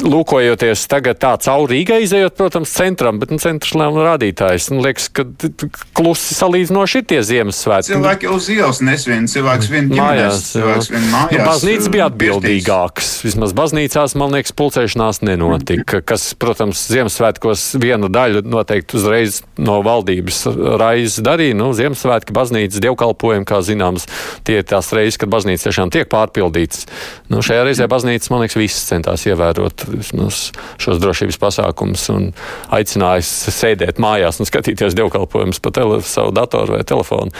lūkojoties 0.02 0.88
tagad 0.90 1.20
tā 1.22 1.36
cauri 1.44 1.78
Rīgai, 1.78 2.02
izējot, 2.04 2.34
protams, 2.40 2.72
centram, 2.74 3.20
bet 3.22 3.30
nu, 3.32 3.38
centrs 3.40 3.76
lēma 3.78 4.06
rādītājs. 4.08 4.72
Nu, 4.74 4.82
liekas, 4.84 5.06
ka 5.14 5.26
klusi 5.98 6.36
salīdzinoši 6.36 7.02
ir 7.02 7.06
tie 7.12 7.20
Ziemassvētki. 7.28 7.92
Cilvēki 7.94 8.32
uz 8.34 8.48
ielas 8.52 8.82
nesvien, 8.84 9.28
cilvēks 9.32 9.70
vien 9.72 9.92
ģimenes, 9.94 10.42
cilvēks 10.56 10.90
vien 10.96 11.06
mājās. 11.14 11.38
Nu, 11.38 11.46
baznīca 11.46 11.94
bija 11.94 12.08
atbildīgāks. 12.10 13.12
Vismaz 13.28 13.54
baznīcās, 13.62 14.18
man 14.20 14.36
liekas, 14.36 14.56
pulcēšanās 14.58 15.22
nenotika, 15.28 16.02
kas, 16.02 16.32
protams, 16.42 16.82
Ziemassvētkos 16.92 17.68
viena 17.82 18.10
daļa 18.12 18.44
noteikti 18.50 18.98
uzreiz 18.98 19.44
no 19.62 19.78
valdības 19.86 20.44
raizes 20.82 21.22
darīja. 21.24 21.60
Nu, 21.62 21.70
Ziemassvētki, 21.78 22.36
baznīcas, 22.36 22.82
dievkalpojumi, 22.84 23.48
kā 23.48 23.62
zināms, 23.66 24.10
tie 24.48 24.60
ir 24.64 24.68
tās 24.68 24.92
reizes, 24.98 25.22
kad 25.22 25.32
baznīca 25.32 25.61
tiešām 25.66 25.92
tiek 25.94 26.10
pārpildītas. 26.12 26.86
Nu, 27.32 27.42
šajā 27.46 27.66
reizē 27.68 27.88
baznīcas, 27.92 28.32
man 28.34 28.44
liekas, 28.44 28.58
viss 28.60 28.88
centās 28.90 29.26
ievērot 29.30 29.86
vismaz, 29.92 30.48
šos 30.82 31.02
drošības 31.02 31.40
pasākumus 31.42 32.08
un 32.14 32.32
aicinājis 32.74 33.32
sēdēt 33.56 34.02
mājās 34.02 34.42
un 34.42 34.50
skatīties 34.50 34.98
dievkalpojumus 34.98 35.62
pa 35.64 35.74
tele, 35.76 36.02
savu 36.06 36.34
datoru 36.36 36.78
vai 36.78 36.84
telefonu. 36.88 37.34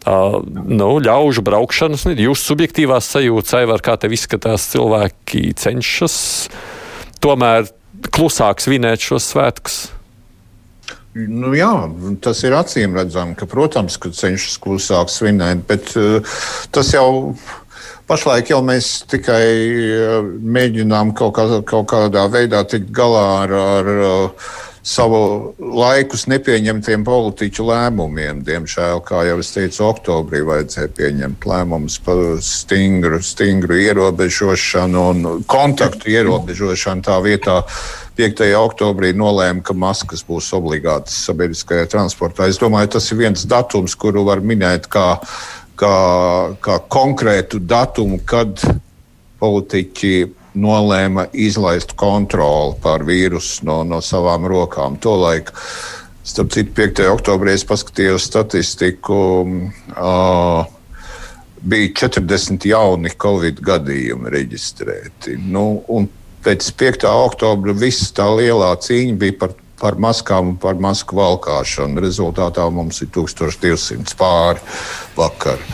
Uh, 0.00 0.38
nu, 0.64 0.94
ļaužu 1.04 1.44
braukšanas, 1.44 2.06
jūsu 2.16 2.54
subjektīvās 2.54 3.10
sajūtas, 3.12 3.58
Aivar, 3.58 3.84
kā 3.84 3.98
tev 4.00 4.14
izskatās, 4.16 4.70
cilvēki 4.72 5.50
cenšas 5.60 6.16
tomēr 7.20 7.68
klusāk 8.08 8.64
svinēt 8.64 9.04
šos 9.04 9.28
svētkus? 9.34 9.80
Nu, 11.10 11.50
jā, 11.58 11.72
tas 12.22 12.38
ir 12.46 12.54
acīm 12.54 12.94
redzami, 12.94 13.34
ka, 13.34 13.48
protams, 13.50 13.96
ka 13.98 14.12
cenšas 14.14 14.60
klusāk 14.62 15.10
svinēt, 15.10 15.64
bet 15.66 15.90
uh, 15.98 16.36
tas 16.70 16.92
jau 16.94 17.34
Pašlaik 18.10 18.48
jau 18.50 18.58
mēs 18.66 19.04
tikai 19.06 19.44
eh, 19.46 20.16
mēģinām 20.56 21.12
kaut, 21.14 21.36
kā, 21.36 21.44
kaut 21.62 21.86
kādā 21.92 22.24
veidā 22.32 22.64
tikt 22.66 22.88
galā 22.90 23.22
ar, 23.44 23.54
ar 23.54 23.90
eh, 23.94 24.48
savu 24.82 25.20
laikus 25.60 26.24
nepieņemtiem 26.32 27.04
politiķu 27.06 27.68
lēmumiem. 27.68 28.40
Diemžēl, 28.42 29.04
kā 29.06 29.22
jau 29.28 29.36
es 29.42 29.52
teicu, 29.54 29.84
oktobrī 29.86 30.40
vajadzēja 30.48 30.90
pieņemt 30.96 31.46
lēmumus 31.52 32.00
par 32.02 32.24
stingru, 32.42 33.20
stingru 33.22 33.78
ierobežošanu 33.78 35.06
un 35.12 35.28
kontaktu 35.46 36.10
ierobežošanu 36.16 37.06
tā 37.06 37.20
vietā. 37.22 37.60
5. 38.20 38.42
oktobrī 38.58 39.14
nolēma, 39.16 39.62
ka 39.64 39.72
maskas 39.72 40.24
būs 40.26 40.50
obligātas 40.58 41.14
sabiedriskajā 41.28 41.86
transportā. 41.94 42.50
Es 42.50 42.58
domāju, 42.60 42.96
tas 42.98 43.06
ir 43.14 43.20
viens 43.22 43.46
datums, 43.48 43.94
kuru 43.96 44.26
var 44.26 44.42
minēt 44.44 44.90
kā 44.92 45.14
kā, 45.80 45.96
kā 46.62 46.76
konkrētu 46.92 47.60
datumu, 47.64 48.20
kad 48.28 48.60
politiķi 49.40 50.14
nolēma 50.60 51.28
izlaist 51.32 51.94
kontroli 51.98 52.76
pār 52.82 53.04
vīrusu 53.06 53.66
no, 53.68 53.80
no 53.86 54.00
savām 54.04 54.46
rokām. 54.50 54.98
Tolaik, 55.00 55.52
starp 56.26 56.52
citu, 56.56 56.74
5. 56.76 57.06
oktobrī 57.14 57.54
es 57.56 57.64
paskatījos 57.68 58.26
statistiku. 58.28 59.20
Uh, 59.94 60.66
bija 61.60 61.92
40 62.06 62.66
jauni 62.70 63.12
covid 63.20 63.60
gadījumi 63.64 64.32
reģistrēti. 64.32 65.36
Nu, 65.52 65.82
pēc 66.44 66.70
5. 66.80 67.08
oktobra 67.28 67.74
viss 67.76 68.12
tā 68.16 68.26
lielā 68.32 68.72
cīņa 68.80 69.18
bija 69.20 69.36
par 69.42 69.56
par 69.80 69.96
maskām 70.00 70.52
un 70.52 70.60
par 70.60 70.78
masku 70.80 71.18
valkāšanu. 71.18 72.02
Rezultātā 72.04 72.68
mums 72.72 73.00
ir 73.04 73.10
1200 73.16 74.16
pāri 74.20 74.62
vakar. 75.16 75.64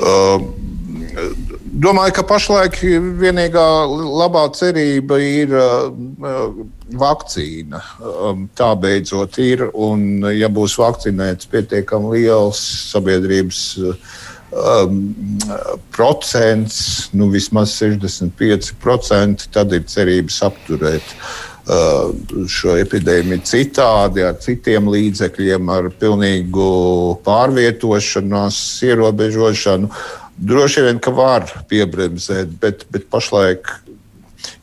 Uh, 0.00 0.50
Domāju, 1.80 2.12
ka 2.18 2.22
pašlaik 2.26 2.80
vienīgā 3.20 3.64
labā 4.20 4.42
cerība 4.56 5.20
ir 5.22 5.52
uh, 5.54 6.56
vakcīna. 6.98 7.80
Um, 8.02 8.48
tā 8.58 8.72
beidzot 8.80 9.38
ir. 9.42 9.68
Un, 9.70 10.26
ja 10.34 10.50
būs 10.50 10.74
vakcinēts 10.80 11.48
pietiekami 11.52 12.10
liels 12.16 12.60
sabiedrības 12.90 13.62
um, 13.80 14.98
procents, 15.94 16.80
nu 17.14 17.30
vismaz 17.30 17.76
65%, 17.78 19.48
tad 19.54 19.76
ir 19.78 19.86
cerības 19.94 20.42
apturēt 20.50 21.14
uh, 21.14 21.49
šo 21.68 22.76
epidēmiju 22.80 23.44
citādi, 23.46 24.24
ar 24.26 24.38
citiem 24.42 24.88
līdzekļiem, 24.90 25.68
ar 25.70 25.90
pilnīgu 26.00 26.70
pārvietošanās, 27.26 28.58
ierobežošanu. 28.88 29.90
Droši 30.40 30.86
vien, 30.86 31.00
ka 31.02 31.12
var 31.12 31.46
piebremzēt, 31.68 32.54
bet, 32.62 32.86
bet 32.90 33.10
pašlaik, 33.12 33.68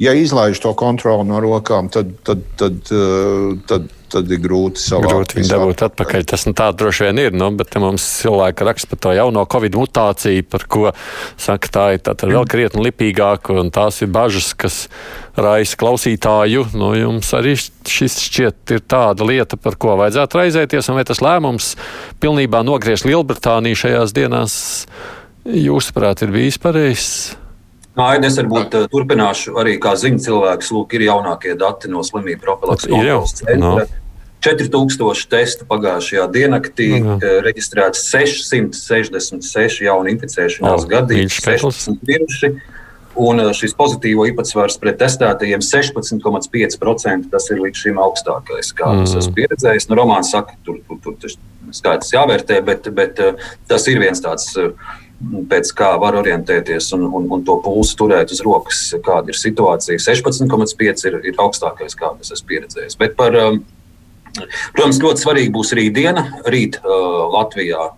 ja 0.02 0.16
izlaiž 0.18 0.60
to 0.64 0.74
kontroli 0.78 1.28
no 1.30 1.42
rokām, 1.44 1.92
tad, 1.94 2.16
tad, 2.26 2.42
tad, 2.58 2.82
uh, 2.90 3.54
tad, 3.70 3.92
tad 4.12 4.32
ir 4.32 4.40
grūti 4.44 4.82
savākt. 4.82 5.12
Grūti 5.12 5.38
viņu 5.40 5.52
dabūt 5.52 5.84
atpakaļ. 5.88 6.26
Tas 6.32 6.46
nu, 6.48 6.54
tā 6.58 6.70
droši 6.76 7.08
vien 7.08 7.22
ir. 7.22 7.38
Nu, 7.38 7.50
bet 7.58 7.76
mums 7.82 8.06
cilvēki 8.22 8.68
raksta 8.68 8.92
par 8.92 9.02
to 9.06 9.14
jauno 9.18 9.46
covid 9.50 9.78
mutāciju, 9.80 10.46
par 10.52 10.68
ko 10.72 10.84
saka, 11.40 11.72
tā 11.74 11.86
ir 11.96 12.04
tā, 12.06 12.16
tā 12.18 12.30
vēl 12.30 12.48
krietni 12.50 12.86
lipīgāka. 12.88 13.58
Tās 13.76 14.02
ir 14.06 14.12
bažas, 14.14 14.54
kas 14.58 14.80
raisa 15.38 15.80
klausītāju. 15.80 16.68
Nu, 16.78 16.92
jums 16.98 17.34
arī 17.38 17.56
šis 17.58 18.20
šķiet 18.28 18.78
ir 18.78 18.86
tāda 18.86 19.28
lieta, 19.28 19.60
par 19.60 19.80
ko 19.80 19.98
vajadzētu 20.04 20.42
raizēties. 20.42 20.92
Un 20.92 21.00
vai 21.00 21.08
tas 21.08 21.24
lēmums 21.24 21.74
pilnībā 22.24 22.64
nogriezt 22.68 23.08
Lielbritāniju 23.08 23.84
šajās 23.86 24.16
dienās, 24.18 24.62
jūsuprāt, 25.48 26.26
ir 26.26 26.34
bijis 26.36 26.62
pareizs? 26.62 27.12
Nā, 27.98 28.12
es 28.28 28.36
varbūt 28.38 28.76
uh, 28.78 28.90
turpināšu 28.92 29.56
arī 29.58 29.78
kā 29.82 29.96
ziņu 29.98 30.22
cilvēks. 30.22 30.70
Lūk, 30.76 30.94
ir 30.98 31.08
jaunākie 31.08 31.56
dati 31.58 31.90
no 31.90 32.04
slimību 32.06 32.44
profilakses 32.44 32.92
kontrolas 32.92 33.34
centra. 33.40 33.58
No. 33.64 34.04
4000 34.46 35.24
testu 35.32 35.66
pagājušajā 35.68 36.28
diennaktī, 36.34 36.92
no. 37.02 37.18
Uh, 37.18 37.40
reģistrēts 37.46 38.06
666 38.12 39.82
jaunu 39.88 40.14
inficēšanās 40.14 40.86
oh, 40.86 40.90
gadījumu, 40.92 41.34
16 41.34 42.06
miruši. 42.06 42.52
Un 43.18 43.42
uh, 43.42 43.50
šis 43.58 43.74
pozitīvo 43.74 44.28
īpatsvars 44.30 44.78
pret 44.78 45.00
testētajiem 45.02 45.66
16,5%. 45.66 47.32
Tas 47.34 47.50
ir 47.50 47.64
līdz 47.66 47.82
šim 47.82 47.98
augstākais, 48.04 48.70
kādu 48.78 49.08
mm. 49.08 49.18
esmu 49.24 49.34
pieredzējis. 49.42 49.90
Nu, 49.90 49.98
Romāns 49.98 50.30
saka, 50.38 50.54
tur, 50.62 50.78
tur, 50.86 51.02
tur, 51.02 51.18
tur 51.18 51.74
skaits 51.74 52.14
jāvērtē, 52.14 52.62
bet, 52.64 52.86
bet 52.94 53.18
tas 53.68 53.90
ir 53.90 53.98
viens 54.06 54.22
tāds 54.24 54.54
pēc 55.20 55.72
kā 55.78 55.92
var 56.02 56.18
orientēties 56.20 56.92
un, 56.98 57.08
un, 57.10 57.26
un 57.34 57.46
to 57.46 57.58
pulsu 57.66 57.98
turēt 57.98 58.34
uz 58.34 58.42
rokas, 58.46 58.82
kāda 59.06 59.34
ir 59.34 59.40
situācija. 59.40 59.98
16,5 60.02 61.08
ir, 61.10 61.18
ir 61.32 61.42
augstākais, 61.42 61.98
kādas 61.98 62.34
esmu 62.36 62.52
pieredzējis. 62.52 62.98
Bet 63.00 63.16
par, 63.18 63.38
um, 63.42 63.64
protams, 64.76 65.02
ļoti 65.02 65.26
svarīgi 65.26 65.54
būs 65.56 65.74
rītdiena. 65.78 66.28
Rīt 66.54 66.78
uh, 66.84 67.26
Latvijā 67.34 67.90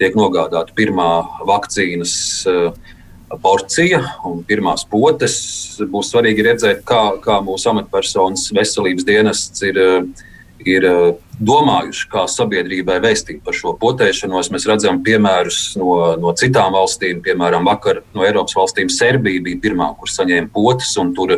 tiek 0.00 0.18
nogādāta 0.18 0.76
pirmā 0.76 1.10
vakcīnas 1.48 2.14
uh, 2.52 2.94
porcija 3.42 4.02
un 4.28 4.44
pirmās 4.46 4.84
potes. 4.90 5.40
Būs 5.80 6.12
svarīgi 6.12 6.44
redzēt, 6.46 6.84
kā, 6.86 7.16
kā 7.24 7.40
mūsu 7.44 7.72
amatpersonas 7.72 8.50
veselības 8.56 9.08
dienests 9.08 9.68
ir. 9.70 9.80
Uh, 9.80 10.32
ir 10.64 10.86
eh, 10.86 11.14
domājuši, 11.36 12.08
kā 12.12 12.24
sabiedrībai 12.30 12.98
vēstīt 13.04 13.42
par 13.44 13.56
šo 13.56 13.74
potēšanos. 13.80 14.50
Mēs 14.54 14.66
redzam 14.70 15.02
piemērus 15.04 15.60
no, 15.80 16.16
no 16.20 16.32
citām 16.38 16.76
valstīm, 16.76 17.20
piemēram, 17.24 17.66
vakar 17.68 18.02
no 18.16 18.24
Eiropas 18.24 18.56
valstīm 18.56 18.90
Serbija 18.92 19.44
bija 19.44 19.60
pirmā, 19.66 19.90
kur 19.98 20.10
saņēma 20.12 20.52
potes, 20.54 20.94
un 21.02 21.12
tur 21.16 21.36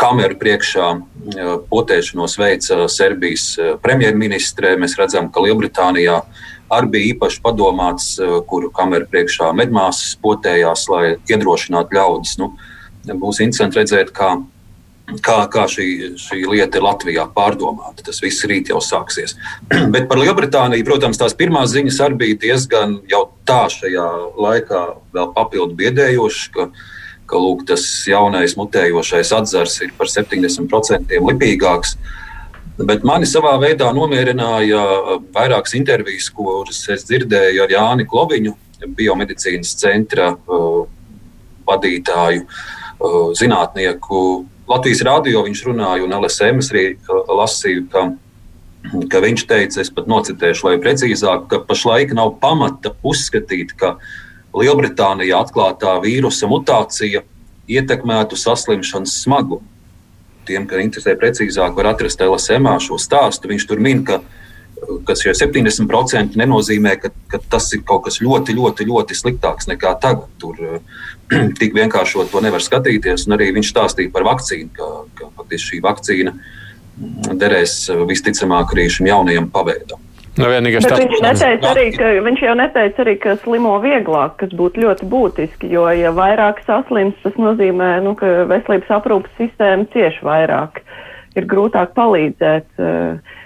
kameru 0.00 0.38
priekšā 0.40 0.88
eh, 0.94 1.54
potēšanos 1.70 2.38
veica 2.40 2.84
Serbijas 2.90 3.48
eh, 3.58 3.74
premjerministre. 3.82 4.76
Mēs 4.80 4.98
redzam, 5.00 5.30
ka 5.34 5.42
Lielbritānijā 5.44 6.20
arī 6.74 6.90
bija 6.90 7.10
īpaši 7.12 7.42
padomāts, 7.44 8.06
kuru 8.48 8.70
kameru 8.74 9.06
priekšā 9.10 9.50
medmāsas 9.54 10.16
potējās, 10.22 10.88
lai 10.90 11.02
iedrošinātu 11.30 11.94
ļaudis. 11.94 12.38
Nu, 12.40 12.54
būs 13.20 13.42
interesanti 13.44 13.78
redzēt, 13.82 14.10
kā 14.16 14.32
kā, 15.24 15.36
kā 15.52 15.66
šī, 15.70 15.86
šī 16.20 16.40
lieta 16.48 16.80
ir 16.80 16.86
Latvijā 16.86 17.26
pārdomāta. 17.34 18.04
Tas 18.06 18.20
viss 18.24 18.44
rīt 18.48 18.70
jau 18.72 18.80
sāksies. 18.84 19.36
Bet 19.94 20.08
par 20.10 20.20
Lielbritāniju, 20.20 20.86
protams, 20.86 21.20
tās 21.20 21.36
pirmās 21.36 21.72
ziņas 21.74 22.00
arī 22.06 22.20
bija 22.24 22.40
diezgan 22.46 22.98
jau 23.10 23.26
tā 23.48 23.64
šajā 23.72 24.08
laikā 24.40 24.84
vēl 25.14 25.32
papildu 25.36 25.78
biedējošas. 25.80 26.50
Ka, 26.56 26.68
ka 27.30 27.40
lūk, 27.40 27.64
tas 27.68 27.84
jaunais 28.08 28.56
mutējošais 28.58 29.32
atzars 29.36 29.78
ir 29.84 29.94
par 29.98 30.10
70% 30.12 31.16
lipīgāks. 31.24 31.96
Bet 32.74 33.04
mani 33.06 33.26
savā 33.28 33.54
veidā 33.62 33.92
nomierināja 33.94 34.80
vairākas 35.34 35.76
intervijas, 35.78 36.26
kuras 36.34 36.80
es 36.90 37.06
dzirdēju 37.06 37.62
ar 37.62 37.70
Jāni 37.70 38.06
Kloviņu, 38.10 38.56
biomedicīnas 38.98 39.76
centra 39.78 40.32
uh, 40.34 40.82
vadītāju, 41.68 42.42
uh, 42.44 43.30
zinātnieku. 43.38 44.24
Latvijas 44.70 45.02
rādio 45.04 45.42
viņš 45.44 45.64
runāja, 45.68 46.04
un 46.06 46.14
LSM 46.16 46.62
arī 46.64 46.84
uh, 46.94 47.24
lasīju, 47.40 47.84
ka, 47.92 48.06
ka 49.12 49.20
viņš 49.24 49.44
teica, 49.50 49.82
es 49.82 49.92
pat 49.92 50.08
nocitēšu, 50.10 50.68
lai 50.68 50.78
precīzāk, 50.80 51.48
ka 51.50 51.60
pašlaik 51.68 52.14
nav 52.16 52.36
pamata 52.40 52.94
uzskatīt, 53.04 53.76
ka 53.80 53.98
Lielbritānijā 54.54 55.42
atklātā 55.42 55.98
vīrusa 56.00 56.48
mutācija 56.48 57.24
ietekmētu 57.68 58.38
saslimšanas 58.38 59.20
smagumu 59.24 59.64
tiem, 60.46 60.66
kas 60.68 60.82
interesē 60.84 61.14
precīzāk, 61.18 61.74
var 61.76 61.92
atrast 61.94 62.22
LSM 62.24 62.68
šo 62.84 62.98
stāstu. 63.00 63.50
Viņš 63.50 63.66
tur 63.68 63.82
min, 63.82 64.04
ka 64.06 64.20
ka 65.06 65.16
šie 65.18 65.34
70% 65.36 66.38
nenozīmē, 66.38 66.96
ka, 67.02 67.10
ka 67.30 67.40
tas 67.50 67.70
ir 67.76 67.84
kaut 67.86 68.06
kas 68.08 68.20
ļoti, 68.24 68.56
ļoti, 68.56 68.86
ļoti 68.88 69.16
sliktāks 69.18 69.68
nekā 69.70 69.94
tagad. 70.02 70.28
Tur 70.42 70.58
tik 71.60 71.76
vienkārši 71.76 72.28
to 72.32 72.44
nevar 72.44 72.64
skatīties. 72.64 73.28
Un 73.28 73.38
arī 73.38 73.52
viņš 73.56 73.72
stāstīja 73.74 74.12
par 74.14 74.26
vakcīnu, 74.28 74.72
ka, 74.76 74.90
ka 75.20 75.60
šī 75.60 75.82
vakcīna 75.84 76.34
derēs 77.34 77.88
visticamāk 78.06 78.74
arī 78.74 78.88
šim 78.92 79.10
jaunajam 79.10 79.48
paveidam. 79.54 80.02
Nu, 80.34 80.48
Bet 80.50 80.82
tā... 80.82 80.96
viņš, 80.98 81.20
neteica 81.22 81.68
arī, 81.70 81.84
ka, 81.94 82.08
viņš 82.26 82.40
jau 82.42 82.54
neteica 82.58 83.02
arī, 83.04 83.12
ka 83.22 83.36
slimo 83.44 83.76
vieglāk, 83.82 84.34
kas 84.40 84.54
būtu 84.58 84.82
ļoti 84.82 85.06
būtiski, 85.06 85.68
jo, 85.70 85.84
ja 85.94 86.10
vairāk 86.14 86.58
saslims, 86.66 87.14
tas 87.22 87.36
nozīmē, 87.38 88.00
nu, 88.02 88.16
ka 88.18 88.42
veselības 88.50 88.90
aprūpas 88.96 89.36
sistēma 89.38 89.86
cieši 89.94 90.26
vairāk. 90.26 90.82
Ir 91.38 91.46
grūtāk 91.50 91.94
palīdzēt. 91.94 92.66
Uh, 92.82 93.38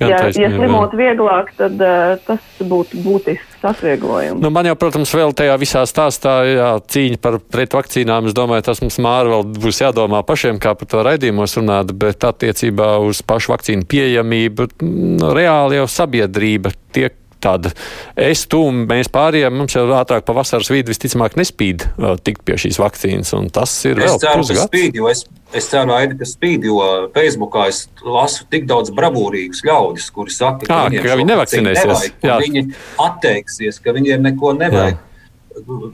Ja, 0.00 0.20
ja 0.32 0.48
slimot 0.50 0.94
vieglāk, 0.96 1.50
tad 1.58 1.80
uh, 1.82 2.14
tas 2.26 2.42
būtu 2.62 3.00
būtisks 3.04 3.64
atvieglojums. 3.68 4.40
Nu, 4.42 4.50
man 4.54 4.68
jau, 4.68 4.76
protams, 4.78 5.12
vēl 5.14 5.34
tajā 5.36 5.56
visā 5.60 5.82
stāstā 5.88 6.34
jā, 6.48 6.68
cīņa 6.94 7.20
par 7.22 7.38
pretvakcīnām. 7.52 8.30
Es 8.30 8.36
domāju, 8.36 8.66
tas 8.68 8.82
mums 8.84 9.00
māri 9.02 9.32
vēl 9.34 9.44
būs 9.64 9.82
jādomā 9.84 10.22
pašiem, 10.26 10.60
kā 10.62 10.76
par 10.78 10.90
to 10.90 11.02
raidījumos 11.06 11.58
runāt, 11.60 11.92
bet 11.98 12.26
attiecībā 12.26 12.94
uz 13.04 13.22
pašu 13.26 13.54
vakcīnu 13.54 13.88
pieejamību 13.90 14.70
nu, 14.84 15.34
reāli 15.36 15.82
jau 15.82 15.90
sabiedrība 15.90 16.74
tiek 16.94 17.18
tāda 17.44 17.72
es, 18.16 18.44
un 18.56 18.84
mēs 18.90 19.10
pārējie, 19.12 19.46
mums 19.54 19.76
jau 19.76 19.86
ātrāk 19.98 20.26
pa 20.26 20.36
vasaras 20.36 20.70
vidu 20.72 20.92
visticamāk 20.94 21.38
nespīd 21.40 21.86
uh, 21.86 22.14
tikt 22.20 22.44
pie 22.48 22.58
šīs 22.60 22.80
vakcīnas, 22.82 23.34
un 23.38 23.48
tas 23.54 23.72
ir 23.88 24.00
es 24.00 24.10
vēl 24.10 24.20
ceru, 24.24 24.48
ka 24.50 24.66
spīd, 24.68 25.00
es, 25.12 25.24
es 25.54 25.70
ceru, 25.70 25.94
Aidi, 25.96 26.18
ka 26.20 26.28
spīd, 26.28 26.68
jo 26.68 26.82
Facebookā 27.14 27.68
es 27.72 27.84
lasu 28.02 28.48
tik 28.52 28.68
daudz 28.70 28.92
bravūrīgus 28.96 29.64
ļaudis, 29.66 30.10
kuri 30.14 30.34
saka, 30.34 30.66
ka, 30.66 30.84
à, 30.88 31.02
ka 31.04 31.18
viņi 31.20 31.30
nevakcinēsies. 31.32 32.06
Nevajag, 32.22 32.46
viņi 32.48 32.68
atteiksies, 33.04 33.82
ka 33.84 33.96
viņiem 33.96 34.30
neko 34.30 34.56
nevajag. 34.60 34.96
Jā. 34.98 35.10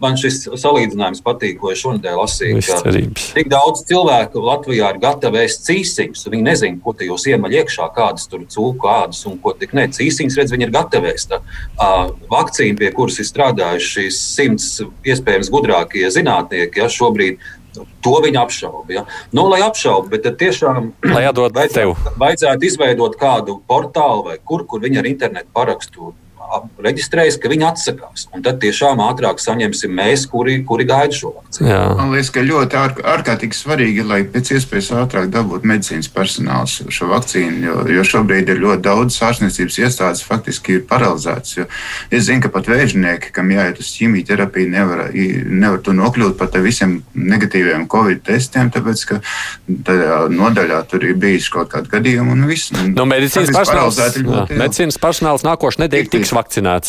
Man 0.00 0.16
šis 0.16 0.46
salīdzinājums 0.56 1.20
patīk, 1.24 1.58
ko 1.60 1.70
es 1.74 1.82
šonadēļ 1.82 2.16
lasīju. 2.16 2.62
Tik 3.36 3.50
daudz 3.52 3.82
cilvēku 3.90 4.40
Latvijā 4.46 4.88
ir 4.94 5.00
gatavi 5.02 5.42
ēst 5.42 5.66
cīsiņus. 5.68 6.24
Viņi 6.32 6.46
nezina, 6.46 6.80
ko 6.80 6.94
tajos 6.96 7.26
iemaļ 7.28 7.58
iekšā, 7.60 7.90
kādas 7.96 8.24
tur 8.30 8.46
cūku 8.48 8.88
ādas 8.88 9.20
un 9.28 9.36
ko 9.42 9.52
tik 9.60 9.74
ne. 9.76 9.84
Cīsiņus 9.92 10.38
redz, 10.40 10.54
viņi 10.56 10.68
ir 10.68 10.74
gatavi 10.74 11.12
ēst. 11.12 11.36
Uh, 11.36 12.08
vakcīna, 12.32 12.78
pie 12.80 12.92
kuras 12.96 13.20
ir 13.20 13.28
strādājuši 13.28 14.08
simts 14.16 14.72
iespējams 15.04 15.52
gudrākie 15.52 16.08
zinātnieki, 16.08 16.80
ja 16.80 16.88
šobrīd 16.90 17.40
To 18.02 18.16
viņa 18.18 18.40
apšauba. 18.42 18.90
Ja? 18.90 19.02
Nu, 19.36 19.44
lai 19.50 19.60
apšauba, 19.62 20.10
bet 20.16 20.26
tiešām 20.40 20.90
lai 21.14 21.22
vajadzētu, 21.30 22.16
vajadzētu 22.18 22.66
izveidot 22.66 23.14
kādu 23.20 23.60
portālu 23.70 24.26
vai 24.26 24.40
kur, 24.42 24.66
kur 24.66 24.82
viņi 24.82 24.98
ar 25.02 25.08
internetu 25.10 25.52
parakstu 25.54 26.10
reģistrējas, 26.84 27.38
ka 27.40 27.50
viņi 27.52 27.66
atsakās. 27.68 28.26
Un 28.34 28.44
tad 28.44 28.60
tiešām 28.62 29.00
ātrāk 29.04 29.40
saņemsim 29.42 29.92
mēs, 29.96 30.26
kuri, 30.30 30.60
kuri 30.66 30.86
gaida 30.88 31.16
šo 31.16 31.32
vakcīnu. 31.36 31.70
Jā. 31.70 31.80
Man 31.98 32.14
liekas, 32.14 32.32
ka 32.34 32.44
ļoti 32.44 32.78
ār, 32.80 32.94
ārkārtīgi 33.14 33.58
svarīgi 33.58 34.06
lai 34.06 34.20
pēc 34.28 34.52
iespējas 34.56 34.90
ātrāk 35.02 35.30
dabūtu 35.34 35.68
medicīnas 35.70 36.10
personāls 36.12 36.76
šo 36.92 37.10
vakcīnu, 37.12 37.60
jo, 37.66 37.76
jo 37.96 38.06
šobrīd 38.12 38.50
ir 38.52 38.62
ļoti 38.62 38.84
daudz 38.86 39.18
ārstniecības 39.26 39.78
iestādes 39.84 40.24
faktiski 40.26 40.78
ir 40.78 40.86
paralizētas. 40.90 41.66
Es 42.10 42.26
zinu, 42.28 42.42
ka 42.44 42.52
pat 42.54 42.70
vēžinieki, 42.70 43.32
kam 43.36 43.52
jāiet 43.54 43.80
uz 43.82 43.92
ķīmijterapiju, 43.96 44.70
nevar, 44.74 45.04
nevar 45.14 45.82
to 45.84 45.94
nokļūt 45.96 46.38
pat 46.40 46.56
ar 46.58 46.64
visiem 46.66 47.00
negatīviem 47.14 47.86
covid 47.90 48.22
testiem, 48.26 48.70
tāpēc 48.74 49.04
ka 49.10 49.20
tajā 49.86 50.20
nodaļā 50.32 50.80
tur 50.90 51.06
ir 51.06 51.16
bijis 51.20 51.50
kaut 51.52 51.70
kādi 51.74 51.92
gadījumi 51.92 52.34
un 52.36 52.46
viss. 52.50 52.72
Nu, 52.74 53.06
medicīnas, 53.08 53.52
personāls, 53.54 54.00
medicīnas 54.50 55.00
personāls 55.00 55.46
nākošais 55.46 55.82
nedēļa 55.84 56.12
tiks 56.14 56.30
vakcinēts. 56.30 56.39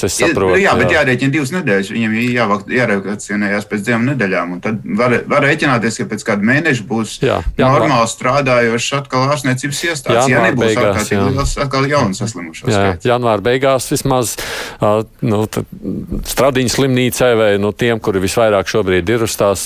Es 0.07 0.17
saprotu. 0.19 0.57
Jā, 0.61 0.73
bet 0.79 0.89
jā. 0.91 1.01
jārēķina 1.01 1.33
divas 1.33 1.51
nedēļas. 1.55 1.91
Viņam 1.95 2.15
ir 2.17 2.35
jārevakcinējās 2.75 3.67
pēc 3.69 3.83
divām 3.87 4.07
nedēļām. 4.09 4.55
Tad 4.63 4.85
var, 4.99 5.15
var 5.31 5.45
rēķināties, 5.47 5.99
ka 6.01 6.07
pēc 6.11 6.25
kāda 6.27 6.47
mēneša 6.49 6.85
būs 6.89 7.17
jā, 7.23 7.39
janvār... 7.59 7.85
normāli 7.85 8.11
strādājošs 8.11 8.89
atkal 9.01 9.27
ārstniecības 9.35 9.83
iestādes. 9.89 10.31
Jā, 10.31 10.43
nebūs 10.47 10.67
beigās, 10.67 10.85
ārkārtīgi 10.85 11.35
liels 11.35 11.55
atkal 11.65 11.87
jauns 11.91 12.21
saslimušos. 12.23 12.71
Jā, 12.71 12.95
janvāra 13.11 13.45
beigās 13.45 13.89
vismaz 13.91 14.35
uh, 14.37 15.01
nu, 15.25 15.43
Stradiņas 16.31 16.77
slimnīcai 16.77 17.31
vai 17.39 17.51
nu, 17.61 17.73
tiem, 17.75 17.99
kuri 18.03 18.23
visvairāk 18.23 18.69
šobrīd 18.71 19.09
ir 19.11 19.25
uz 19.27 19.35
tās 19.39 19.63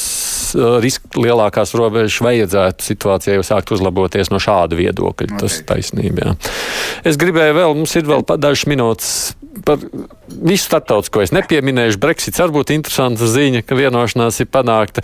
uh, 0.57 0.77
riska 0.83 1.21
lielākās 1.21 1.75
robežas, 1.77 2.19
vajadzētu 2.25 2.89
situācijai 2.91 3.41
sākt 3.45 3.73
uzlaboties 3.75 4.31
no 4.33 4.41
šāda 4.41 4.77
viedokļa. 4.79 5.13
Okay. 5.35 5.41
Tas 5.41 5.59
taisnība. 5.67 6.29
Jā. 6.29 6.35
Es 7.11 7.19
gribēju 7.21 7.57
vēl, 7.59 7.75
mums 7.77 7.95
ir 7.99 8.07
vēl 8.09 8.25
dažas 8.35 8.67
minūtes 8.69 9.11
par 9.63 9.79
visu 10.29 10.65
starptautisko 10.65 11.23
es 11.25 11.33
nepieminēšu. 11.35 11.99
Brexits 12.01 12.41
var 12.41 12.53
būt 12.55 12.73
interesanta 12.75 13.27
ziņa, 13.29 13.63
ka 13.65 13.77
vienošanās 13.77 14.39
ir 14.41 14.49
panākta. 14.51 15.03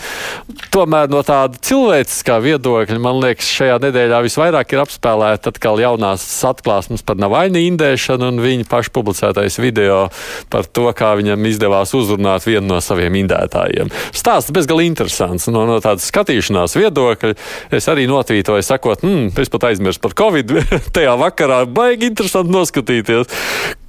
Tomēr 0.74 1.10
no 1.12 1.22
tāda 1.26 1.60
cilvēciskā 1.62 2.40
viedokļa, 2.44 3.00
man 3.02 3.20
liekas, 3.22 3.50
šajā 3.60 3.78
nedēļā 3.86 4.22
visvairāk 4.26 4.74
ir 4.74 4.84
apspēlēta 4.84 5.54
atkal 5.54 5.82
jaunās 5.82 6.26
atklāsmes 6.48 7.06
par 7.06 7.20
Navaļņu 7.22 7.64
indēšanu 7.72 8.32
un 8.32 8.42
viņa 8.44 8.68
pašu 8.72 8.94
publicētais 8.96 9.60
video 9.62 10.04
par 10.52 10.68
to, 10.68 10.88
kā 10.98 11.14
viņam 11.20 11.50
izdevās 11.50 11.94
uzrunāt 11.98 12.48
vienu 12.48 12.68
no 12.74 12.82
saviem 12.84 13.20
indētājiem. 13.24 13.92
Stāsts 14.16 14.54
bezgalīgi 14.56 14.94
interesants. 14.94 15.48
No, 15.52 15.66
no 15.70 15.80
tādas 15.84 16.08
skatīšanās 16.12 16.78
viedokļa 16.80 17.36
es 17.78 17.90
arī 17.92 18.08
notvītoju, 18.10 18.66
sakot, 18.66 19.04
hmm, 19.06 19.32
es 19.42 19.52
pat 19.52 19.70
aizmirsu 19.72 20.02
par 20.04 20.16
Covid. 20.18 20.56
Tajā 20.96 21.16
vakarā 21.20 21.64
baigi 21.70 22.12
interesanti 22.12 22.54
noskatīties, 22.54 23.42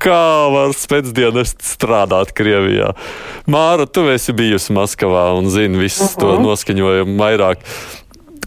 kā 0.03 0.23
var 0.53 0.75
pēcdienest 1.23 1.63
strādāt 1.63 2.35
Krievijā. 2.35 2.93
Māra, 3.47 3.87
tu 3.87 4.09
esi 4.11 4.35
bijusi 4.35 4.75
Maskavā 4.75 5.33
un 5.39 5.51
zini 5.51 5.79
visu 5.79 6.05
uh 6.05 6.11
-huh. 6.11 6.21
to 6.21 6.35
mhm. 6.35 6.43
noskaņojumu 6.43 7.19
vairāk. 7.19 7.57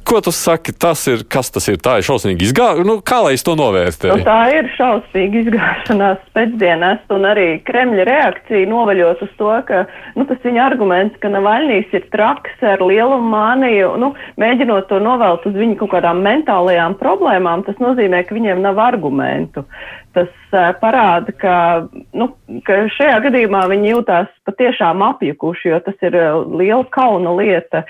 Ko 0.06 0.22
tu 0.22 0.32
saki, 0.32 0.72
tas 0.72 1.08
ir, 1.08 1.24
kas 1.28 1.50
tas 1.50 1.68
ir? 1.68 1.78
Tā 1.78 1.98
ir 1.98 2.04
šausmīga 2.04 2.46
izgāšanās. 2.46 2.86
Nu, 2.86 3.02
kā 3.02 3.24
lai 3.24 3.34
es 3.34 3.44
to 3.44 3.56
novērtēju? 3.56 4.18
Nu, 4.18 4.24
tā 4.24 4.54
ir 4.54 4.70
šausmīga 4.78 5.40
izgāšanās 5.40 6.20
pēcdienās, 6.36 7.00
un 7.10 7.26
arī 7.26 7.64
Kremļa 7.66 8.04
reakcija 8.06 8.70
novaļot 8.70 9.24
uz 9.26 9.32
to, 9.38 9.50
ka 9.66 9.86
nu, 10.16 10.26
tas 10.26 10.38
viņa 10.44 10.66
arguments, 10.66 11.18
ka 11.20 11.28
Navaļnīs 11.30 11.90
ir 11.94 12.06
traks 12.12 12.62
ar 12.62 12.86
lielu 12.86 13.18
māniju, 13.18 13.98
nu, 13.98 14.14
mēģinot 14.38 14.88
to 14.88 15.00
novelt 15.00 15.46
uz 15.46 15.54
viņu 15.54 15.76
kaut 15.76 15.92
kādām 15.98 16.22
mentālajām 16.22 16.94
problēmām, 17.02 17.66
tas 17.66 17.76
nozīmē, 17.82 18.24
ka 18.28 18.36
viņiem 18.36 18.62
nav 18.62 18.78
argumentu 18.78 19.66
tas 20.16 20.34
uh, 20.56 20.72
parāda, 20.82 21.34
ka, 21.42 21.56
nu, 22.18 22.30
ka 22.68 22.86
šajā 22.98 23.22
gadījumā 23.28 23.66
viņi 23.72 23.94
jūtās 23.94 24.30
patiešām 24.48 25.04
apjukuši, 25.12 25.72
jo 25.74 25.82
tas 25.86 26.06
ir 26.08 26.20
liela 26.56 26.86
kauna 26.96 27.36
lieta 27.38 27.86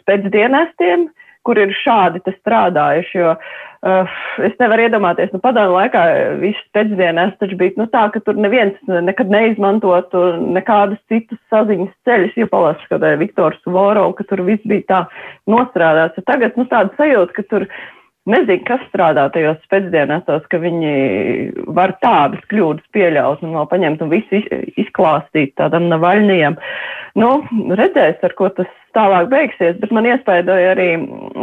spēcdienestiem, 0.00 1.10
kur 1.46 1.58
ir 1.58 1.74
šādi 1.82 2.22
strādājuši. 2.24 3.14
Jo, 3.18 3.36
uh, 3.36 4.18
es 4.46 4.54
nevaru 4.62 4.86
iedomāties, 4.86 5.32
nu, 5.34 5.40
padomu 5.44 5.76
laikā 5.76 6.02
viss 6.42 6.68
pēcdienās 6.76 7.34
taču 7.40 7.58
bija 7.60 7.76
nu, 7.80 7.88
tā, 7.92 8.04
ka 8.14 8.22
tur 8.26 8.38
neviens 8.40 8.76
nekad 8.88 9.32
neizmantotu 9.32 10.26
nekādas 10.56 11.00
citas 11.12 11.40
saziņas 11.52 11.96
ceļus, 12.08 12.36
ja 12.40 12.50
palasa, 12.50 12.86
ka 12.90 13.16
Viktors 13.20 13.60
Vorovs, 13.66 14.18
ka 14.20 14.28
tur 14.30 14.44
viss 14.46 14.64
bija 14.68 14.88
tā 14.88 15.02
nostrādāts. 15.50 16.22
Tagad 16.28 16.56
nu, 16.60 16.68
tāda 16.70 16.94
sajūta, 17.00 17.36
ka 17.38 17.48
tur 17.50 17.68
ir 17.68 17.74
Nezinu, 18.22 18.62
kas 18.68 18.82
strādā 18.86 19.24
tajos 19.34 19.58
pēcdienas, 19.72 20.28
ka 20.46 20.58
viņi 20.62 20.92
var 21.74 21.96
tādas 22.04 22.44
kļūdas 22.52 22.84
pieļaut 22.94 23.42
un 23.42 23.56
vēl 23.56 23.66
paņemt 23.72 24.04
un 24.04 24.12
visu 24.12 24.38
izklāstīt 24.78 25.56
tādam 25.58 25.88
navaļniem. 25.90 26.54
Nu, 27.18 27.32
redzēs, 27.74 28.22
ar 28.22 28.36
ko 28.38 28.46
tas 28.54 28.70
tālāk 28.94 29.26
beigsies, 29.32 29.74
bet 29.82 29.90
man 29.90 30.06
iespaidoja 30.06 30.70
arī 30.76 30.88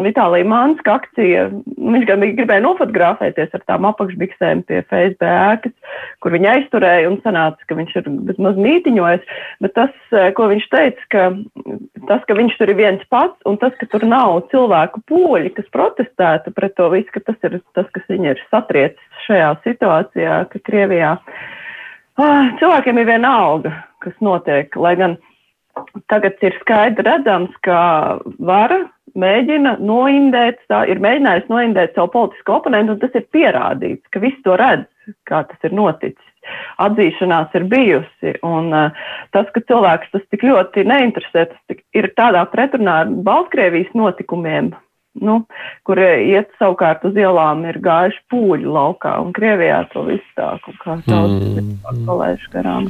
Vitālija 0.05 0.47
Manska 0.47 0.95
akcija. 1.01 1.49
Viņš 1.75 2.07
gan 2.07 2.23
gribēja 2.23 2.63
nofotografēties 2.63 3.59
ar 3.59 3.65
tām 3.67 3.89
apakšbiksēm 3.89 4.63
pie 4.69 4.80
FSB 4.86 5.27
ēkas, 5.36 5.75
kur 6.24 6.36
viņa 6.36 6.55
aizturēja 6.57 7.09
un 7.09 7.17
sanāca, 7.24 7.63
ka 7.67 7.78
viņš 7.78 7.95
ir 8.01 8.09
bezmaz 8.28 8.59
mītiņojis, 8.59 9.36
bet 9.63 9.76
tas, 9.78 9.93
eh, 10.11 10.32
ko 10.36 10.49
viņš 10.51 10.67
teica, 10.74 11.05
ka 11.13 11.24
tas, 12.09 12.26
ka 12.28 12.38
viņš 12.39 12.57
tur 12.59 12.74
ir 12.74 12.80
viens 12.80 13.05
pats 13.09 13.49
un 13.49 13.59
tas, 13.61 13.74
ka 13.80 13.88
tur 13.91 14.05
nav 14.07 14.49
cilvēku 14.51 15.03
poļi, 15.09 15.53
kas 15.55 15.72
protestētu 15.76 16.53
pret 16.55 16.76
to 16.76 16.89
visu, 16.89 17.11
ka 17.15 17.24
tas 17.32 17.39
ir 17.43 17.61
tas, 17.74 17.88
kas 17.95 18.03
viņu 18.11 18.36
ir 18.36 18.43
satriecis 18.49 19.24
šajā 19.28 19.49
situācijā, 19.63 20.36
ka 20.51 20.59
Krievijā 20.59 21.15
ah, 22.20 22.45
cilvēkiem 22.59 22.99
ir 22.99 23.09
viena 23.13 23.34
alga, 23.45 23.74
kas 24.03 24.15
notiek, 24.22 24.76
lai 24.76 24.95
gan 24.99 25.17
tagad 26.11 26.41
ir 26.43 26.55
skaidri 26.63 27.05
redzams, 27.07 27.53
ka 27.63 28.20
vara 28.39 28.84
mēģina 29.20 29.76
noindēt, 29.82 30.62
tā, 30.72 30.84
ir 30.91 31.01
mēģinājis 31.03 31.49
noindēt 31.51 31.95
savu 31.97 32.12
politisko 32.16 32.60
oponentu, 32.60 32.95
un 32.95 33.03
tas 33.03 33.16
ir 33.18 33.28
pierādīts, 33.34 34.10
ka 34.14 34.22
viss 34.24 34.41
to 34.45 34.57
redz, 34.60 34.88
kā 35.30 35.43
tas 35.49 35.70
ir 35.70 35.76
noticis. 35.78 36.26
Atzīšanās 36.82 37.53
ir 37.60 37.66
bijusi, 37.70 38.34
un 38.47 38.72
uh, 38.74 39.07
tas, 39.36 39.49
ka 39.53 39.62
cilvēks 39.70 40.14
tas 40.14 40.24
tik 40.32 40.45
ļoti 40.47 40.86
neinteresē, 40.88 41.49
tas 41.51 41.60
tik, 41.70 41.84
ir 41.93 42.10
tādā 42.18 42.45
pretrunā 42.49 43.01
ar 43.03 43.12
Baltkrievijas 43.28 43.91
notikumiem, 43.97 44.72
nu, 45.20 45.41
kur 45.86 45.99
iet 46.01 46.49
savukārt 46.62 47.05
uz 47.10 47.20
ielām 47.20 47.66
ir 47.70 47.82
gājuši 47.86 48.24
pūļi 48.32 48.72
laukā, 48.80 49.18
un 49.22 49.36
Krievijā 49.36 49.84
to 49.93 50.07
visu 50.07 50.39
tā, 50.39 50.55
kā 50.84 50.97
daudz 51.10 51.60
mm. 51.60 52.07
palaiž 52.07 52.49
garām. 52.55 52.89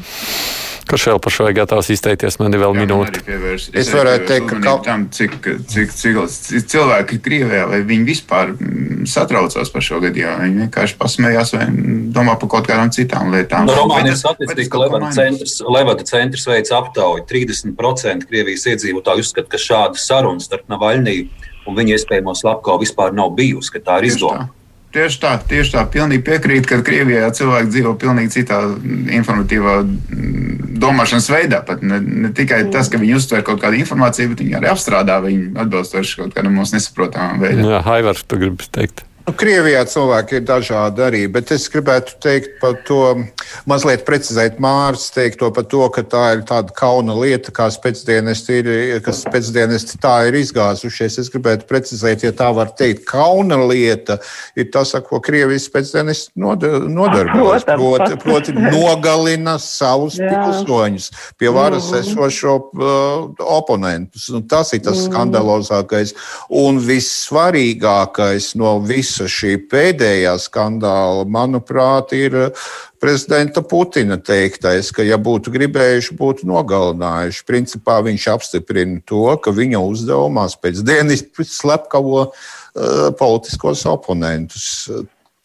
Kurš 0.90 1.06
vēl 1.12 1.20
par 1.22 1.34
šo 1.34 1.46
ir 1.50 1.54
gatavs 1.54 1.92
izteikties? 1.94 2.40
Man 2.42 2.56
ir 2.56 2.64
vēl 2.64 2.74
Jā, 2.74 2.84
minūte. 2.84 3.22
Es, 3.54 3.68
es 3.78 3.92
varētu 3.94 4.26
teikt, 4.32 4.48
ka 4.50 4.58
kaut... 4.64 4.82
tam, 4.88 5.06
cik, 5.14 5.36
cik, 5.70 5.94
cik, 5.94 6.18
cik 6.34 6.70
cilvēki 6.74 7.20
Krievijā, 7.26 7.68
vai 7.70 7.82
viņi 7.86 8.08
vispār 8.08 8.56
mm, 8.56 9.06
satraucās 9.10 9.70
par 9.74 9.86
šo 9.86 10.02
gadījumu. 10.02 10.48
Viņi 10.48 10.64
vienkārši 10.66 10.98
pasmējās 11.02 11.54
vai 11.54 11.68
domā 12.16 12.36
par 12.42 12.52
kaut 12.56 12.70
kādām 12.72 12.90
citām 12.96 13.30
lietām. 13.36 13.70
No, 13.70 13.78
Romāna 13.84 14.16
ir 14.16 14.18
statistika, 14.18 14.82
Levada 14.82 15.12
centrs, 15.14 15.60
Levada 15.62 16.08
centrs 16.10 16.48
veids 16.50 16.74
aptauju. 16.74 17.28
30% 17.30 18.30
Krievijas 18.30 18.66
iedzīvotāji 18.74 19.28
uzskata, 19.28 19.52
ka 19.54 19.62
šāda 19.62 20.02
saruna 20.02 20.42
starp 20.42 20.66
Navaļniju 20.74 21.30
un 21.70 21.78
viņa 21.78 22.00
iespējamo 22.00 22.34
slepkavu 22.38 22.82
vispār 22.82 23.14
nav 23.14 23.36
bijusi, 23.38 23.76
ka 23.76 23.84
tā 23.86 24.00
ir 24.02 24.10
izdomāta. 24.10 24.50
Tieši 24.90 25.20
tā, 25.22 25.36
tieši 25.46 25.76
tā. 25.76 25.84
Pilnīgi 25.94 26.24
piekrīt, 26.26 26.66
ka 26.70 26.80
Krievijā 26.86 27.28
cilvēki 27.38 27.70
dzīvo 27.76 27.92
pavisam 28.02 28.32
citā 28.34 28.62
informatīvā 29.20 29.76
domāšanas 30.82 31.30
veidā. 31.30 31.60
Pat 31.66 31.84
ne, 31.86 32.00
ne 32.02 32.32
tikai 32.34 32.64
tas, 32.74 32.90
ka 32.90 33.02
viņi 33.02 33.20
uztver 33.20 33.46
kaut 33.46 33.62
kādu 33.62 33.78
informāciju, 33.84 34.34
bet 34.34 34.42
viņi 34.42 34.58
arī 34.58 34.72
apstrādā 34.72 35.20
viņu 35.26 35.52
atbilstoši 35.62 36.24
kaut 36.24 36.34
kādam 36.38 36.58
mums 36.58 36.74
nesaprotamam 36.74 37.38
veidam. 37.44 37.70
Jā, 37.70 37.84
Haivars, 37.86 38.26
tu 38.26 38.42
gribi 38.42 38.66
teikt? 38.74 39.06
Nu, 39.30 39.36
Krievijā 39.38 39.84
cilvēki 39.86 40.40
ir 40.40 40.46
dažādi 40.48 41.04
arī, 41.06 41.20
bet 41.30 41.52
es 41.54 41.68
gribētu 41.70 42.16
teikt 42.24 42.56
par 42.58 42.80
to, 42.88 43.04
mazliet 43.70 44.02
precizēt 44.08 44.56
Mārcis 44.58 45.12
teikto 45.14 45.52
par 45.54 45.68
to, 45.70 45.84
ka 45.94 46.02
tā 46.02 46.24
ir 46.34 46.40
tāda 46.50 46.74
kauna 46.74 47.14
lieta, 47.14 47.54
kā 47.54 47.68
spēcdienesti 47.70 48.58
ir, 48.64 48.70
kas 49.06 49.20
spēcdienesti 49.28 50.00
tā 50.02 50.16
ir 50.32 50.38
izgāzušies. 50.40 51.20
Es 51.22 51.30
gribētu 51.30 51.68
precizēt, 51.70 52.26
ja 52.26 52.32
tā 52.34 52.48
var 52.58 52.72
teikt, 52.74 53.04
kauna 53.12 53.60
lieta 53.70 54.18
ir 54.58 54.72
tas, 54.74 54.96
ar 54.98 55.06
ko 55.06 55.22
Krievijas 55.22 55.70
spēcdienesti 55.70 56.34
nodarbojas. 56.34 57.70
Proti, 57.70 58.18
proti 58.26 58.58
nogalina 58.58 59.60
savus 59.62 60.18
pilsoņus, 60.18 61.12
pie 61.38 61.54
varas 61.54 61.92
mm. 61.92 62.02
esošo 62.02 62.58
uh, 62.58 63.46
oponentus. 63.46 64.26
Un 64.34 64.50
tas 64.50 64.74
ir 64.74 64.82
tas 64.90 65.04
mm. 65.04 65.14
skandalozākais 65.14 66.18
un 66.66 66.82
vissvarīgākais 66.90 68.56
no 68.58 68.80
visiem 68.82 69.19
visa 69.20 69.28
šī 69.28 69.68
pēdējā 69.70 70.36
skandāla, 70.40 71.26
manuprāt, 71.28 72.14
ir 72.14 72.54
prezidenta 73.00 73.62
Putina 73.62 74.18
teiktais, 74.18 74.92
ka, 74.92 75.04
ja 75.04 75.18
būtu 75.18 75.52
gribējuši, 75.52 76.16
būtu 76.16 76.48
nogalinājuši. 76.48 77.46
Principā 77.46 78.00
viņš 78.04 78.28
apstiprina 78.32 79.02
to, 79.06 79.38
ka 79.44 79.52
viņa 79.52 79.80
uzdevumā 79.80 80.48
pēc 80.62 80.84
dienas 80.84 81.24
slepkavo 81.60 82.30
uh, 82.30 83.12
politiskos 83.20 83.86
oponentus. 83.86 84.90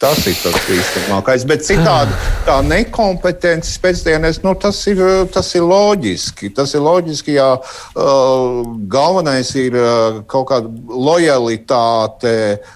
Tas 0.05 0.21
ir 0.29 0.35
tas 0.37 0.57
bīstamākais. 0.67 1.43
Bet 1.49 1.63
citādi 1.65 2.13
tā 2.45 2.59
nekompetence 2.61 3.71
pēcdienas, 3.81 4.37
nu, 4.43 4.51
tas, 4.61 4.77
ir, 4.91 5.01
tas 5.33 5.49
ir 5.57 5.65
loģiski. 5.65 6.51
Tas 6.53 6.75
ir 6.77 6.83
loģiski, 6.85 7.33
ja 7.39 7.55
uh, 7.57 8.59
galvenais 8.91 9.49
ir 9.57 9.73
uh, 9.79 10.19
kaut 10.29 10.51
kāda 10.51 10.69
lojalitāte 10.93 12.35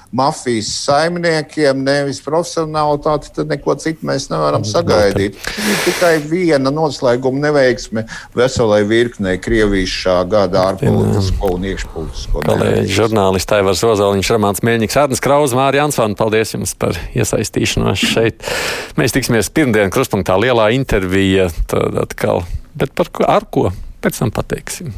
mafijas 0.10 0.72
saimniekiem, 0.88 1.84
nevis 1.86 2.18
profesionālitāti, 2.26 3.30
tad 3.36 3.52
neko 3.52 3.76
citu 3.78 4.08
mēs 4.10 4.26
nevaram 4.32 4.66
sagaidīt. 4.66 5.38
Ir 5.38 5.84
tikai 5.86 6.16
viena 6.24 6.74
noslēguma 6.74 7.44
neveiksme 7.46 8.08
veselai 8.38 8.82
virknei 8.90 9.38
Krievijas 9.42 9.94
šā 10.00 10.18
gada 10.32 10.66
ārpolitisko 10.72 11.54
un 11.54 11.70
iekšpolitisko. 11.70 12.42
Kolēģi, 12.50 12.90
žurnālisti 12.98 13.60
Aivars 13.60 13.86
Ozoliņš, 13.86 14.34
Ramāns 14.34 14.66
Mēņiks, 14.66 14.98
Ārnis 15.04 15.22
Krauz, 15.22 15.54
Mārija 15.58 15.86
Ansvana, 15.86 16.18
paldies 16.18 16.56
jums 16.58 16.74
par 16.74 16.98
iesaistīšanos 17.20 18.08
šeit. 18.14 18.50
Mēs 19.00 19.16
tiksimies 19.16 19.52
pirmdien 19.54 19.94
kruspunktā 19.94 20.40
lielā 20.42 20.72
intervija, 20.76 21.50
tad 21.72 22.00
atkal, 22.08 22.44
bet 22.80 22.96
par 22.98 23.14
ko, 23.14 23.28
ar 23.30 23.48
ko 23.52 23.70
pēc 24.04 24.24
tam 24.24 24.34
pateiksim. 24.36 24.94